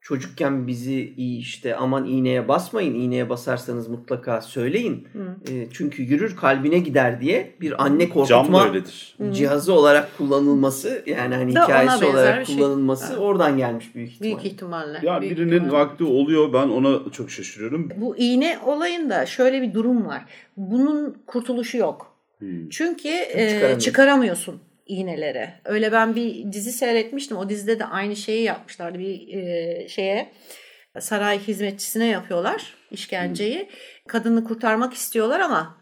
çocukken 0.00 0.66
bizi 0.66 1.14
iyi 1.16 1.38
işte 1.38 1.76
aman 1.76 2.04
iğneye 2.04 2.48
basmayın 2.48 2.94
iğneye 2.94 3.28
basarsanız 3.28 3.88
mutlaka 3.88 4.40
söyleyin. 4.40 5.08
E, 5.50 5.66
çünkü 5.72 6.02
yürür 6.02 6.36
kalbine 6.36 6.78
gider 6.78 7.20
diye 7.20 7.54
bir 7.60 7.84
anne 7.84 8.08
korkutma 8.08 8.64
öyledir. 8.68 9.16
cihazı 9.32 9.72
olarak 9.72 10.18
kullanılması 10.18 11.02
yani 11.06 11.34
hani 11.34 11.54
Da 11.54 11.64
hikayesi 11.64 12.04
olarak 12.04 12.46
şey. 12.46 12.56
kullanılması 12.56 13.12
Evet. 13.12 13.22
oradan 13.22 13.56
gelmiş 13.56 13.94
büyük 13.94 14.10
ihtimal. 14.10 14.30
Büyük 14.30 14.52
ihtimalle. 14.52 15.00
Ya 15.02 15.20
büyük 15.20 15.36
birinin 15.38 15.52
ihtimalle. 15.52 15.72
vakti 15.72 16.04
oluyor 16.04 16.52
ben 16.52 16.68
ona 16.68 17.10
çok 17.12 17.30
şaşırıyorum. 17.30 17.90
Bu 17.96 18.16
iğne 18.16 18.58
olayında 18.66 19.26
şöyle 19.26 19.62
bir 19.62 19.74
durum 19.74 20.06
var. 20.06 20.24
Bunun 20.56 21.16
kurtuluşu 21.26 21.78
yok. 21.78 22.14
Hmm. 22.38 22.68
Çünkü 22.68 23.08
e, 23.08 23.76
çıkaramıyorsun. 23.78 24.60
İğneleri. 24.86 25.50
Öyle 25.64 25.92
ben 25.92 26.16
bir 26.16 26.52
dizi 26.52 26.72
seyretmiştim. 26.72 27.36
O 27.36 27.48
dizide 27.48 27.78
de 27.78 27.84
aynı 27.84 28.16
şeyi 28.16 28.42
yapmışlardı. 28.42 28.98
Bir 28.98 29.34
e, 29.34 29.88
şeye 29.88 30.32
saray 30.98 31.38
hizmetçisine 31.38 32.06
yapıyorlar 32.06 32.74
işkenceyi. 32.90 33.68
Kadını 34.08 34.44
kurtarmak 34.44 34.94
istiyorlar 34.94 35.40
ama 35.40 35.76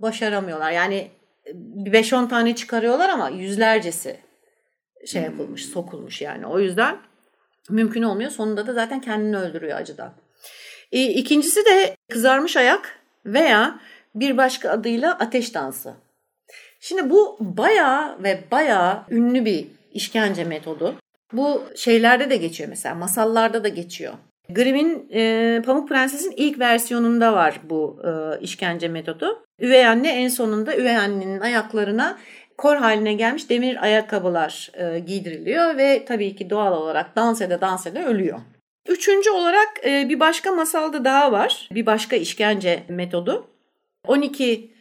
başaramıyorlar. 0.00 0.70
Yani 0.70 1.10
bir 1.54 1.92
5-10 1.92 2.28
tane 2.28 2.54
çıkarıyorlar 2.54 3.08
ama 3.08 3.28
yüzlercesi 3.28 4.16
şey 5.06 5.22
yapılmış, 5.22 5.66
sokulmuş 5.66 6.22
yani. 6.22 6.46
O 6.46 6.60
yüzden 6.60 6.98
mümkün 7.70 8.02
olmuyor. 8.02 8.30
Sonunda 8.30 8.66
da 8.66 8.72
zaten 8.72 9.00
kendini 9.00 9.36
öldürüyor 9.36 9.78
acıdan. 9.78 10.14
E, 10.92 11.04
İkincisi 11.04 11.64
de 11.64 11.96
kızarmış 12.10 12.56
ayak 12.56 12.98
veya 13.26 13.80
bir 14.14 14.36
başka 14.36 14.70
adıyla 14.70 15.18
ateş 15.18 15.54
dansı. 15.54 15.94
Şimdi 16.84 17.10
bu 17.10 17.36
bayağı 17.40 18.22
ve 18.22 18.40
bayağı 18.50 19.02
ünlü 19.10 19.44
bir 19.44 19.66
işkence 19.92 20.44
metodu. 20.44 20.94
Bu 21.32 21.62
şeylerde 21.76 22.30
de 22.30 22.36
geçiyor 22.36 22.68
mesela 22.68 22.94
masallarda 22.94 23.64
da 23.64 23.68
geçiyor. 23.68 24.12
Grimm'in 24.48 25.08
e, 25.12 25.62
Pamuk 25.66 25.88
Prenses'in 25.88 26.34
ilk 26.36 26.58
versiyonunda 26.58 27.32
var 27.32 27.60
bu 27.62 28.02
e, 28.04 28.40
işkence 28.40 28.88
metodu. 28.88 29.44
Üvey 29.60 29.86
anne 29.86 30.22
en 30.22 30.28
sonunda 30.28 30.76
üvey 30.76 30.96
annenin 30.96 31.40
ayaklarına 31.40 32.18
kor 32.58 32.76
haline 32.76 33.12
gelmiş 33.12 33.50
demir 33.50 33.84
ayakkabılar 33.84 34.70
e, 34.74 34.98
giydiriliyor 34.98 35.76
ve 35.76 36.04
tabii 36.04 36.36
ki 36.36 36.50
doğal 36.50 36.72
olarak 36.72 37.16
dans 37.16 37.40
ede 37.40 37.60
dans 37.60 37.86
ede 37.86 38.04
ölüyor. 38.04 38.38
Üçüncü 38.88 39.30
olarak 39.30 39.68
e, 39.84 40.08
bir 40.08 40.20
başka 40.20 40.52
masalda 40.52 41.04
daha 41.04 41.32
var. 41.32 41.68
Bir 41.72 41.86
başka 41.86 42.16
işkence 42.16 42.82
metodu. 42.88 43.46
12 44.06 44.71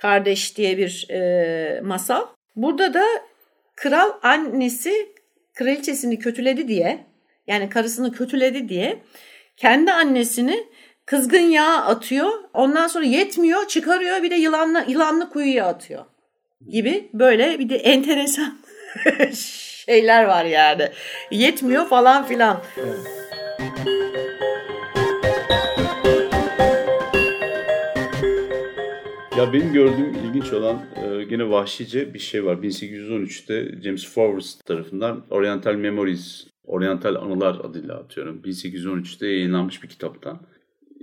kardeş 0.00 0.56
diye 0.56 0.78
bir 0.78 1.06
e, 1.10 1.80
masal. 1.80 2.26
Burada 2.56 2.94
da 2.94 3.04
kral 3.76 4.10
annesi 4.22 5.12
kraliçesini 5.54 6.18
kötüledi 6.18 6.68
diye 6.68 7.04
yani 7.46 7.68
karısını 7.68 8.12
kötüledi 8.12 8.68
diye 8.68 8.98
kendi 9.56 9.92
annesini 9.92 10.66
kızgın 11.06 11.50
yağa 11.50 11.76
atıyor. 11.76 12.32
Ondan 12.54 12.86
sonra 12.86 13.04
yetmiyor 13.04 13.66
çıkarıyor 13.66 14.22
bir 14.22 14.30
de 14.30 14.34
yılanla, 14.34 14.84
yılanlı 14.88 15.30
kuyuya 15.30 15.66
atıyor 15.66 16.04
gibi 16.68 17.10
böyle 17.14 17.58
bir 17.58 17.68
de 17.68 17.76
enteresan 17.76 18.58
şeyler 19.86 20.24
var 20.24 20.44
yani. 20.44 20.88
Yetmiyor 21.30 21.88
falan 21.88 22.26
filan. 22.26 22.62
Ya 29.38 29.52
benim 29.52 29.72
gördüğüm 29.72 30.14
ilginç 30.14 30.52
olan 30.52 30.82
e, 30.96 31.24
gene 31.24 31.50
vahşice 31.50 32.14
bir 32.14 32.18
şey 32.18 32.44
var. 32.44 32.56
1813'te 32.56 33.82
James 33.82 34.14
Forrest 34.14 34.66
tarafından 34.66 35.24
Oriental 35.30 35.74
Memories, 35.74 36.46
Oriental 36.64 37.14
Anılar 37.14 37.54
adıyla 37.64 37.96
atıyorum. 37.96 38.42
1813'te 38.44 39.26
yayınlanmış 39.26 39.82
bir 39.82 39.88
kitaptan. 39.88 40.40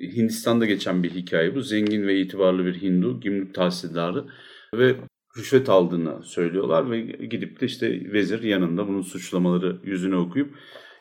Hindistan'da 0.01 0.65
geçen 0.65 1.03
bir 1.03 1.11
hikaye 1.11 1.55
bu. 1.55 1.61
Zengin 1.61 2.07
ve 2.07 2.19
itibarlı 2.19 2.65
bir 2.65 2.81
Hindu, 2.81 3.19
gümrük 3.19 3.53
tahsildarı 3.53 4.25
ve 4.73 4.95
rüşvet 5.37 5.69
aldığını 5.69 6.23
söylüyorlar 6.23 6.91
ve 6.91 7.01
gidip 7.01 7.61
de 7.61 7.65
işte 7.65 8.11
vezir 8.13 8.43
yanında 8.43 8.87
bunun 8.87 9.01
suçlamaları 9.01 9.77
yüzüne 9.83 10.15
okuyup 10.15 10.55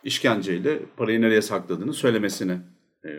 işkenceyle 0.05 0.79
parayı 0.97 1.21
nereye 1.21 1.43
sakladığını 1.43 1.93
söylemesine 1.93 2.53
e, 2.53 2.74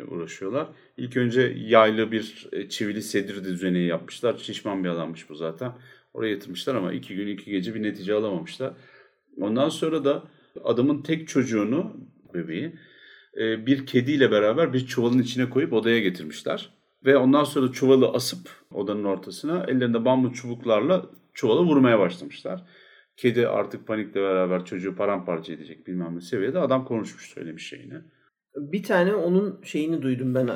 uğraşıyorlar. 0.08 0.68
İlk 0.98 1.18
önce 1.18 1.54
yaylı 1.58 2.12
bir 2.12 2.48
e, 2.52 2.70
çivili 2.70 3.02
sedir 3.02 3.44
düzeneği 3.44 3.88
yapmışlar. 3.88 4.38
Şişman 4.38 4.84
bir 4.84 4.90
adammış 4.90 5.30
bu 5.30 5.36
zaten. 5.36 5.72
Oraya 6.14 6.32
yatırmışlar 6.32 6.76
ama 6.76 6.94
iki 6.94 7.16
gün 7.16 7.28
iki 7.28 7.52
gece 7.52 7.76
bir 7.76 7.84
netice 7.84 8.14
alamamışlar. 8.14 8.74
Ondan 9.38 9.70
sonra 9.70 10.06
da 10.06 10.24
adamın 10.64 11.02
tek 11.02 11.28
çocuğunu, 11.28 11.98
bebeği, 12.34 12.76
e, 13.38 13.66
bir 13.66 13.86
kediyle 13.86 14.32
beraber 14.32 14.74
bir 14.74 14.86
çuvalın 14.86 15.20
içine 15.20 15.50
koyup 15.50 15.74
odaya 15.74 16.00
getirmişler. 16.00 16.70
Ve 17.06 17.18
ondan 17.18 17.44
sonra 17.44 17.72
çuvalı 17.72 18.08
asıp 18.10 18.50
odanın 18.72 19.04
ortasına 19.04 19.66
ellerinde 19.68 20.06
bambu 20.06 20.34
çubuklarla 20.34 21.06
çuvala 21.34 21.64
vurmaya 21.64 22.00
başlamışlar. 22.00 22.64
Kedi 23.18 23.48
artık 23.48 23.88
panikle 23.88 24.22
beraber 24.22 24.66
çocuğu 24.66 24.96
paramparça 24.96 25.54
edecek 25.54 25.88
bilmem 25.88 26.16
ne 26.16 26.22
seviyede 26.22 26.60
adam 26.60 26.86
konuşmuş 26.86 27.30
söylemiş 27.30 27.68
şeyini. 27.68 27.96
Bir 28.56 28.84
tane 28.84 29.16
onun 29.16 29.60
şeyini 29.64 30.02
duydum 30.02 30.36
ben 30.36 30.50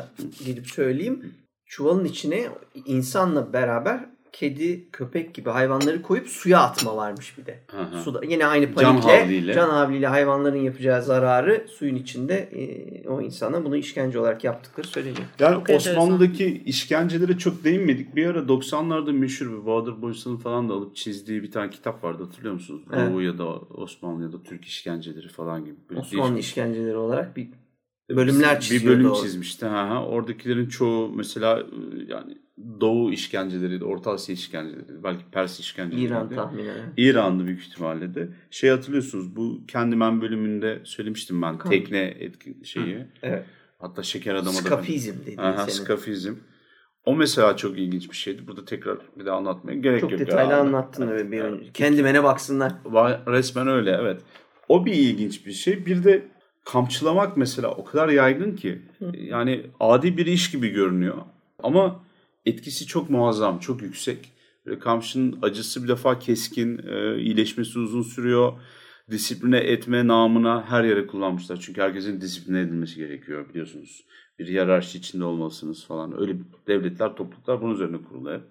gelip 0.45 0.67
söyleyeyim. 0.67 1.33
Çuvalın 1.65 2.05
içine 2.05 2.47
insanla 2.85 3.53
beraber 3.53 4.09
kedi, 4.31 4.91
köpek 4.91 5.33
gibi 5.33 5.49
hayvanları 5.49 6.01
koyup 6.01 6.27
suya 6.27 6.59
atma 6.59 6.97
varmış 6.97 7.37
bir 7.37 7.45
de. 7.45 7.59
Hı 7.71 7.81
hı. 7.81 8.01
Suda 8.01 8.21
yine 8.27 8.45
aynı 8.45 8.65
Can 8.65 8.73
panikle, 8.73 9.19
havliyle. 9.19 9.53
can 9.53 9.69
havliyle 9.69 10.07
hayvanların 10.07 10.57
yapacağı 10.57 11.01
zararı 11.01 11.65
suyun 11.69 11.95
içinde 11.95 12.35
e, 12.35 13.07
o 13.07 13.21
insana 13.21 13.65
bunu 13.65 13.77
işkence 13.77 14.19
olarak 14.19 14.43
yaptıkları 14.43 14.87
söyleniyor. 14.87 15.25
Yani 15.39 15.53
Çok 15.53 15.69
enteresan. 15.69 15.93
Osmanlı'daki 15.93 16.63
işkencelere 16.65 17.37
çok 17.37 17.63
değinmedik. 17.63 18.15
Bir 18.15 18.25
ara 18.25 18.39
90'larda 18.39 19.11
meşhur 19.11 19.61
bir 19.61 19.65
Bahadır 19.65 20.01
Boysan'ın 20.01 20.37
falan 20.37 20.69
da 20.69 20.73
alıp 20.73 20.95
çizdiği 20.95 21.43
bir 21.43 21.51
tane 21.51 21.69
kitap 21.69 22.03
vardı 22.03 22.23
hatırlıyor 22.23 22.53
musunuz? 22.53 22.81
Evet. 22.93 23.11
Doğu 23.11 23.21
ya 23.21 23.37
da 23.37 23.47
Osmanlı 23.59 24.23
ya 24.23 24.31
da 24.31 24.43
Türk 24.43 24.65
işkenceleri 24.65 25.27
falan 25.27 25.65
gibi. 25.65 25.75
Böyle 25.89 25.99
Osmanlı 26.01 26.39
işkenceleri 26.39 26.97
olarak 26.97 27.37
bir 27.37 27.49
Bölümler 28.09 28.55
bir 28.55 28.61
çiziyordu 28.61 28.99
bölüm 28.99 29.11
o. 29.11 29.21
çizmişti. 29.23 29.65
Ha, 29.65 29.89
ha. 29.89 30.05
Oradakilerin 30.05 30.67
çoğu 30.67 31.11
mesela 31.15 31.59
e, 31.59 31.63
yani 32.07 32.37
Doğu 32.81 33.11
işkenceleri, 33.11 33.83
Orta 33.83 34.11
Asya 34.11 34.33
işkenceleri, 34.33 35.03
belki 35.03 35.25
Pers 35.31 35.59
işkenceleri. 35.59 36.05
İran 36.05 36.29
tahminen. 36.29 36.93
İranlı 36.97 37.45
büyük 37.45 37.61
ihtimalle 37.61 38.15
de. 38.15 38.29
Şey 38.51 38.69
hatırlıyorsunuz 38.69 39.35
bu 39.35 39.61
Kendimen 39.67 40.21
bölümünde 40.21 40.79
söylemiştim 40.83 41.41
ben 41.41 41.57
tekne 41.57 42.01
etki 42.01 42.57
şeyi. 42.63 43.05
Evet. 43.23 43.45
Hatta 43.79 44.03
şeker 44.03 44.35
adamı 44.35 44.47
da. 44.47 44.51
Skafizm 44.51 45.13
dediğin 45.21 45.37
Aha, 45.37 45.67
senin. 45.67 45.83
skafizm. 45.83 46.33
O 47.05 47.15
mesela 47.15 47.57
çok 47.57 47.79
ilginç 47.79 48.11
bir 48.11 48.15
şeydi. 48.15 48.47
Burada 48.47 48.65
tekrar 48.65 48.97
bir 49.19 49.25
daha 49.25 49.37
anlatmaya 49.37 49.77
gerek 49.77 50.01
Çok 50.01 50.11
yok. 50.11 50.19
detaylı 50.19 50.51
ya. 50.51 50.59
anlattın 50.59 51.07
Evet, 51.07 51.21
evet, 51.21 51.31
bir 51.31 51.39
önce. 51.39 51.71
Kendimene 51.73 52.23
baksınlar. 52.23 52.73
Resmen 53.27 53.67
öyle 53.67 53.97
evet. 54.01 54.21
O 54.67 54.85
bir 54.85 54.93
ilginç 54.93 55.45
bir 55.45 55.51
şey. 55.51 55.85
Bir 55.85 56.03
de 56.03 56.27
kampçılamak 56.71 57.37
mesela 57.37 57.71
o 57.71 57.85
kadar 57.85 58.09
yaygın 58.09 58.55
ki 58.55 58.81
yani 59.13 59.65
adi 59.79 60.17
bir 60.17 60.25
iş 60.25 60.51
gibi 60.51 60.69
görünüyor. 60.69 61.17
Ama 61.63 62.03
etkisi 62.45 62.85
çok 62.85 63.09
muazzam, 63.09 63.59
çok 63.59 63.81
yüksek. 63.81 64.31
Böyle 64.65 64.79
kampçının 64.79 65.39
acısı 65.41 65.83
bir 65.83 65.87
defa 65.87 66.19
keskin, 66.19 66.81
e, 66.87 67.17
iyileşmesi 67.21 67.79
uzun 67.79 68.01
sürüyor. 68.01 68.53
Disipline 69.11 69.57
etme 69.57 70.07
namına 70.07 70.65
her 70.69 70.83
yere 70.83 71.07
kullanmışlar. 71.07 71.59
Çünkü 71.61 71.81
herkesin 71.81 72.21
disipline 72.21 72.61
edilmesi 72.61 72.95
gerekiyor 72.95 73.49
biliyorsunuz. 73.49 74.05
Bir 74.39 74.47
hiyerarşi 74.47 74.97
içinde 74.97 75.23
olmalısınız 75.23 75.85
falan. 75.85 76.21
Öyle 76.21 76.35
devletler, 76.67 77.15
topluluklar 77.15 77.61
bunun 77.61 77.73
üzerine 77.73 77.97
kurulu 77.97 78.33
hep. 78.33 78.41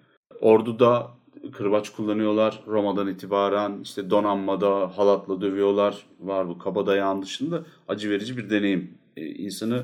Orduda 0.41 1.11
kırbaç 1.53 1.89
kullanıyorlar. 1.89 2.63
Roma'dan 2.67 3.07
itibaren 3.07 3.79
işte 3.81 4.09
donanmada 4.09 4.97
halatla 4.97 5.41
dövüyorlar. 5.41 6.05
Var 6.19 6.47
bu 6.47 6.57
kabadayağın 6.57 7.21
dışında 7.21 7.63
acı 7.87 8.09
verici 8.09 8.37
bir 8.37 8.49
deneyim. 8.49 8.97
Ee, 9.17 9.25
insanı 9.25 9.83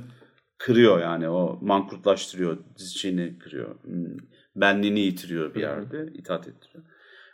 kırıyor 0.58 1.00
yani 1.02 1.30
o 1.30 1.60
mankurtlaştırıyor. 1.62 2.58
Dizçini 2.78 3.40
kırıyor. 3.40 3.76
Hmm, 3.84 4.18
Benliğini 4.56 5.00
yitiriyor 5.00 5.56
bir 5.56 5.60
yerde. 5.62 6.10
itaat 6.14 6.48
ettiriyor. 6.48 6.84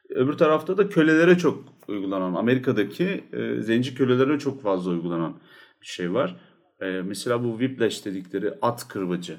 Öbür 0.09 0.33
tarafta 0.33 0.77
da 0.77 0.89
kölelere 0.89 1.37
çok 1.37 1.63
uygulanan, 1.87 2.33
Amerika'daki 2.33 3.23
e, 3.33 3.61
zenci 3.61 3.95
kölelere 3.95 4.39
çok 4.39 4.61
fazla 4.61 4.91
uygulanan 4.91 5.39
bir 5.81 5.87
şey 5.87 6.13
var. 6.13 6.35
E, 6.81 6.85
mesela 6.85 7.43
bu 7.43 7.49
whiplash 7.59 8.05
dedikleri 8.05 8.53
at 8.61 8.87
kırbacı 8.87 9.37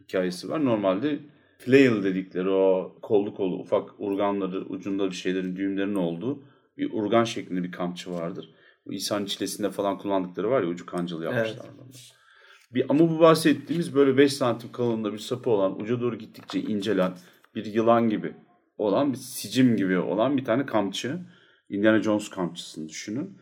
hikayesi 0.00 0.48
var. 0.48 0.64
Normalde 0.64 1.18
flail 1.58 2.02
dedikleri 2.02 2.50
o 2.50 2.98
kollu 3.02 3.34
kollu 3.34 3.56
ufak 3.56 3.90
urganları 3.98 4.60
ucunda 4.60 5.10
bir 5.10 5.14
şeylerin 5.14 5.56
düğümlerinin 5.56 5.94
olduğu 5.94 6.42
bir 6.78 6.92
urgan 6.92 7.24
şeklinde 7.24 7.62
bir 7.62 7.72
kamçı 7.72 8.12
vardır. 8.12 8.54
Bu 8.86 8.92
İsa'nın 8.92 9.26
çilesinde 9.26 9.70
falan 9.70 9.98
kullandıkları 9.98 10.50
var 10.50 10.62
ya 10.62 10.68
ucu 10.68 10.86
kancalı 10.86 11.24
yapmışlar. 11.24 11.66
Bir, 12.74 12.86
ama 12.88 13.10
bu 13.10 13.20
bahsettiğimiz 13.20 13.94
böyle 13.94 14.16
5 14.16 14.32
santim 14.32 14.72
kalınlığında 14.72 15.12
bir 15.12 15.18
sapı 15.18 15.50
olan 15.50 15.80
uca 15.80 16.00
doğru 16.00 16.18
gittikçe 16.18 16.60
incelen 16.60 17.12
bir 17.54 17.64
yılan 17.64 18.08
gibi 18.08 18.34
olan 18.78 19.12
bir 19.12 19.18
sicim 19.18 19.76
gibi 19.76 19.98
olan 19.98 20.36
bir 20.36 20.44
tane 20.44 20.66
kamçı. 20.66 21.18
Indiana 21.68 22.02
Jones 22.02 22.30
kamçısını 22.30 22.88
düşünün. 22.88 23.38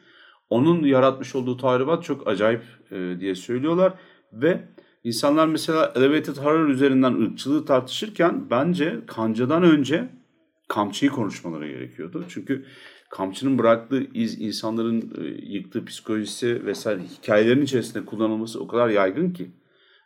Onun 0.50 0.85
yaratmış 0.85 1.35
olduğu 1.35 1.57
tahribat 1.57 2.05
çok 2.05 2.29
acayip 2.29 2.62
e, 2.90 3.16
diye 3.20 3.35
söylüyorlar 3.35 3.92
ve 4.33 4.68
insanlar 5.07 5.47
mesela 5.47 5.92
elevated 5.97 6.37
horror 6.37 6.69
üzerinden 6.69 7.14
ırkçılığı 7.14 7.64
tartışırken 7.64 8.51
bence 8.51 9.01
kancadan 9.07 9.62
önce 9.62 10.09
kamçıyı 10.69 11.11
konuşmaları 11.11 11.69
gerekiyordu. 11.69 12.25
Çünkü 12.29 12.64
kamçının 13.11 13.59
bıraktığı 13.59 14.07
iz 14.14 14.40
insanların 14.40 15.12
e, 15.19 15.25
yıktığı 15.53 15.85
psikolojisi 15.85 16.66
vesaire 16.66 17.01
hikayelerin 17.03 17.62
içerisinde 17.62 18.05
kullanılması 18.05 18.62
o 18.62 18.66
kadar 18.66 18.88
yaygın 18.88 19.31
ki 19.31 19.51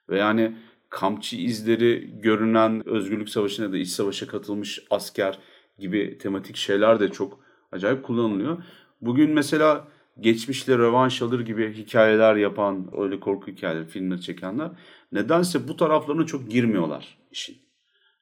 ve 0.08 0.18
yani 0.18 0.56
kamçı 0.90 1.36
izleri 1.36 2.20
görünen 2.22 2.88
özgürlük 2.88 3.28
savaşına 3.28 3.66
ya 3.66 3.72
da 3.72 3.76
iç 3.76 3.88
savaşa 3.88 4.26
katılmış 4.26 4.82
asker 4.90 5.38
gibi 5.78 6.18
tematik 6.18 6.56
şeyler 6.56 7.00
de 7.00 7.08
çok 7.08 7.40
acayip 7.72 8.02
kullanılıyor. 8.02 8.62
Bugün 9.00 9.30
mesela 9.30 9.88
geçmişle 10.20 10.78
rövanş 10.78 11.22
alır 11.22 11.40
gibi 11.40 11.72
hikayeler 11.72 12.36
yapan, 12.36 12.90
öyle 12.98 13.20
korku 13.20 13.50
hikayeleri, 13.50 13.86
filmleri 13.86 14.20
çekenler 14.20 14.70
nedense 15.12 15.68
bu 15.68 15.76
taraflarına 15.76 16.26
çok 16.26 16.50
girmiyorlar 16.50 17.18
işin. 17.30 17.56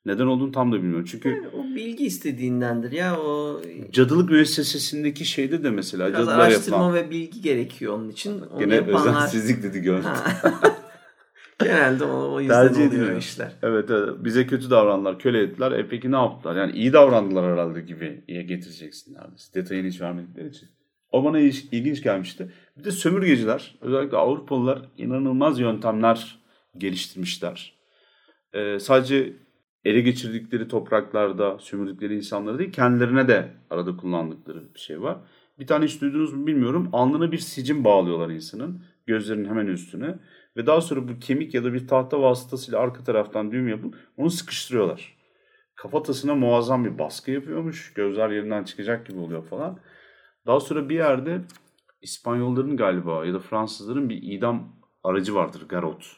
Neden 0.06 0.26
olduğunu 0.26 0.52
tam 0.52 0.72
da 0.72 0.76
bilmiyorum. 0.76 1.06
Çünkü 1.10 1.50
O 1.54 1.64
bilgi 1.64 2.06
istediğindendir 2.06 2.92
ya. 2.92 3.20
O 3.20 3.62
cadılık 3.92 4.30
müessesesindeki 4.30 5.24
şeyde 5.24 5.64
de 5.64 5.70
mesela 5.70 6.08
biraz 6.08 6.18
cadılar 6.18 6.38
araştırma 6.38 6.76
yapılan. 6.76 6.94
ve 6.94 7.10
bilgi 7.10 7.42
gerekiyor 7.42 7.94
onun 7.94 8.08
için. 8.08 8.40
Onu 8.40 8.58
Gene 8.58 8.74
yapanlar 8.74 9.00
özensizlik 9.00 9.62
dedi 9.62 9.80
gönül. 9.80 10.04
genelde 11.62 12.04
o, 12.04 12.32
o 12.34 12.40
yüzden 12.40 12.68
Tercih 12.68 12.88
oluyor 12.88 13.16
işler. 13.16 13.52
Evet, 13.62 13.90
evet. 13.90 14.14
Bize 14.18 14.46
kötü 14.46 14.70
davrandılar, 14.70 15.18
köle 15.18 15.42
ettiler. 15.42 15.72
E 15.72 15.88
peki 15.88 16.12
ne 16.12 16.16
yaptılar? 16.16 16.56
Yani 16.56 16.72
iyi 16.72 16.92
davrandılar 16.92 17.52
herhalde 17.52 17.80
gibi 17.80 18.24
getireceksin 18.26 19.14
neredeyse. 19.14 19.54
Detayını 19.54 19.88
hiç 19.88 20.00
vermedikleri 20.00 20.48
için. 20.48 20.68
O 21.12 21.24
bana 21.24 21.38
il- 21.38 21.68
ilginç 21.72 22.02
gelmişti. 22.02 22.52
Bir 22.78 22.84
de 22.84 22.90
sömürgeciler, 22.90 23.74
özellikle 23.80 24.16
Avrupalılar 24.16 24.82
inanılmaz 24.98 25.60
yöntemler 25.60 26.38
geliştirmişler. 26.78 27.78
Ee, 28.52 28.78
sadece 28.78 29.32
ele 29.84 30.00
geçirdikleri 30.00 30.68
topraklarda 30.68 31.58
sömürdükleri 31.58 32.16
insanları 32.16 32.58
değil, 32.58 32.72
kendilerine 32.72 33.28
de 33.28 33.48
arada 33.70 33.96
kullandıkları 33.96 34.74
bir 34.74 34.80
şey 34.80 35.02
var. 35.02 35.18
Bir 35.58 35.66
tane 35.66 35.84
hiç 35.84 36.00
duydunuz 36.00 36.32
mu 36.32 36.46
bilmiyorum. 36.46 36.88
Alnına 36.92 37.32
bir 37.32 37.38
sicim 37.38 37.84
bağlıyorlar 37.84 38.30
insanın. 38.30 38.82
Gözlerinin 39.06 39.48
hemen 39.48 39.66
üstüne. 39.66 40.14
Ve 40.56 40.66
daha 40.66 40.80
sonra 40.80 41.08
bu 41.08 41.18
kemik 41.18 41.54
ya 41.54 41.64
da 41.64 41.72
bir 41.72 41.86
tahta 41.88 42.22
vasıtasıyla 42.22 42.80
arka 42.80 43.04
taraftan 43.04 43.52
düğüm 43.52 43.68
yapıp 43.68 43.94
onu 44.16 44.30
sıkıştırıyorlar. 44.30 45.16
Kafatasına 45.74 46.34
muazzam 46.34 46.84
bir 46.84 46.98
baskı 46.98 47.30
yapıyormuş. 47.30 47.92
Gözler 47.94 48.30
yerinden 48.30 48.64
çıkacak 48.64 49.06
gibi 49.06 49.18
oluyor 49.18 49.44
falan. 49.44 49.78
Daha 50.48 50.60
sonra 50.60 50.88
bir 50.88 50.94
yerde 50.94 51.40
İspanyolların 52.02 52.76
galiba 52.76 53.24
ya 53.26 53.34
da 53.34 53.38
Fransızların 53.38 54.08
bir 54.08 54.22
idam 54.22 54.76
aracı 55.04 55.34
vardır 55.34 55.68
garot. 55.68 56.16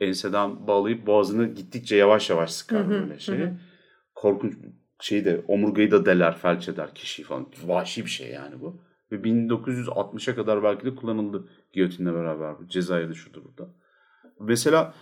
Enseden 0.00 0.66
bağlayıp 0.66 1.06
boğazını 1.06 1.46
gittikçe 1.46 1.96
yavaş 1.96 2.30
yavaş 2.30 2.50
sıkar 2.52 2.90
böyle 2.90 3.18
şey. 3.18 3.38
Korkunç 4.14 4.54
şeyi 5.00 5.24
de 5.24 5.44
omurgayı 5.48 5.90
da 5.90 6.06
deler, 6.06 6.36
felç 6.38 6.68
eder 6.68 6.94
kişiyi 6.94 7.22
falan. 7.22 7.46
Vahşi 7.66 8.04
bir 8.04 8.10
şey 8.10 8.30
yani 8.30 8.60
bu. 8.60 8.80
Ve 9.12 9.16
1960'a 9.16 10.34
kadar 10.34 10.62
belki 10.62 10.84
de 10.86 10.94
kullanıldı 10.94 11.48
giyotinle 11.72 12.14
beraber. 12.14 12.54
Cezayir'de 12.68 13.14
şurada 13.14 13.44
burada. 13.44 13.68
Mesela 14.40 14.94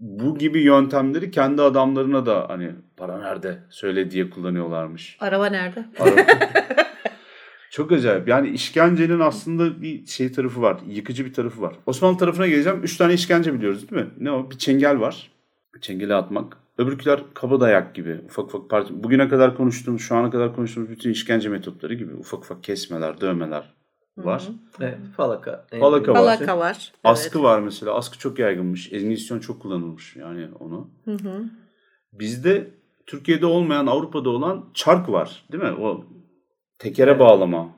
bu 0.00 0.38
gibi 0.38 0.60
yöntemleri 0.62 1.30
kendi 1.30 1.62
adamlarına 1.62 2.26
da 2.26 2.48
hani 2.48 2.72
para 2.96 3.18
nerede 3.18 3.58
söyle 3.70 4.10
diye 4.10 4.30
kullanıyorlarmış. 4.30 5.16
Araba 5.20 5.46
nerede? 5.46 5.84
Ara- 5.98 6.26
Çok 7.72 7.92
acayip. 7.92 8.28
Yani 8.28 8.48
işkencenin 8.48 9.20
aslında 9.20 9.82
bir 9.82 10.06
şey 10.06 10.32
tarafı 10.32 10.62
var. 10.62 10.80
Yıkıcı 10.88 11.24
bir 11.24 11.32
tarafı 11.32 11.62
var. 11.62 11.74
Osmanlı 11.86 12.18
tarafına 12.18 12.46
geleceğim. 12.46 12.80
Üç 12.82 12.96
tane 12.96 13.14
işkence 13.14 13.54
biliyoruz 13.54 13.90
değil 13.90 14.02
mi? 14.02 14.10
Ne 14.20 14.30
o? 14.30 14.50
Bir 14.50 14.58
çengel 14.58 15.00
var. 15.00 15.30
Çengeli 15.80 16.14
atmak. 16.14 16.56
Öbürküler 16.78 17.20
kaba 17.34 17.60
dayak 17.60 17.94
gibi. 17.94 18.20
Ufak 18.24 18.44
ufak 18.44 18.70
parça. 18.70 19.02
Bugüne 19.02 19.28
kadar 19.28 19.56
konuştuğumuz, 19.56 20.02
şu 20.02 20.16
ana 20.16 20.30
kadar 20.30 20.54
konuştuğumuz 20.54 20.90
bütün 20.90 21.10
işkence 21.10 21.48
metotları 21.48 21.94
gibi. 21.94 22.14
Ufak 22.14 22.40
ufak 22.40 22.64
kesmeler, 22.64 23.20
dövmeler 23.20 23.74
var. 24.16 24.48
Evet, 24.80 24.98
falaka. 25.16 25.66
Falaka 25.80 26.12
var. 26.12 26.16
Falaka 26.18 26.58
var. 26.58 26.92
Askı 27.04 27.42
var 27.42 27.60
mesela. 27.60 27.94
Askı 27.94 28.18
çok 28.18 28.38
yaygınmış. 28.38 28.92
Engizisyon 28.92 29.38
çok 29.38 29.62
kullanılmış 29.62 30.16
yani 30.16 30.48
onu. 30.60 30.90
Bizde 32.12 32.70
Türkiye'de 33.06 33.46
olmayan 33.46 33.86
Avrupa'da 33.86 34.30
olan 34.30 34.64
çark 34.74 35.08
var 35.08 35.44
değil 35.52 35.64
mi? 35.64 35.72
O 35.72 36.04
tekere 36.82 37.18
bağlama. 37.18 37.68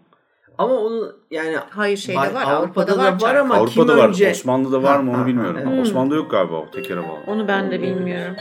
Ama 0.59 0.75
onu 0.75 1.17
yani 1.31 1.57
Hayır 1.71 1.97
şeyde 1.97 2.19
Var- 2.19 2.33
var. 2.33 2.43
Avrupa'da 2.43 2.93
Avrupa'da, 2.93 2.99
da 2.99 3.03
var. 3.12 3.21
var 3.21 3.35
ama 3.35 3.55
Avrupa'da 3.55 3.93
kim 3.93 4.03
var. 4.03 4.09
önce- 4.09 4.31
Osmanlı'da 4.31 4.83
var 4.83 4.99
mı 5.01 5.11
onu 5.12 5.27
bilmiyorum. 5.27 5.61
evet. 5.69 5.83
Osmanlı'da 5.83 6.14
yok 6.14 6.31
galiba 6.31 6.55
o 6.57 6.71
tekere 6.71 6.99
bağlama. 7.03 7.23
Onu 7.27 7.49
ben 7.49 7.71
de 7.71 7.83
bilmiyorum. 7.83 8.37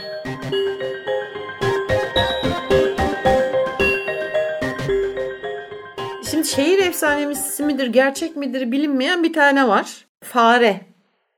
Şimdi 6.30 6.48
şehir 6.48 6.78
efsanesi 6.78 7.62
midir, 7.62 7.86
gerçek 7.86 8.36
midir 8.36 8.72
bilinmeyen 8.72 9.22
bir 9.22 9.32
tane 9.32 9.68
var. 9.68 10.04
Fare 10.22 10.80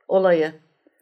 olayı. 0.08 0.52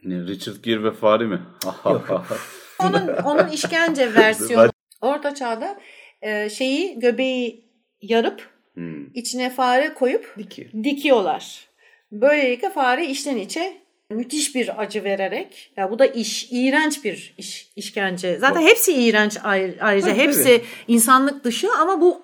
Ne, 0.05 0.15
Richard 0.27 0.57
Gere 0.63 0.85
ve 0.85 0.93
fare 0.93 1.25
mi? 1.25 1.41
Onun, 2.83 3.09
onun 3.25 3.49
işkence 3.49 4.15
versiyonu. 4.19 4.71
Orta 5.01 5.35
çağda 5.35 5.79
e, 6.23 6.51
şeyi 6.51 6.99
göbeği 7.01 7.65
yarıp 8.11 8.49
Hmm. 8.75 9.07
içine 9.15 9.51
fare 9.51 9.95
koyup 9.95 10.35
Dikiyor. 10.39 10.69
dikiyorlar. 10.85 11.69
Böylelikle 12.13 12.71
fare 12.71 13.07
içten 13.07 13.37
içe 13.37 13.77
müthiş 14.11 14.55
bir 14.55 14.81
acı 14.83 15.05
vererek 15.05 15.73
ya 15.77 15.91
bu 15.91 15.99
da 15.99 16.07
iş 16.07 16.49
iğrenç 16.51 17.05
bir 17.05 17.35
iş 17.39 17.69
işkence. 17.77 18.39
Zaten 18.39 18.63
hepsi 18.63 18.93
iğrenç 18.93 19.37
ayrı- 19.45 19.77
ayrıca 19.81 20.09
Tabii, 20.09 20.19
hepsi 20.21 20.43
tabii. 20.45 20.63
insanlık 20.89 21.45
dışı 21.45 21.69
ama 21.81 22.01
bu 22.01 22.23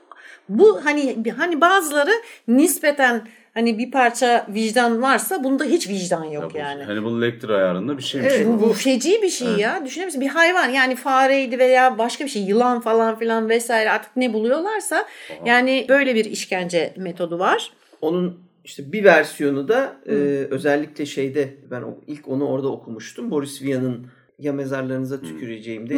bu 0.48 0.84
hani 0.84 1.16
hani 1.36 1.60
bazıları 1.60 2.12
nispeten 2.48 3.28
hani 3.54 3.78
bir 3.78 3.90
parça 3.90 4.46
vicdan 4.48 5.02
varsa 5.02 5.44
bunda 5.44 5.64
hiç 5.64 5.88
vicdan 5.88 6.24
yok 6.24 6.42
Ya 6.42 6.50
bu 6.50 6.58
yani. 6.58 6.84
Hannibal 6.84 7.20
Lecter 7.20 7.48
ayarında 7.48 7.98
bir 7.98 8.02
şeymiş. 8.02 8.32
Evet, 8.32 8.46
bu. 8.46 8.60
bu, 8.60 8.72
feci 8.72 9.22
bir 9.22 9.28
şey 9.28 9.48
ya. 9.48 9.84
Düşünür 9.84 10.04
müsün? 10.04 10.20
Bir 10.20 10.28
hayvan 10.28 10.68
yani 10.68 10.96
fareydi 10.96 11.58
veya 11.58 11.98
başka 11.98 12.24
bir 12.24 12.30
şey 12.30 12.42
yılan 12.42 12.80
falan 12.80 13.18
filan 13.18 13.48
vesaire 13.48 13.90
artık 13.90 14.16
ne 14.16 14.32
buluyorlarsa 14.32 15.06
yani 15.44 15.86
böyle 15.88 16.14
bir 16.14 16.24
işkence 16.24 16.94
metodu 16.96 17.38
var. 17.38 17.72
Onun 18.00 18.38
işte 18.64 18.92
bir 18.92 19.04
versiyonu 19.04 19.68
da 19.68 19.96
e, 20.06 20.12
özellikle 20.50 21.06
şeyde 21.06 21.54
ben 21.70 21.82
o, 21.82 21.98
ilk 22.06 22.28
onu 22.28 22.48
orada 22.48 22.68
okumuştum. 22.68 23.30
Boris 23.30 23.62
Vian'ın 23.62 24.06
ya 24.38 24.52
mezarlarınıza 24.52 25.20
tüküreceğimde 25.20 25.94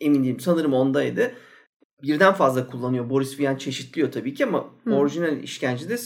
emin 0.00 0.24
değilim 0.24 0.40
sanırım 0.40 0.72
ondaydı. 0.72 1.32
Birden 2.02 2.32
fazla 2.34 2.66
kullanıyor. 2.66 3.10
Boris 3.10 3.40
Vian 3.40 3.56
çeşitliyor 3.56 4.12
tabii 4.12 4.34
ki 4.34 4.46
ama 4.46 4.70
orijinal 4.96 5.42
işkencede 5.42 5.96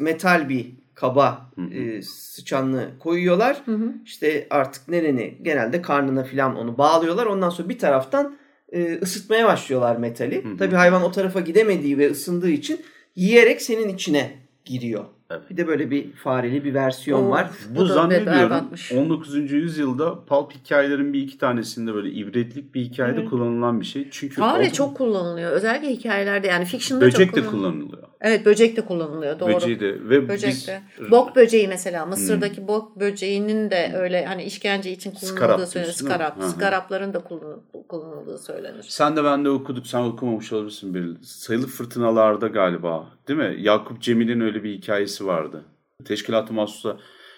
metal 0.00 0.48
bir 0.48 0.66
kaba 0.94 1.52
e, 1.72 2.02
sıçanlı 2.02 2.90
koyuyorlar. 2.98 3.62
İşte 4.04 4.46
artık 4.50 4.88
nereni 4.88 5.38
genelde 5.42 5.82
karnına 5.82 6.24
falan 6.24 6.56
onu 6.56 6.78
bağlıyorlar. 6.78 7.26
Ondan 7.26 7.50
sonra 7.50 7.68
bir 7.68 7.78
taraftan 7.78 8.38
e, 8.72 8.98
ısıtmaya 9.02 9.46
başlıyorlar 9.46 9.96
metali. 9.96 10.42
Tabii 10.56 10.74
hayvan 10.76 11.02
o 11.02 11.12
tarafa 11.12 11.40
gidemediği 11.40 11.98
ve 11.98 12.10
ısındığı 12.10 12.50
için 12.50 12.80
yiyerek 13.14 13.62
senin 13.62 13.88
içine 13.88 14.36
giriyor. 14.64 15.04
Evet. 15.30 15.50
Bir 15.50 15.56
de 15.56 15.66
böyle 15.66 15.90
bir 15.90 16.12
fareli 16.12 16.64
bir 16.64 16.74
versiyon 16.74 17.24
Oo. 17.24 17.30
var. 17.30 17.50
Bu 17.70 17.86
zannediyorum 17.86 18.40
berbatmış. 18.40 18.92
19. 18.92 19.52
yüzyılda 19.52 20.24
pulp 20.24 20.52
hikayelerin 20.52 21.12
bir 21.12 21.22
iki 21.22 21.38
tanesinde 21.38 21.94
böyle 21.94 22.10
ibretlik 22.10 22.74
bir 22.74 22.80
hikayede 22.80 23.24
kullanılan 23.24 23.80
bir 23.80 23.86
şey. 23.86 24.08
Çünkü 24.10 24.34
Fare 24.34 24.72
çok 24.72 24.96
kullanılıyor. 24.96 25.52
Özellikle 25.52 25.88
hikayelerde 25.90 26.46
yani 26.46 26.64
fiction'da 26.64 27.04
böcek 27.04 27.26
çok 27.34 27.36
de 27.36 27.46
kullanılıyor. 27.46 28.02
Evet 28.20 28.46
böcek 28.46 28.76
de 28.76 28.80
kullanılıyor 28.80 29.40
doğru. 29.40 29.54
Böceği 29.54 29.80
de 29.80 30.08
ve 30.08 30.28
Böcek 30.28 30.50
biz 30.50 30.66
de. 30.68 30.80
Bok 31.10 31.36
böceği 31.36 31.68
mesela 31.68 32.06
Mısır'daki 32.06 32.68
bok 32.68 33.00
böceğinin 33.00 33.70
de 33.70 33.92
öyle 33.96 34.26
hani 34.26 34.44
işkence 34.44 34.90
için 34.92 35.10
kullanıldığı 35.10 35.66
söylenir. 35.66 35.92
Skarap. 35.92 36.42
Skarapların 36.42 37.14
da 37.14 37.18
kullan- 37.18 37.60
kullanıldığı 37.88 38.38
söylenir. 38.38 38.84
Sen 38.88 39.16
de 39.16 39.24
ben 39.24 39.44
de 39.44 39.50
okuduk. 39.50 39.86
Sen 39.86 40.00
okumamış 40.02 40.52
olabilirsin 40.52 40.94
bir. 40.94 41.06
Sayılı 41.22 41.66
fırtınalarda 41.66 42.46
galiba. 42.46 43.06
Değil 43.28 43.38
mi? 43.38 43.56
Yakup 43.58 44.00
Cemil'in 44.02 44.40
öyle 44.40 44.64
bir 44.64 44.74
hikayesi 44.74 45.15
vardı. 45.24 45.64
Teşkilat-ı 46.04 46.52
Mahsus'a 46.52 46.96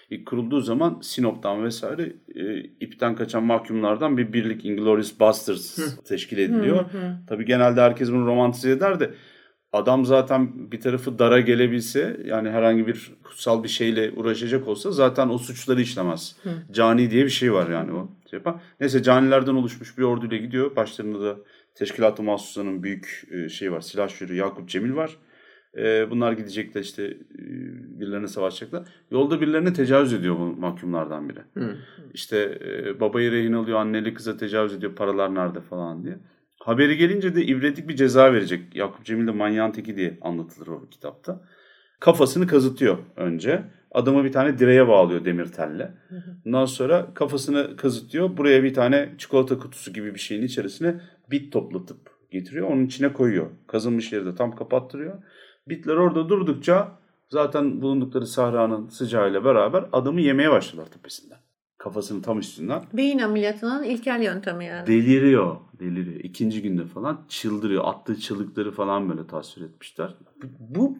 ilk 0.09 0.25
kurulduğu 0.27 0.61
zaman 0.61 0.99
Sinop'tan 1.03 1.63
vesaire 1.63 2.13
e, 2.35 2.59
ipten 2.59 3.15
kaçan 3.15 3.43
mahkumlardan 3.43 4.17
bir 4.17 4.33
birlik 4.33 4.65
Inglourious 4.65 5.19
Basterds 5.19 5.79
teşkil 6.07 6.37
ediliyor. 6.37 6.85
Tabii 7.27 7.45
genelde 7.45 7.81
herkes 7.81 8.11
bunu 8.11 8.25
romantize 8.25 8.71
eder 8.71 8.99
de 8.99 9.13
adam 9.73 10.05
zaten 10.05 10.71
bir 10.71 10.81
tarafı 10.81 11.19
dara 11.19 11.39
gelebilse 11.39 12.19
yani 12.25 12.49
herhangi 12.49 12.87
bir 12.87 13.11
kutsal 13.23 13.63
bir 13.63 13.67
şeyle 13.69 14.11
uğraşacak 14.11 14.67
olsa 14.67 14.91
zaten 14.91 15.29
o 15.29 15.37
suçları 15.37 15.81
işlemez. 15.81 16.35
Cani 16.71 17.11
diye 17.11 17.25
bir 17.25 17.29
şey 17.29 17.53
var 17.53 17.69
yani 17.69 17.91
o. 17.91 18.09
Şey 18.29 18.37
yapan. 18.37 18.61
Neyse 18.79 19.03
canilerden 19.03 19.55
oluşmuş 19.55 19.97
bir 19.97 20.03
orduyla 20.03 20.37
gidiyor. 20.37 20.75
Başlarında 20.75 21.21
da 21.21 21.37
Teşkilat-ı 21.75 22.23
Mahsusa'nın 22.23 22.83
büyük 22.83 23.27
e, 23.31 23.49
şey 23.49 23.71
var. 23.71 23.81
Silahşörü 23.81 24.35
Yakup 24.35 24.69
Cemil 24.69 24.95
var. 24.95 25.17
E, 25.77 26.09
bunlar 26.09 26.31
gidecekler 26.31 26.81
işte 26.81 27.03
e, 27.03 27.43
birilerine 27.99 28.27
savaşacaklar. 28.27 28.87
Yolda 29.11 29.41
birilerine 29.41 29.73
tecavüz 29.73 30.13
ediyor 30.13 30.39
bu 30.39 30.45
mahkumlardan 30.45 31.29
biri. 31.29 31.39
İşte 32.13 32.59
e, 32.65 32.99
babayı 32.99 33.31
rehin 33.31 33.53
alıyor, 33.53 33.79
anneli 33.79 34.13
kıza 34.13 34.37
tecavüz 34.37 34.73
ediyor, 34.73 34.95
paralar 34.95 35.35
nerede 35.35 35.61
falan 35.61 36.03
diye. 36.03 36.17
Haberi 36.59 36.97
gelince 36.97 37.35
de 37.35 37.45
ibretlik 37.45 37.89
bir 37.89 37.95
ceza 37.95 38.33
verecek. 38.33 38.75
Yakup 38.75 39.05
Cemil 39.05 39.27
de 39.27 39.31
manyağın 39.31 39.71
teki 39.71 39.95
diye 39.95 40.17
anlatılır 40.21 40.67
o 40.67 40.89
kitapta. 40.89 41.41
Kafasını 41.99 42.47
kazıtıyor 42.47 42.97
önce. 43.15 43.63
Adamı 43.91 44.23
bir 44.23 44.31
tane 44.31 44.59
direğe 44.59 44.87
bağlıyor 44.87 45.25
demir 45.25 45.45
telle. 45.45 45.93
Ondan 46.45 46.65
sonra 46.65 47.13
kafasını 47.13 47.75
kazıtıyor. 47.77 48.37
Buraya 48.37 48.63
bir 48.63 48.73
tane 48.73 49.09
çikolata 49.17 49.57
kutusu 49.57 49.93
gibi 49.93 50.13
bir 50.13 50.19
şeyin 50.19 50.43
içerisine 50.43 51.01
bit 51.31 51.53
toplatıp 51.53 51.99
getiriyor. 52.31 52.67
Onun 52.67 52.85
içine 52.85 53.13
koyuyor. 53.13 53.47
Kazınmış 53.67 54.13
yeri 54.13 54.25
de 54.25 54.35
tam 54.35 54.55
kapattırıyor. 54.55 55.23
Bitler 55.69 55.95
orada 55.95 56.29
durdukça 56.29 56.87
zaten 57.29 57.81
bulundukları 57.81 58.27
sahranın 58.27 58.87
sıcağıyla 58.87 59.45
beraber 59.45 59.85
adamı 59.91 60.21
yemeye 60.21 60.51
başlıyorlar 60.51 60.91
tepesinden. 60.93 61.37
Kafasının 61.77 62.21
tam 62.21 62.39
üstünden. 62.39 62.81
Beyin 62.93 63.19
ameliyatının 63.19 63.83
ilkel 63.83 64.21
yöntemi 64.21 64.65
yani. 64.65 64.87
Deliriyor. 64.87 65.55
Deliriyor. 65.79 66.19
İkinci 66.19 66.61
günde 66.61 66.85
falan 66.85 67.21
çıldırıyor. 67.29 67.83
Attığı 67.85 68.19
çığlıkları 68.19 68.71
falan 68.71 69.09
böyle 69.09 69.27
tasvir 69.27 69.61
etmişler. 69.65 70.15
Bu 70.59 70.97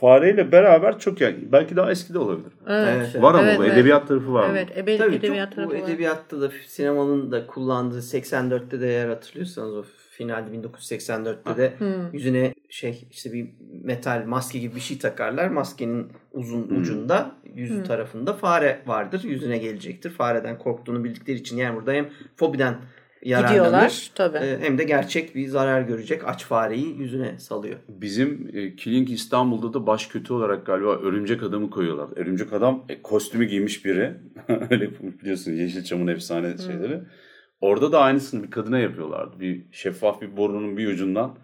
fareyle 0.00 0.52
beraber 0.52 0.98
çok 0.98 1.20
yani 1.20 1.36
belki 1.52 1.76
daha 1.76 1.90
eski 1.90 2.14
de 2.14 2.18
olabilir. 2.18 2.52
evet. 2.66 3.10
Evet. 3.12 3.22
Var 3.22 3.34
ama 3.34 3.42
Evet, 3.42 3.58
bu 3.58 3.64
evet. 3.64 3.74
edebiyat 3.74 4.08
tarafı 4.08 4.32
var. 4.32 4.48
Evet, 4.50 4.68
ebe- 4.78 4.98
Tabii 4.98 5.14
edebiyat 5.14 5.54
çok, 5.54 5.64
bu 5.64 5.68
tarafı 5.70 5.82
var. 5.84 5.88
edebiyatta 5.88 6.40
da 6.40 6.50
sinemanın 6.66 7.32
da 7.32 7.46
kullandığı 7.46 7.98
84'te 7.98 8.80
de 8.80 8.88
eğer 8.88 9.08
hatırlıyorsanız 9.08 9.74
o 9.74 9.82
finalde 10.18 10.56
1984'te 10.56 11.56
de 11.56 11.72
yüzüne 12.12 12.54
şey 12.68 13.04
işte 13.10 13.32
bir 13.32 13.46
metal 13.84 14.24
maske 14.26 14.58
gibi 14.58 14.74
bir 14.74 14.80
şey 14.80 14.98
takarlar. 14.98 15.48
Maskenin 15.48 16.06
uzun 16.32 16.62
ucunda 16.62 17.32
yüzü 17.54 17.82
tarafında 17.84 18.32
fare 18.32 18.82
vardır. 18.86 19.24
Yüzüne 19.24 19.58
gelecektir. 19.58 20.10
Fareden 20.10 20.58
korktuğunu 20.58 21.04
bildikleri 21.04 21.36
için 21.38 21.56
yani 21.56 21.76
burada 21.76 21.92
hem 21.92 22.08
fobiden 22.36 22.76
yararlanır. 23.22 24.10
Tabii. 24.14 24.38
e, 24.38 24.58
Hem 24.60 24.78
de 24.78 24.84
gerçek 24.84 25.34
bir 25.34 25.46
zarar 25.48 25.82
görecek 25.82 26.22
aç 26.28 26.44
fareyi 26.44 26.98
yüzüne 26.98 27.38
salıyor. 27.38 27.76
Bizim 27.88 28.50
e, 28.52 28.76
Killing 28.76 29.10
İstanbul'da 29.10 29.74
da 29.74 29.86
baş 29.86 30.06
kötü 30.06 30.32
olarak 30.32 30.66
galiba 30.66 30.96
örümcek 30.96 31.42
adamı 31.42 31.70
koyuyorlar. 31.70 32.08
Örümcek 32.16 32.52
adam 32.52 32.84
e, 32.88 33.02
kostümü 33.02 33.44
giymiş 33.44 33.84
biri. 33.84 34.14
Öyle 34.70 34.90
biliyorsun 35.22 35.52
Yeşilçam'ın 35.52 36.06
efsane 36.06 36.58
şeyleri. 36.58 37.00
Orada 37.60 37.92
da 37.92 38.00
aynısını 38.00 38.42
bir 38.42 38.50
kadına 38.50 38.78
yapıyorlardı. 38.78 39.40
Bir 39.40 39.62
şeffaf 39.72 40.20
bir 40.20 40.36
borunun 40.36 40.76
bir 40.76 40.88
ucundan 40.88 41.34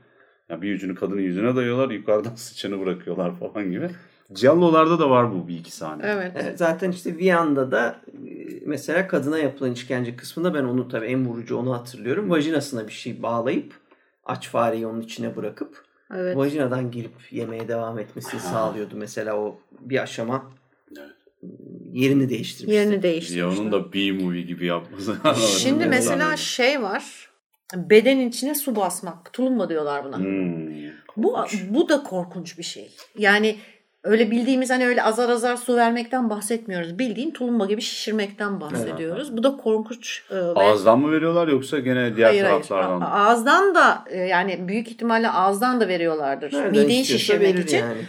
yani 0.48 0.62
bir 0.62 0.74
ucunu 0.74 0.94
kadının 0.94 1.20
yüzüne 1.20 1.57
dayıyorlar. 1.57 1.90
Yukarıdan 1.90 2.35
sıçanı 2.37 2.81
bırakıyorlar 2.81 3.38
falan 3.38 3.70
gibi. 3.70 3.90
Giallo'larda 4.35 4.98
da 4.98 5.11
var 5.11 5.33
bu 5.35 5.48
bir 5.48 5.59
iki 5.59 5.72
sahne. 5.72 6.03
Evet. 6.07 6.37
E, 6.37 6.57
Zaten 6.57 6.90
işte 6.90 7.16
Viyana'da 7.18 7.70
da 7.70 8.00
e, 8.29 8.61
mesela 8.66 9.09
kadına 9.09 9.38
yapılan 9.38 9.72
işkence 9.72 10.16
kısmında 10.16 10.55
ben 10.55 10.64
onu 10.64 10.88
tabii 10.88 11.07
en 11.07 11.27
vurucu 11.27 11.57
onu 11.57 11.74
hatırlıyorum. 11.74 12.31
Vajinasına 12.31 12.87
bir 12.88 12.92
şey 12.92 13.22
bağlayıp 13.22 13.74
aç 14.24 14.48
fareyi 14.48 14.87
onun 14.87 15.00
içine 15.00 15.37
bırakıp 15.37 15.85
Evet. 16.14 16.37
vajinadan 16.37 16.90
girip 16.90 17.12
yemeye 17.31 17.68
devam 17.68 17.98
etmesini 17.98 18.40
sağlıyordu. 18.40 18.94
Mesela 18.96 19.37
o 19.37 19.59
bir 19.81 20.03
aşama 20.03 20.50
Evet. 20.98 21.11
Yerini 21.92 22.28
değiştirmişti. 22.28 22.76
Yerini 22.76 22.94
Ya 22.94 23.02
değiştirmişler. 23.02 23.46
onun 23.62 23.72
da 23.72 23.92
B-movie 23.92 24.42
gibi 24.42 24.66
yapması. 24.66 25.16
Şimdi 25.59 25.87
mesela 25.87 26.37
şey 26.37 26.83
var. 26.83 27.28
Beden 27.74 28.18
içine 28.18 28.54
su 28.54 28.76
basmak. 28.76 29.33
Tulumba 29.33 29.68
diyorlar 29.68 30.04
buna. 30.04 30.18
Hmm, 30.18 30.68
Bu 31.16 31.37
bu 31.68 31.88
da 31.88 32.02
korkunç 32.02 32.59
bir 32.59 32.62
şey. 32.62 32.90
Yani 33.18 33.57
öyle 34.02 34.30
bildiğimiz 34.30 34.70
hani 34.70 34.87
öyle 34.87 35.02
azar 35.02 35.28
azar 35.28 35.57
su 35.57 35.76
vermekten 35.76 36.30
bahsetmiyoruz. 36.30 36.98
Bildiğin 36.98 37.30
tulumba 37.30 37.66
gibi 37.66 37.80
şişirmekten 37.80 38.61
bahsediyoruz. 38.61 39.37
Bu 39.37 39.42
da 39.42 39.57
korkunç. 39.57 40.22
e, 40.30 40.35
Ağızdan 40.35 40.98
mı 40.98 41.12
veriyorlar 41.12 41.48
yoksa 41.48 41.78
gene 41.78 42.16
diğer 42.16 42.28
Hayır, 42.28 42.42
hayır. 42.44 42.54
taraflardan 42.62 42.98
mı? 42.98 43.11
Ağızdan 43.12 43.74
da 43.74 44.04
e, 44.11 44.18
yani 44.18 44.68
büyük 44.68 44.88
ihtimalle 44.88 45.30
ağızdan 45.30 45.80
da 45.80 45.88
veriyorlardır. 45.88 46.52
Nereden 46.52 46.70
Mideyi 46.83 47.04
şişirmek 47.04 47.59
için. 47.59 47.78
Yani. 47.78 48.00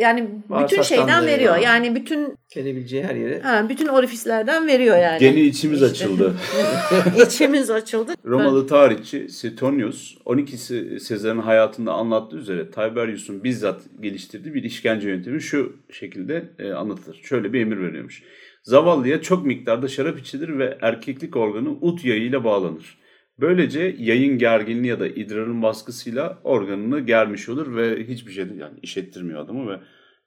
Yani 0.00 0.28
bütün 0.62 0.82
şeyden 0.82 1.06
veriyor. 1.08 1.26
veriyor. 1.26 1.56
Yani 1.56 1.94
bütün 1.94 2.36
Gelebileceği 2.54 3.04
her 3.04 3.14
yere. 3.14 3.40
ha, 3.40 3.68
bütün 3.68 3.86
orifislerden 3.86 4.66
veriyor 4.66 4.98
yani. 4.98 5.18
Gene 5.18 5.40
içimiz 5.40 5.82
açıldı. 5.82 6.34
İçimiz 7.26 7.70
açıldı. 7.70 8.12
Romalı 8.24 8.66
tarihçi 8.66 9.28
Suetonius 9.28 10.14
12 10.24 10.56
Se- 10.56 11.00
Sezar'ın 11.00 11.38
hayatında 11.38 11.92
anlattığı 11.92 12.36
üzere 12.36 12.70
Tiberius'un 12.70 13.44
bizzat 13.44 13.80
geliştirdiği 14.00 14.54
bir 14.54 14.62
işkence 14.62 15.08
yöntemi 15.08 15.40
şu 15.40 15.76
şekilde 15.92 16.44
e, 16.58 16.72
anlatılır. 16.72 17.20
Şöyle 17.22 17.52
bir 17.52 17.60
emir 17.60 17.80
veriyormuş. 17.80 18.22
Zavallıya 18.62 19.22
çok 19.22 19.46
miktarda 19.46 19.88
şarap 19.88 20.18
içilir 20.18 20.58
ve 20.58 20.78
erkeklik 20.82 21.36
organı 21.36 21.68
ut 21.70 22.04
yayıyla 22.04 22.44
bağlanır. 22.44 22.97
Böylece 23.40 23.94
yayın 23.98 24.38
gerginliği 24.38 24.90
ya 24.90 25.00
da 25.00 25.06
idrarın 25.06 25.62
baskısıyla 25.62 26.38
organını 26.44 27.00
germiş 27.00 27.48
olur 27.48 27.76
ve 27.76 28.04
hiçbir 28.08 28.32
şey 28.32 28.44
yani 28.44 28.74
işettirmiyor 28.82 29.44
adamı 29.44 29.70
ve 29.72 29.76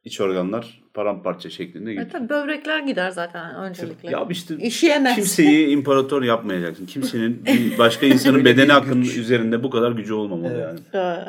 iç 0.05 0.22
organlar 0.22 0.82
paramparça 0.93 1.49
şeklinde 1.49 1.89
E, 1.89 1.93
gidiyor. 1.93 2.09
tabii 2.12 2.30
böbrekler 2.30 2.80
gider 2.80 3.09
zaten 3.09 3.55
öncelikle. 3.55 4.09
Ya 4.09 4.28
işte 4.30 4.55
İşeyemez. 4.57 5.16
kimseyi 5.16 5.68
imparator 5.68 6.24
yapmayacaksın. 6.24 6.86
Kimsenin 6.86 7.43
başka 7.80 8.05
insanın 8.05 8.45
bedeni 8.45 8.72
hakkının 8.72 9.01
üzerinde 9.01 9.64
bu 9.64 9.70
kadar 9.70 9.91
gücü 9.91 10.14
olmamalı 10.14 10.53
Evet. 10.53 10.80
yani. 10.93 11.26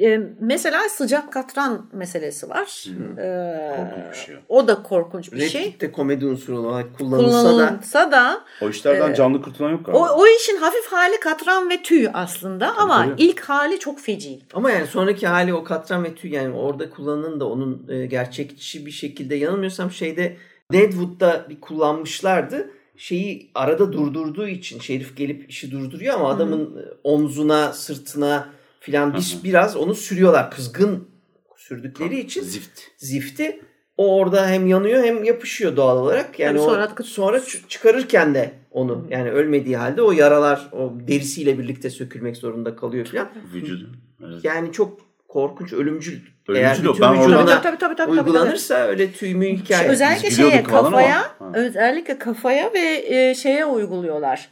E, 0.00 0.20
mesela 0.40 0.88
sıcak 0.88 1.32
katran 1.32 1.86
meselesi 1.92 2.48
var. 2.48 2.84
E, 3.18 3.76
Korkunç 3.76 4.12
bir 4.12 4.16
şey 4.26 4.36
o. 4.48 4.68
da 4.68 4.82
korkunç 4.82 5.32
bir 5.32 5.48
şey. 5.48 5.60
Replikte 5.64 5.92
komedi 5.92 6.26
unsuru 6.26 6.58
olarak 6.58 6.98
kullanılsa 6.98 7.44
da 7.44 7.50
Kullanılsa 7.50 8.12
da 8.12 8.44
O 8.62 8.68
işlerden 8.68 9.14
canlı 9.14 9.42
kurtulan 9.42 9.70
yok 9.70 9.86
galiba. 9.86 10.00
o, 10.14 10.20
o 10.22 10.26
işin 10.26 10.56
hafif 10.56 10.86
hali 10.86 11.20
katran 11.20 11.70
ve 11.70 11.82
tüy 11.82 12.08
aslında 12.14 12.76
ama 12.76 13.04
tabii. 13.04 13.22
ilk 13.22 13.40
hali 13.40 13.78
çok 13.78 14.00
feci. 14.00 14.38
ama 14.54 14.70
yani 14.70 14.86
sonraki 14.86 15.26
hali 15.26 15.54
o 15.54 15.64
katran 15.64 16.04
ve 16.04 16.14
tüy 16.14 16.30
yani 16.32 16.54
orada 16.56 16.90
kullanılan 16.90 17.40
da 17.40 17.48
onun 17.48 17.86
e, 17.88 18.06
gerçekçi 18.06 18.86
bir 18.86 18.90
şekilde 18.90 19.34
yanılmıyorsam 19.34 19.90
şeyde 19.90 20.36
Deadwood'da 20.72 21.46
bir 21.48 21.60
kullanmışlardı. 21.60 22.70
Şeyi 22.96 23.50
arada 23.54 23.92
durdurduğu 23.92 24.48
için 24.48 24.80
şerif 24.80 25.16
gelip 25.16 25.50
işi 25.50 25.70
durduruyor 25.70 26.14
ama 26.14 26.30
adamın 26.30 26.76
e, 26.76 26.82
omzuna, 27.04 27.72
sırtına 27.72 28.48
filan 28.86 29.14
bir, 29.14 29.38
biraz 29.44 29.76
onu 29.76 29.94
sürüyorlar. 29.94 30.50
Kızgın 30.50 31.08
sürdükleri 31.56 32.18
için 32.20 32.42
Zift. 32.42 32.80
zifti 32.96 33.60
o 33.96 34.16
orada 34.16 34.48
hem 34.48 34.66
yanıyor 34.66 35.04
hem 35.04 35.24
yapışıyor 35.24 35.76
doğal 35.76 35.96
olarak. 35.96 36.38
Yani 36.40 36.56
Tabii 36.56 36.66
o 36.66 36.70
sonra- 36.70 36.88
sonra 37.04 37.40
çıkarırken 37.68 38.34
de 38.34 38.50
onu 38.70 39.06
yani 39.10 39.30
ölmediği 39.30 39.76
halde 39.76 40.02
o 40.02 40.12
yaralar 40.12 40.68
o 40.72 40.92
derisiyle 41.08 41.58
birlikte 41.58 41.90
sökülmek 41.90 42.36
zorunda 42.36 42.76
kalıyor 42.76 43.06
filan. 43.06 43.28
Vücudu. 43.54 43.92
Evet. 44.26 44.44
Yani 44.44 44.72
çok 44.72 45.00
korkunç, 45.28 45.72
ölümcül. 45.72 46.20
Ölümcül 46.48 46.64
Eğer 46.64 46.78
bütün 46.78 47.00
Ben 47.00 47.06
orada- 47.08 47.20
vücuduna 47.22 47.46
Tabii, 47.46 47.62
tabii, 47.62 47.78
tabii, 47.78 47.96
tabii, 47.96 48.10
uygulanırsa 48.10 48.74
öyle 48.74 49.12
tüy 49.12 49.34
mü 49.34 49.46
hikaye. 49.48 49.88
Özellikle 49.88 50.30
şeye 50.30 50.62
kafaya, 50.62 51.36
özellikle 51.54 52.18
kafaya 52.18 52.72
ve 52.74 53.04
e, 53.06 53.34
şeye 53.34 53.66
uyguluyorlar. 53.66 54.48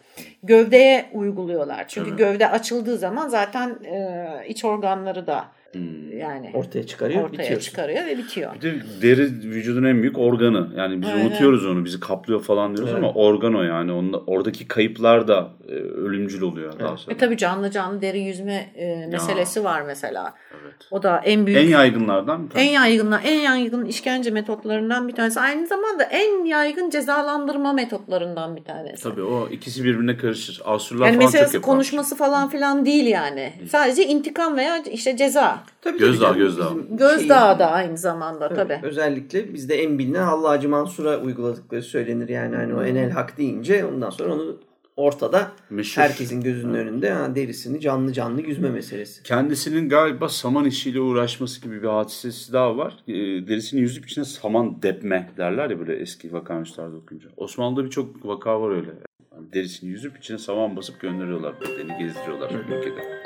Gövdeye 0.47 1.11
uyguluyorlar. 1.13 1.85
Çünkü 1.89 2.11
Tabii. 2.11 2.19
gövde 2.19 2.49
açıldığı 2.49 2.99
zaman 2.99 3.29
zaten 3.29 3.79
e, 3.85 4.29
iç 4.49 4.65
organları 4.65 5.27
da 5.27 5.45
Hmm. 5.75 6.19
yani 6.19 6.51
Ortaya 6.55 6.87
çıkarıyor, 6.87 7.25
ortaya 7.25 7.43
bitiyor. 7.43 7.61
çıkarıyor 7.61 8.07
ve 8.07 8.19
bitiyor. 8.19 8.55
Bir 8.55 8.61
de 8.61 8.75
deri 9.03 9.23
vücudun 9.23 9.85
en 9.85 10.03
büyük 10.03 10.19
organı. 10.19 10.69
Yani 10.77 11.03
biz 11.03 11.09
Evet. 11.09 11.25
unutuyoruz 11.27 11.67
onu. 11.67 11.85
Bizi 11.85 12.01
kaplıyor 12.01 12.43
falan 12.43 12.77
diyoruz 12.77 12.93
Evet. 12.95 13.05
ama 13.05 13.13
organ 13.15 13.55
o 13.55 13.63
yani. 13.63 13.93
Onda, 13.93 14.19
oradaki 14.19 14.69
kayıplar 14.69 15.29
da 15.29 15.49
e, 15.69 15.73
ölümcül 15.75 16.43
oluyor 16.43 16.79
daha 16.81 16.97
sonra. 16.97 17.15
E 17.15 17.19
tabii 17.19 17.37
canlı 17.37 17.71
canlı 17.71 18.01
deri 18.01 18.21
yüzme 18.21 18.67
e, 18.77 19.07
meselesi 19.07 19.65
var 19.65 19.83
mesela. 19.83 20.35
Evet. 20.63 20.75
O 20.91 21.03
da 21.03 21.19
en 21.25 21.47
büyük 21.47 21.61
En 21.61 21.69
yaygınlardan 21.69 22.39
bir 22.41 22.45
en 22.45 22.49
tanesi. 22.55 22.73
yaygın 22.73 23.13
en 23.25 23.41
yaygın 23.41 23.85
işkence 23.85 24.31
metotlarından 24.31 25.09
bir 25.09 25.13
tanesi. 25.13 25.41
Aynı 25.41 25.67
zamanda 25.67 26.03
en 26.05 26.45
yaygın 26.45 26.91
cezalandırma 26.91 27.73
metotlarından 27.73 28.57
bir 28.57 28.65
tanesi. 28.65 29.03
Tabii 29.03 29.23
o 29.23 29.49
ikisi 29.49 29.85
birbirine 29.85 30.17
karışır. 30.17 30.63
Asurlar 30.65 31.07
Yani 31.07 31.17
falan 31.19 31.27
çok 31.31 31.55
yapar. 31.55 31.63
konuşması 31.63 32.17
falan 32.17 32.49
filan 32.49 32.87
değil 32.87 33.07
yani. 33.07 33.53
Sadece 33.69 34.07
intikam 34.07 34.57
veya 34.57 34.79
işte 34.93 35.17
ceza. 35.17 35.59
Tabii, 35.83 35.99
Gözdağı, 35.99 36.29
tabii. 36.31 36.39
gözdağı. 36.39 36.71
Bizim 36.79 36.97
Gözdağı 36.97 37.47
şeyin- 37.47 37.59
da 37.59 37.71
aynı 37.71 37.99
zamanda 37.99 38.49
Tabii, 38.49 38.57
tabii. 38.75 38.87
Özellikle 38.87 39.55
bizde 39.55 39.75
en 39.83 39.99
bilinen 39.99 40.25
Hallacı 40.25 40.69
Mansur'a 40.69 41.21
uyguladıkları 41.21 41.83
söylenir 41.83 42.29
yani. 42.29 42.57
Hani 42.57 42.75
o 42.75 42.83
enel 42.85 43.11
hak 43.11 43.39
deyince 43.39 43.85
ondan 43.85 44.11
sonra 44.11 44.35
onu 44.35 44.57
ortada 44.97 45.51
Meşhur. 45.71 46.03
herkesin 46.03 46.41
gözünün 46.41 46.75
önünde 46.75 47.11
ha, 47.11 47.35
derisini 47.35 47.81
canlı 47.81 48.13
canlı 48.13 48.41
yüzme 48.43 48.71
meselesi. 48.71 49.23
Kendisinin 49.23 49.89
galiba 49.89 50.29
saman 50.29 50.65
işiyle 50.65 51.01
uğraşması 51.01 51.61
gibi 51.61 51.83
bir 51.83 51.89
hadisesi 51.89 52.53
daha 52.53 52.77
var. 52.77 52.95
E, 53.09 53.13
derisini 53.49 53.81
yüzüp 53.81 54.07
içine 54.07 54.25
saman 54.25 54.83
depme 54.83 55.31
derler 55.37 55.71
ya 55.71 55.79
böyle 55.81 55.97
eski 55.97 56.33
vakanüslerde 56.33 56.97
okuyunca. 56.97 57.29
Osmanlı'da 57.37 57.85
birçok 57.85 58.27
vaka 58.27 58.61
var 58.61 58.71
öyle. 58.71 58.89
Yani 59.35 59.53
derisini 59.53 59.91
yüzüp 59.91 60.19
içine 60.19 60.39
saman 60.39 60.77
basıp 60.77 61.01
gönderiyorlar. 61.01 61.55
Bedeni 61.61 61.99
gezdiriyorlar 61.99 62.51
ülkede. 62.51 63.25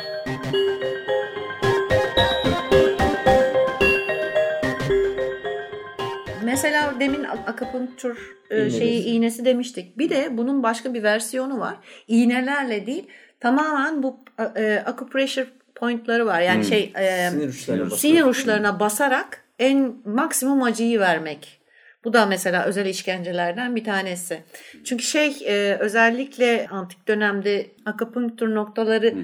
Mesela 6.45 6.95
demin 7.01 7.25
akupunktur 7.25 8.37
e, 8.51 8.61
İğnesi. 8.61 8.79
şeyi 8.79 9.05
iğnesi 9.05 9.45
demiştik. 9.45 9.99
Bir 9.99 10.11
de 10.11 10.29
bunun 10.37 10.63
başka 10.63 10.95
bir 10.95 11.03
versiyonu 11.03 11.61
var. 11.61 11.77
İğnelerle 12.09 12.87
değil 12.87 13.07
tamamen 13.41 14.03
bu 14.03 14.21
e, 14.57 14.83
acupressure 14.87 15.47
pointları 15.75 16.27
var. 16.27 16.41
Yani 16.41 16.65
şey 16.65 16.93
e, 16.97 17.31
Sinir 17.31 17.49
uçlarına 17.49 17.91
sinir 17.91 18.23
uçlarına 18.23 18.81
basarak 18.81 19.45
en 19.59 19.95
maksimum 20.05 20.63
acıyı 20.63 21.01
vermek. 21.01 21.61
Bu 22.05 22.13
da 22.13 22.27
mesela 22.27 22.65
özel 22.65 22.87
işkencelerden 22.87 23.77
bir 23.77 23.85
tanesi. 23.85 24.43
Çünkü 24.85 25.05
şey 25.05 25.37
e, 25.47 25.77
özellikle 25.81 26.67
antik 26.71 27.09
dönemde 27.09 27.67
akupunktur 27.87 28.55
noktaları 28.55 29.15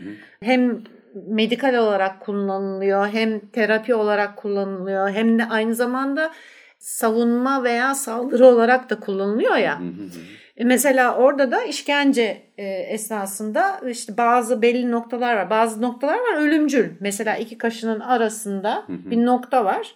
hem 0.40 0.82
medikal 1.26 1.74
olarak 1.74 2.20
kullanılıyor 2.20 3.08
hem 3.08 3.40
terapi 3.48 3.94
olarak 3.94 4.36
kullanılıyor 4.36 5.10
hem 5.10 5.38
de 5.38 5.44
aynı 5.44 5.74
zamanda 5.74 6.30
savunma 6.78 7.64
veya 7.64 7.94
saldırı 7.94 8.46
olarak 8.46 8.90
da 8.90 9.00
kullanılıyor 9.00 9.56
ya. 9.56 9.80
E, 10.56 10.64
Mesela 10.64 11.16
orada 11.16 11.50
da 11.50 11.62
işkence 11.62 12.42
e, 12.58 12.64
esnasında 12.66 13.80
işte 13.88 14.16
bazı 14.16 14.62
belli 14.62 14.90
noktalar 14.90 15.36
var. 15.36 15.50
Bazı 15.50 15.82
noktalar 15.82 16.18
var 16.18 16.36
ölümcül. 16.40 16.90
Mesela 17.00 17.36
iki 17.36 17.58
kaşının 17.58 18.00
arasında 18.00 18.84
bir 18.88 19.24
nokta 19.26 19.64
var. 19.64 19.94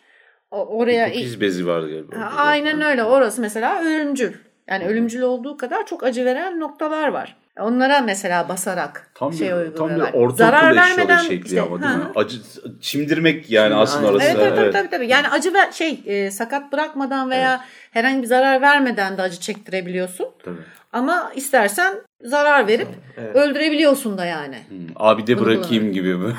Oraya 0.51 1.07
Hipofiz 1.07 1.41
bezi 1.41 1.66
vardı 1.66 1.89
galiba. 1.91 2.16
Aynen 2.37 2.81
öyle. 2.81 3.05
Orası 3.05 3.41
mesela 3.41 3.83
ölümcül. 3.83 4.33
Yani 4.69 4.87
ölümcül 4.87 5.23
olduğu 5.23 5.57
kadar 5.57 5.87
çok 5.87 6.05
acı 6.05 6.25
veren 6.25 6.61
noktalar 6.61 7.09
var. 7.09 7.37
Onlara 7.61 8.00
mesela 8.00 8.48
basarak 8.48 9.11
Tam 9.14 9.32
şey 9.32 9.48
bir, 9.48 9.76
tam 9.76 9.90
bir 9.90 10.00
ortaokul 10.00 10.36
Zarar 10.36 10.76
vermeden 10.76 11.18
şekli 11.18 11.46
işte, 11.46 11.62
ama 11.62 11.82
değil 11.82 11.92
ha. 11.92 11.98
mi? 11.98 12.04
Acı, 12.14 12.36
çimdirmek 12.80 13.50
yani 13.50 13.64
Şimdi 13.64 13.74
aslında 13.74 14.06
orası. 14.09 14.26
Evet, 14.26 14.36
evet, 14.40 14.50
tabii, 14.50 14.61
evet. 14.61 14.72
tabii, 14.72 14.90
tabii. 14.90 15.06
Yani 15.09 15.28
acı 15.28 15.54
ver 15.54 15.72
şey 15.72 16.00
e, 16.06 16.30
sakat 16.30 16.72
bırakmadan 16.72 17.30
veya 17.30 17.64
herhangi 17.90 18.22
bir 18.22 18.26
zarar 18.26 18.61
vermeden 18.62 19.16
de 19.18 19.22
acı 19.22 19.40
çektirebiliyorsun. 19.40 20.26
Tabii. 20.44 20.56
Ama 20.92 21.32
istersen 21.34 21.94
zarar 22.24 22.66
verip 22.66 22.88
Evet. 23.16 23.36
öldürebiliyorsun 23.36 24.18
da 24.18 24.24
yani. 24.24 24.56
Hmm, 24.68 24.78
Abi 24.96 25.26
de 25.26 25.38
Bunu 25.38 25.46
bırakayım 25.46 25.92
gibi 25.92 26.14
mi? 26.14 26.34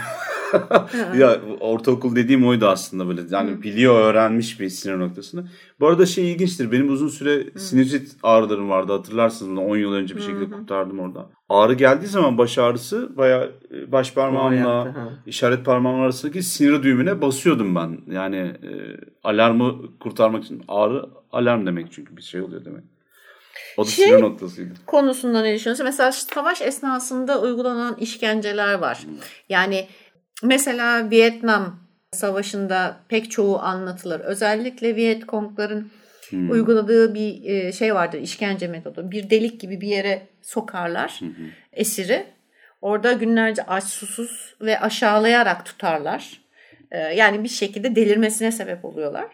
ya 1.18 1.42
ortaokul 1.60 2.16
dediğim 2.16 2.48
oydu 2.48 2.68
aslında 2.68 3.08
böyle. 3.08 3.22
Yani 3.30 3.64
biliyor, 3.64 4.02
öğrenmiş 4.02 4.60
bir 4.60 4.70
sinir 4.70 5.00
noktasını. 5.00 5.48
Bu 5.80 5.88
arada 5.88 6.06
şey 6.06 6.32
ilginçtir. 6.32 6.72
Benim 6.72 6.90
uzun 6.90 7.08
süre 7.08 7.60
sinüzit 7.60 8.16
ağrılarım 8.24 8.70
vardı. 8.70 8.92
Hatırlarsınız 8.92 9.52
bunu 9.52 9.62
10 9.66 9.78
yıl 9.78 9.94
önce 9.94 10.16
bir 10.16 10.22
şekilde 10.22 10.50
kurtardım 10.50 11.00
orada. 11.00 11.30
Ağrı 11.50 11.74
geldiği 11.74 12.08
zaman 12.08 12.38
baş 12.38 12.58
ağrısı 12.58 13.18
bayağı 13.18 13.52
e, 13.74 13.92
baş 13.92 14.14
parmağımla 14.14 14.96
işaret 15.26 15.66
parmağım 15.66 16.02
arasındaki 16.02 16.44
sinir 16.44 16.84
düğümüne 16.84 17.22
basıyordum 17.22 17.76
ben. 17.76 17.98
Yani 18.12 18.38
e, 18.38 18.72
alarmı 19.24 19.98
kurtarmak 20.00 20.44
için. 20.44 20.64
Ağrı 20.68 21.06
alarm 21.32 21.66
demek 21.66 21.92
çünkü 21.92 22.18
bir 22.18 22.22
şey 22.22 22.42
oluyor 22.42 22.66
demek. 22.66 22.84
O 23.78 23.86
da 23.86 23.90
Şey- 23.90 24.08
sinir 24.08 24.22
noktasıydı. 24.22 24.74
konusunda 24.86 25.42
ne 25.42 25.56
düşünüyorsun? 25.56 25.86
Mesela 25.86 26.12
savaş 26.12 26.62
esnasında 26.62 27.42
uygulanan 27.42 27.96
işkenceler 27.96 28.74
var. 28.74 29.00
Yani 29.50 29.88
mesela 30.44 31.10
Vietnam 31.12 31.80
Savaşı'nda 32.12 33.00
pek 33.10 33.32
çoğu 33.32 33.60
anlatılır. 33.60 34.20
Özellikle 34.20 34.96
Vietkongların 34.96 35.92
uyguladığı 36.50 37.14
bir 37.14 37.44
e, 37.46 37.72
şey 37.72 37.96
vardır, 37.96 38.20
işkence 38.22 38.68
metodu. 38.68 39.12
Bir 39.12 39.30
delik 39.30 39.62
gibi 39.62 39.82
bir 39.82 39.88
yere 39.88 40.28
sokarlar 40.42 41.20
esiri. 41.74 42.26
Orada 42.82 43.12
günlerce 43.14 43.64
aç, 43.64 43.84
susuz 43.84 44.56
ve 44.62 44.80
aşağılayarak 44.80 45.66
tutarlar. 45.66 46.42
E, 46.92 46.98
Yani 46.98 47.44
bir 47.44 47.50
şekilde 47.50 47.96
delirmesine 47.96 48.52
sebep 48.52 48.86
oluyorlar. 48.86 49.26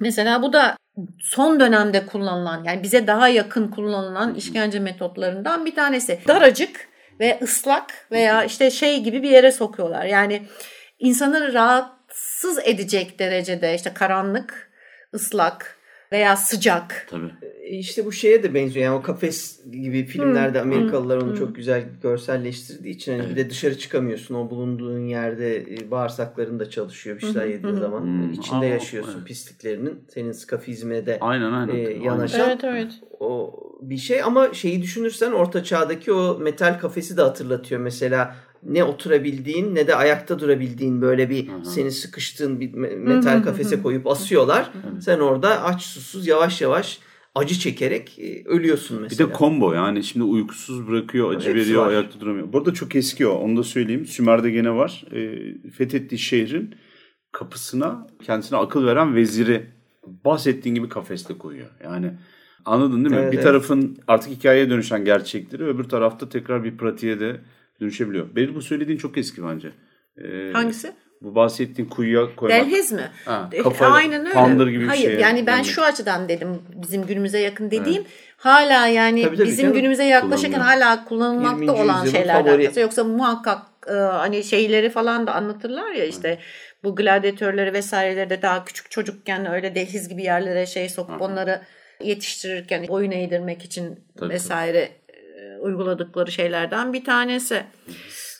Mesela 0.00 0.42
bu 0.42 0.52
da 0.52 0.76
son 1.20 1.60
dönemde 1.60 2.06
kullanılan 2.06 2.64
yani 2.64 2.82
bize 2.82 3.06
daha 3.06 3.28
yakın 3.28 3.68
kullanılan 3.68 4.34
işkence 4.34 4.78
metotlarından 4.78 5.66
bir 5.66 5.74
tanesi. 5.74 6.18
Daracık 6.28 6.88
ve 7.20 7.38
ıslak 7.42 8.06
veya 8.12 8.44
işte 8.44 8.70
şey 8.70 9.02
gibi 9.02 9.22
bir 9.22 9.30
yere 9.30 9.52
sokuyorlar. 9.52 10.04
Yani 10.04 10.42
insanı 10.98 11.52
rahatsız 11.52 12.58
edecek 12.64 13.18
derecede 13.18 13.74
işte 13.74 13.94
karanlık, 13.94 14.70
ıslak 15.14 15.76
veya 16.12 16.36
sıcak. 16.36 17.06
Tabii. 17.10 17.30
E, 17.62 17.68
İşte 17.68 18.04
bu 18.06 18.12
şeye 18.12 18.42
de 18.42 18.54
benziyor. 18.54 18.84
Yani 18.84 18.98
o 18.98 19.02
kafes 19.02 19.60
gibi 19.72 20.04
filmlerde 20.04 20.60
Amerikalılar 20.60 21.16
onu 21.16 21.38
çok 21.38 21.56
güzel 21.56 21.84
görselleştirdiği 22.02 22.94
için 22.94 23.18
hani 23.18 23.30
bir 23.30 23.36
de 23.36 23.50
dışarı 23.50 23.78
çıkamıyorsun. 23.78 24.34
O 24.34 24.50
bulunduğun 24.50 25.06
yerde 25.06 25.56
e, 25.56 25.90
bağırsakların 25.90 26.60
da 26.60 26.70
çalışıyor 26.70 27.16
bir 27.16 27.26
şeyler 27.26 27.46
yediğin 27.46 27.74
zaman. 27.74 28.00
Hmm. 28.00 28.32
İçinde 28.32 28.66
Aa, 28.66 28.68
yaşıyorsun 28.68 29.14
evet. 29.16 29.26
pisliklerinin. 29.26 30.04
Senin 30.14 30.32
skafizme 30.32 31.06
de 31.06 31.18
Aynen 31.20 31.52
aynen. 31.52 31.76
e, 31.76 31.86
Aynen. 31.86 32.00
yanaşan 32.00 32.48
Evet 32.50 32.64
evet. 32.64 32.92
o 33.20 33.60
bir 33.80 33.96
şey 33.96 34.22
ama 34.22 34.54
şeyi 34.54 34.82
düşünürsen 34.82 35.32
orta 35.32 35.64
çağdaki 35.64 36.12
o 36.12 36.38
metal 36.38 36.78
kafesi 36.80 37.16
de 37.16 37.22
hatırlatıyor. 37.22 37.80
Mesela 37.80 38.36
ne 38.62 38.84
oturabildiğin 38.84 39.74
ne 39.74 39.86
de 39.86 39.94
ayakta 39.94 40.38
durabildiğin 40.40 41.02
böyle 41.02 41.30
bir 41.30 41.48
seni 41.64 41.90
sıkıştığın 41.90 42.60
bir 42.60 42.70
me- 42.72 42.96
metal 42.96 43.42
kafese 43.42 43.82
koyup 43.82 44.06
asıyorlar. 44.06 44.70
Sen 45.00 45.18
orada 45.20 45.62
aç 45.64 45.82
susuz 45.82 46.26
yavaş 46.26 46.60
yavaş 46.62 46.98
acı 47.34 47.54
çekerek 47.58 48.18
e, 48.18 48.44
ölüyorsun 48.44 48.96
Bir 48.98 49.02
mesela. 49.02 49.30
de 49.30 49.34
combo 49.38 49.72
yani 49.72 50.04
şimdi 50.04 50.24
uykusuz 50.24 50.88
bırakıyor, 50.88 51.30
acı 51.34 51.48
Hepsi 51.48 51.60
veriyor, 51.60 51.82
var. 51.82 51.90
ayakta 51.90 52.20
duramıyor. 52.20 52.52
Bu 52.52 52.58
arada 52.58 52.74
çok 52.74 52.96
eski 52.96 53.26
o, 53.26 53.32
onu 53.34 53.56
da 53.56 53.62
söyleyeyim. 53.62 54.06
Sümer'de 54.06 54.50
gene 54.50 54.70
var. 54.70 55.04
E, 55.12 55.70
fethettiği 55.70 56.18
şehrin 56.18 56.74
kapısına 57.32 58.06
kendisine 58.22 58.58
akıl 58.58 58.86
veren 58.86 59.14
veziri 59.14 59.66
bahsettiğin 60.24 60.74
gibi 60.74 60.88
kafeste 60.88 61.38
koyuyor. 61.38 61.68
Yani 61.84 62.12
anladın 62.66 63.04
değil 63.04 63.14
mi? 63.14 63.20
Evet, 63.22 63.32
bir 63.32 63.36
evet. 63.36 63.46
tarafın 63.46 63.98
artık 64.08 64.30
hikayeye 64.32 64.70
dönüşen 64.70 65.04
gerçekleri 65.04 65.64
öbür 65.64 65.84
tarafta 65.84 66.28
tekrar 66.28 66.64
bir 66.64 66.76
pratiğe 66.76 67.20
de 67.20 67.36
dönüşebiliyor. 67.80 68.26
Benim 68.36 68.54
bu 68.54 68.62
söylediğin 68.62 68.98
çok 68.98 69.18
eski 69.18 69.42
bence. 69.44 69.68
E, 70.18 70.52
Hangisi? 70.52 70.92
Bu 71.22 71.34
bahsettiğin 71.34 71.88
kuyuya 71.88 72.36
koymak. 72.36 72.66
Delhez 72.66 72.92
mi? 72.92 73.10
Ha, 73.24 73.48
E, 73.52 73.62
kafayla 73.62 73.94
Aynen 73.94 74.20
öyle. 74.20 74.32
tandır 74.34 74.68
gibi 74.68 74.82
bir 74.82 74.88
Hayır 74.88 75.02
şeye 75.02 75.20
yani 75.20 75.46
ben 75.46 75.54
dönmek. 75.58 75.66
şu 75.70 75.82
açıdan 75.82 76.28
dedim 76.28 76.48
bizim 76.82 77.06
günümüze 77.06 77.38
yakın 77.38 77.70
dediğim 77.70 78.04
hala 78.36 78.86
yani 78.86 79.22
Tabii, 79.22 79.36
tabii 79.36 79.46
bizim 79.46 79.62
canım. 79.62 79.74
günümüze 79.76 80.04
yaklaşırken 80.04 80.60
hala 80.60 81.04
kullanılmakta 81.04 81.64
20. 81.64 81.70
olan 81.70 82.04
şeylerden. 82.06 82.44
favori. 82.44 82.80
Yoksa 82.80 83.04
muhakkak 83.04 83.58
e, 83.88 83.92
hani 83.92 84.44
şeyleri 84.44 84.90
falan 84.90 85.26
da 85.26 85.34
anlatırlar 85.34 85.92
ya 85.92 86.04
işte 86.04 86.38
bu 86.84 86.96
gladyatörleri 86.96 87.72
vesaireleri 87.72 88.30
de 88.30 88.42
daha 88.42 88.64
küçük 88.64 88.90
çocukken 88.90 89.52
öyle 89.52 89.74
delhiz 89.74 90.08
gibi 90.08 90.22
yerlere 90.22 90.66
şey 90.66 90.88
sokup 90.88 91.22
onları 91.22 91.60
yetiştirirken 92.00 92.88
boyun 92.88 93.10
eğdirmek 93.10 93.64
için 93.64 94.00
Tabii, 94.18 94.30
vesaire 94.30 94.88
e, 95.08 95.58
uyguladıkları 95.60 96.32
şeylerden 96.32 96.92
bir 96.92 97.04
tanesi. 97.04 97.62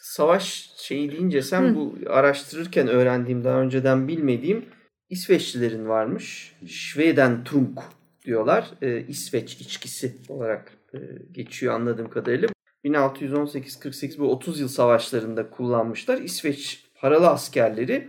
Savaş 0.03 0.71
şeyi 0.77 1.13
deyince 1.13 1.43
sen 1.43 1.75
bu 1.75 1.95
araştırırken 2.11 2.89
öğrendiğim 2.89 3.45
daha 3.45 3.61
önceden 3.61 4.09
bilmediğim 4.09 4.65
İsveçlilerin 5.11 5.89
varmış. 5.89 6.57
Schweden 6.67 7.45
Trunk 7.45 7.79
diyorlar. 8.25 8.71
Ee, 8.83 9.05
İsveç 9.09 9.55
içkisi 9.55 10.17
olarak 10.29 10.73
e, 10.95 10.99
geçiyor 11.33 11.75
anladığım 11.75 12.11
kadarıyla. 12.11 12.49
1618-48 12.85 14.19
bu 14.19 14.31
30 14.33 14.61
yıl 14.61 14.69
savaşlarında 14.69 15.51
kullanmışlar. 15.51 16.19
İsveç 16.19 16.85
paralı 17.01 17.29
askerleri 17.29 18.09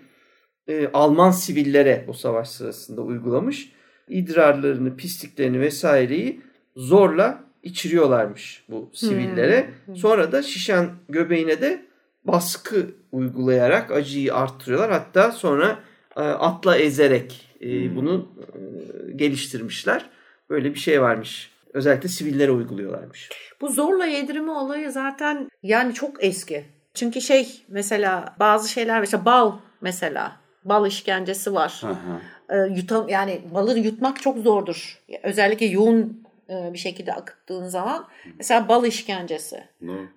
e, 0.68 0.88
Alman 0.94 1.32
sivillere 1.32 2.06
o 2.08 2.14
savaş 2.14 2.50
sırasında 2.50 3.02
uygulamış. 3.02 3.72
İdrarlarını, 4.10 4.96
pisliklerini 4.96 5.60
vesaireyi 5.60 6.42
zorla 6.76 7.44
içiriyorlarmış 7.64 8.64
bu 8.70 8.90
sivillere. 8.94 9.70
Sonra 9.96 10.32
da 10.32 10.44
şişen 10.44 10.90
göbeğine 11.10 11.62
de 11.62 11.86
baskı 12.24 12.86
uygulayarak 13.12 13.92
acıyı 13.92 14.36
arttırıyorlar. 14.36 14.92
Hatta 14.92 15.32
sonra 15.32 15.80
e, 16.18 16.22
atla 16.22 16.78
ezerek 16.78 17.50
e, 17.62 17.96
bunu 17.96 18.28
e, 18.38 19.12
geliştirmişler. 19.12 20.06
Böyle 20.50 20.74
bir 20.74 20.80
şey 20.80 21.02
varmış. 21.02 21.52
Özellikle 21.74 22.10
sivillere 22.10 22.52
uyguluyorlarmış. 22.52 23.30
Bu 23.62 23.70
zorla 23.70 24.06
yedirme 24.06 24.52
olayı 24.52 24.92
zaten 24.92 25.50
yani 25.64 25.94
çok 25.94 26.24
eski. 26.24 26.66
Çünkü 26.94 27.22
şey 27.22 27.62
mesela 27.68 28.36
bazı 28.40 28.70
şeyler 28.70 29.00
mesela 29.00 29.26
bal 29.26 29.58
mesela 29.82 30.40
bal 30.70 30.88
işkencesi 30.88 31.54
var. 31.54 31.82
Hı 31.82 31.88
hı. 31.88 32.20
Ee, 32.50 32.74
yutam 32.76 33.10
yani 33.10 33.42
balı 33.54 33.80
yutmak 33.80 34.22
çok 34.22 34.38
zordur. 34.38 35.02
Özellikle 35.24 35.66
yoğun 35.66 36.28
e, 36.50 36.74
bir 36.74 36.78
şekilde 36.78 37.14
akıttığın 37.14 37.68
zaman 37.68 38.08
mesela 38.38 38.70
bal 38.70 38.86
işkencesi. 38.86 39.64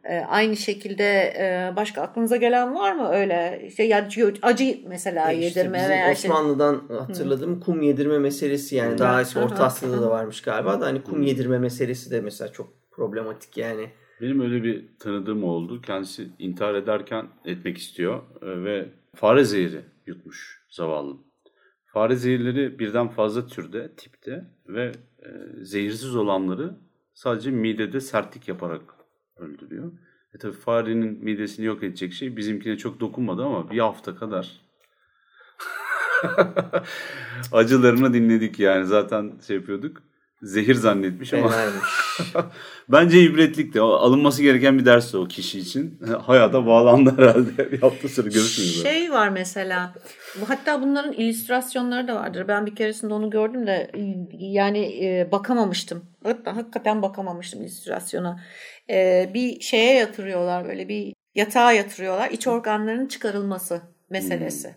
Ee, 0.05 0.19
aynı 0.29 0.57
şekilde 0.57 1.35
e, 1.39 1.77
başka 1.77 2.03
aklınıza 2.03 2.37
gelen 2.37 2.75
var 2.75 2.93
mı 2.93 3.09
öyle 3.13 3.63
işte 3.67 3.83
yani 3.83 4.09
acı 4.43 4.79
mesela 4.87 5.33
E 5.33 5.35
işte 5.35 5.61
yedirme 5.61 5.79
bizim 5.79 5.91
veya 5.91 6.15
şey. 6.15 6.31
Osmanlı'dan 6.31 6.83
hatırladığım 6.99 7.61
kum 7.61 7.83
yedirme 7.83 8.19
meselesi 8.19 8.77
yani 8.77 8.99
daha 8.99 9.21
eski. 9.21 9.39
Orta 9.39 9.65
Asya'da 9.65 10.03
da 10.03 10.11
varmış 10.11 10.43
galiba 10.43 10.81
da 10.81 10.87
hani 10.87 11.03
kum 11.03 11.23
yedirme 11.23 11.59
meselesi 11.59 12.11
de 12.11 12.21
mesela 12.21 12.53
çok 12.53 12.91
problematik 12.91 13.57
yani. 13.57 13.91
Benim 14.21 14.41
öyle 14.41 14.65
bir 14.65 14.85
tanıdığım 14.99 15.45
oldu. 15.45 15.83
Kendisi 15.83 16.29
intihar 16.39 16.75
ederken 16.75 17.27
etmek 17.45 17.79
istiyor 17.79 18.23
e, 18.43 18.65
ve 18.65 18.89
fare 19.15 19.45
zehri 19.45 19.81
yutmuş 20.07 20.63
zavallı. 20.71 21.17
Fare 21.87 22.17
zehirleri 22.17 22.79
birden 22.79 23.09
fazla 23.09 23.47
türde, 23.47 23.93
tipte 23.97 24.45
ve 24.69 24.93
e, 25.23 25.29
zehirsiz 25.65 26.17
olanları 26.17 26.77
sadece 27.15 27.51
midede 27.51 28.01
sertlik 28.01 28.49
yaparak 28.49 28.95
öldürüyor. 29.37 29.93
E 30.35 30.39
tabi 30.39 30.53
farenin 30.53 31.25
midesini 31.25 31.67
yok 31.67 31.83
edecek 31.83 32.13
şey 32.13 32.37
bizimkine 32.37 32.77
çok 32.77 33.01
dokunmadı 33.01 33.45
ama 33.45 33.71
bir 33.71 33.79
hafta 33.79 34.17
kadar 34.17 34.61
acılarını 37.53 38.15
dinledik 38.15 38.61
yani 38.61 38.87
zaten 38.87 39.33
şey 39.47 39.57
yapıyorduk. 39.57 40.03
Zehir 40.43 40.75
zannetmiş 40.75 41.35
ama. 41.35 41.53
Bence 42.89 43.23
ibretlik 43.23 43.75
de. 43.75 43.83
O 43.83 43.89
Alınması 43.89 44.43
gereken 44.43 44.79
bir 44.79 44.85
ders 44.85 45.13
de 45.13 45.19
o 45.19 45.29
kişi 45.29 45.59
için. 45.59 46.01
Hayata 46.23 46.67
bağlandı 46.67 47.15
herhalde. 47.17 47.73
Bir 47.73 47.81
hafta 47.81 48.09
sonra 48.09 48.29
görüşürüz. 48.29 48.83
Şey 48.83 49.11
var 49.11 49.29
mesela. 49.29 49.95
Hatta 50.49 50.83
bunların 50.83 51.13
illüstrasyonları 51.13 52.09
da 52.09 52.15
vardır. 52.15 52.49
Ben 52.49 52.67
bir 52.67 52.75
keresinde 52.75 53.15
onu 53.15 53.31
gördüm 53.31 53.67
de 53.67 53.91
yani 54.39 55.05
e, 55.05 55.33
bakamamıştım. 55.33 56.05
Hatta 56.25 56.57
hakikaten 56.57 57.03
bakamamıştım 57.03 57.63
illüstrasyona. 57.63 58.41
E, 58.91 59.31
bir 59.35 59.61
şeye 59.61 59.95
yatırıyorlar 59.95 60.65
böyle 60.65 60.89
bir 60.89 61.13
yatağa 61.35 61.73
yatırıyorlar. 61.73 62.31
İç 62.31 62.47
organların 62.47 63.07
çıkarılması 63.07 63.81
meselesi. 64.11 64.75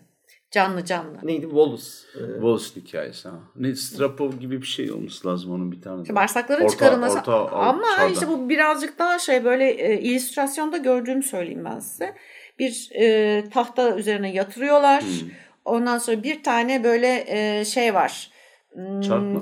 Canlı 0.54 0.84
canlı. 0.84 1.18
Neydi? 1.22 1.42
Wallace. 1.46 1.84
Ee, 2.14 2.20
Wallace 2.34 2.80
hikayesi 2.80 3.28
ha. 3.28 3.34
Ne 3.56 3.74
Strapov 3.74 4.32
gibi 4.32 4.62
bir 4.62 4.66
şey 4.66 4.92
olması 4.92 5.28
lazım 5.28 5.52
onun 5.52 5.72
bir 5.72 5.82
tane. 5.82 6.02
İşte 6.02 6.14
bağırsakların 6.14 6.64
Orta- 6.64 6.70
çıkarılması 6.72 7.18
orta- 7.18 7.48
ama 7.50 7.82
çağda. 7.96 8.08
işte 8.08 8.28
bu 8.28 8.48
birazcık 8.48 8.98
daha 8.98 9.18
şey 9.18 9.44
böyle 9.44 9.70
e, 9.70 10.00
illüstrasyonda 10.00 10.76
gördüğümü 10.76 11.22
söyleyeyim 11.22 11.64
ben 11.64 11.78
size. 11.78 12.14
Bir 12.58 12.90
e, 13.00 13.44
tahta 13.50 13.96
üzerine 13.96 14.32
yatırıyorlar. 14.32 15.02
Hmm. 15.02 15.28
Ondan 15.64 15.98
sonra 15.98 16.22
bir 16.22 16.42
tane 16.42 16.84
böyle 16.84 17.24
e, 17.28 17.64
şey 17.64 17.94
var. 17.94 18.30
Hmm, 18.72 19.00
Çarp 19.00 19.22
mı? 19.22 19.40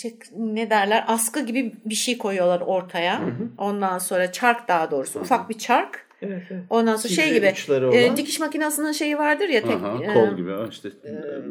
şey, 0.00 0.18
ne 0.36 0.70
derler 0.70 1.04
askı 1.08 1.40
gibi 1.40 1.74
bir 1.84 1.94
şey 1.94 2.18
koyuyorlar 2.18 2.60
ortaya. 2.60 3.20
Ondan 3.58 3.98
sonra 3.98 4.32
çark 4.32 4.68
daha 4.68 4.90
doğrusu 4.90 5.20
ufak 5.20 5.50
bir 5.50 5.58
çark. 5.58 6.03
Evet, 6.26 6.42
evet. 6.50 6.62
Ondan 6.70 6.96
sonra 6.96 7.14
şey 7.14 7.34
gibi 7.34 7.46
e, 7.46 7.84
olan. 7.84 8.16
dikiş 8.16 8.40
makinesinin 8.40 8.92
şeyi 8.92 9.18
vardır 9.18 9.48
ya 9.48 9.62
tek 9.62 9.76
Aha, 9.76 9.98
e, 10.02 10.14
kol 10.14 10.36
gibi 10.36 10.50
ha 10.50 10.66
işte. 10.70 10.88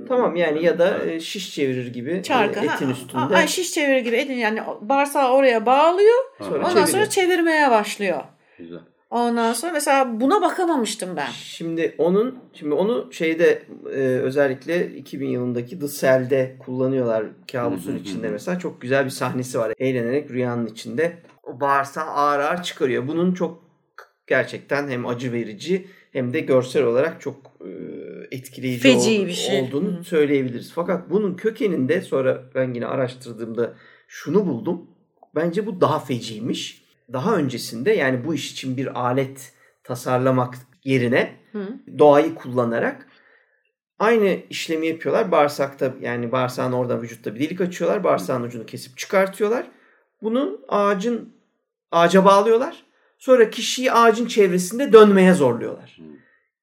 Tamam 0.08 0.36
yani 0.36 0.66
ya 0.66 0.80
da 0.80 1.06
e, 1.06 1.20
şiş 1.20 1.56
çevirir 1.56 1.94
gibi 1.94 2.12
e, 2.12 2.24
çarkı. 2.24 2.60
etin 2.60 2.86
ha, 2.86 2.92
üstünde. 2.92 3.36
Ay, 3.36 3.48
şiş 3.48 3.72
çevirir 3.72 4.00
gibi 4.00 4.16
etin 4.16 4.34
yani 4.34 4.62
bağırsağı 4.82 5.34
oraya 5.34 5.66
bağlıyor. 5.66 6.24
Sonra 6.40 6.58
Ondan 6.58 6.70
çeviriyor. 6.70 6.88
sonra 6.88 7.10
çevirmeye 7.10 7.72
başlıyor. 7.72 8.22
Güzel. 8.58 8.80
Ondan 9.14 9.54
sonra 9.54 9.72
mesela 9.72 10.22
buna 10.22 10.42
bakamamıştım 10.42 11.16
ben. 11.16 11.30
Şimdi 11.32 11.96
onun 11.98 12.40
şimdi 12.54 12.74
onu 12.74 13.14
şeyde 13.14 13.64
e, 13.86 14.00
özellikle 14.00 14.96
2000 14.96 15.28
yılındaki 15.28 15.80
The 15.80 15.88
Cell'de 15.88 16.56
kullanıyorlar 16.60 17.26
kabusun 17.52 17.98
içinde 17.98 18.30
mesela 18.30 18.60
çok 18.60 18.82
güzel 18.82 19.06
bir 19.06 19.10
sahnesi 19.10 19.60
var. 19.60 19.74
Eğlenerek 19.78 20.32
rüyanın 20.32 20.66
içinde 20.68 21.14
o 21.44 21.60
bağırsağı 21.60 22.06
ağır 22.06 22.40
ağır 22.40 22.64
çıkarıyor. 22.64 23.08
Bunun 23.08 23.34
çok 23.34 23.63
gerçekten 24.28 24.90
hem 24.90 25.06
acı 25.08 25.32
verici 25.32 25.88
hem 26.12 26.34
de 26.34 26.40
görsel 26.40 26.84
olarak 26.84 27.22
çok 27.22 27.36
e, 27.62 27.70
etkileyici 28.36 28.80
Feci 28.80 29.22
ol- 29.22 29.28
bir 29.28 29.34
şey. 29.34 29.62
olduğunu 29.62 30.00
Hı. 30.00 30.04
söyleyebiliriz. 30.04 30.72
Fakat 30.76 31.10
bunun 31.10 31.36
kökeninde 31.36 32.02
sonra 32.02 32.44
ben 32.56 32.74
yine 32.74 32.86
araştırdığımda 32.86 33.74
şunu 34.08 34.46
buldum. 34.48 34.88
Bence 35.36 35.66
bu 35.66 35.82
daha 35.82 36.00
feciymiş. 36.00 36.84
Daha 37.14 37.36
öncesinde 37.36 37.92
yani 37.92 38.26
bu 38.26 38.36
iş 38.36 38.52
için 38.52 38.78
bir 38.78 39.00
alet 39.02 39.54
tasarlamak 39.84 40.56
yerine 40.84 41.36
Hı. 41.52 41.68
doğayı 42.00 42.36
kullanarak 42.36 43.08
aynı 44.00 44.38
işlemi 44.50 44.88
yapıyorlar. 44.88 45.32
Bağırsakta 45.32 45.94
yani 46.02 46.32
bağırsağın 46.32 46.72
orada 46.72 47.02
vücutta 47.02 47.36
bir 47.36 47.40
delik 47.40 47.62
açıyorlar. 47.62 48.04
Bağırsağın 48.04 48.44
ucunu 48.44 48.66
kesip 48.66 48.98
çıkartıyorlar. 48.98 49.68
Bunu 50.22 50.62
ağacın 50.68 51.34
ağaca 51.92 52.26
bağlıyorlar. 52.26 52.84
Sonra 53.24 53.50
kişiyi 53.50 53.92
ağacın 53.92 54.26
çevresinde 54.26 54.94
dönmeye 54.94 55.34
zorluyorlar. 55.34 55.98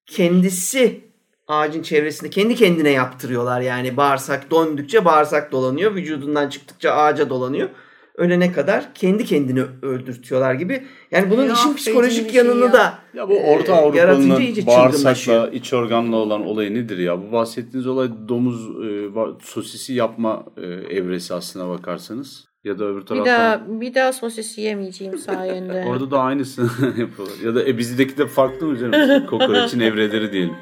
Kendisi 0.06 1.00
ağacın 1.48 1.82
çevresinde 1.82 2.30
kendi 2.30 2.54
kendine 2.54 2.90
yaptırıyorlar. 2.90 3.60
Yani 3.60 3.96
bağırsak 3.96 4.50
döndükçe 4.50 5.04
bağırsak 5.04 5.52
dolanıyor. 5.52 5.94
Vücudundan 5.94 6.48
çıktıkça 6.48 6.92
ağaca 6.92 7.30
dolanıyor. 7.30 7.68
Ölene 8.14 8.52
kadar 8.52 8.94
kendi 8.94 9.24
kendini 9.24 9.62
öldürtüyorlar 9.82 10.54
gibi. 10.54 10.86
Yani 11.10 11.30
bunun 11.30 11.46
Ya, 11.46 11.52
işin 11.52 11.74
psikolojik 11.74 12.30
şey 12.30 12.36
yanını 12.36 12.64
ya. 12.64 12.72
da 12.72 12.98
Ya 13.14 13.28
bu 13.28 13.38
Orta 13.38 13.72
e, 13.72 13.76
Avrupa'nın 13.76 14.66
bağırsakla, 14.66 15.48
iç 15.48 15.72
organla 15.72 16.16
olan 16.16 16.46
olayı 16.46 16.74
nedir 16.74 16.98
ya? 16.98 17.22
Bu 17.22 17.32
bahsettiğiniz 17.32 17.86
olay 17.86 18.08
domuz 18.28 18.68
e, 18.84 19.10
sosisi 19.42 19.94
yapma 19.94 20.44
e, 20.56 20.66
evresi 20.66 21.34
aslına 21.34 21.68
bakarsanız. 21.68 22.49
Ya 22.64 22.78
da 22.78 22.84
öbür 22.84 23.00
Bir 23.00 23.06
taraftan. 23.06 23.26
daha 23.26 23.80
bir 23.80 23.94
daha 23.94 24.12
sosis 24.12 24.58
yemeyeceğim 24.58 25.18
sayende. 25.18 25.84
Orada 25.88 26.10
da 26.10 26.18
aynısını 26.20 26.66
yapıyorlar. 27.00 27.36
Ya 27.44 27.54
da 27.54 27.64
e, 27.64 27.78
bizdeki 27.78 28.18
de 28.18 28.26
farklı 28.26 28.66
mı 28.66 28.78
canım? 28.78 29.26
Kokoreçin 29.26 29.80
evreleri 29.80 30.32
diyelim. 30.32 30.54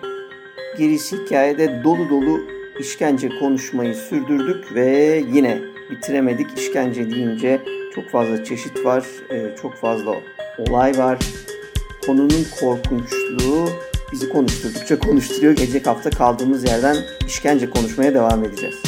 Gerisi 0.78 1.16
hikayede 1.24 1.80
dolu 1.84 2.08
dolu 2.10 2.40
işkence 2.80 3.28
konuşmayı 3.40 3.94
sürdürdük 3.94 4.74
ve 4.74 5.22
yine 5.32 5.60
bitiremedik. 5.90 6.58
İşkence 6.58 7.10
deyince 7.10 7.60
çok 7.94 8.08
fazla 8.10 8.44
çeşit 8.44 8.84
var, 8.84 9.04
e, 9.30 9.56
çok 9.62 9.74
fazla 9.74 10.14
olay 10.58 10.98
var. 10.98 11.18
Konunun 12.06 12.46
korkunçluğu 12.60 13.68
bizi 14.12 14.28
konuşturdukça 14.28 14.98
konuşturuyor. 14.98 15.56
Gelecek 15.56 15.86
hafta 15.86 16.10
kaldığımız 16.10 16.64
yerden 16.64 16.96
işkence 17.26 17.70
konuşmaya 17.70 18.14
devam 18.14 18.44
edeceğiz. 18.44 18.87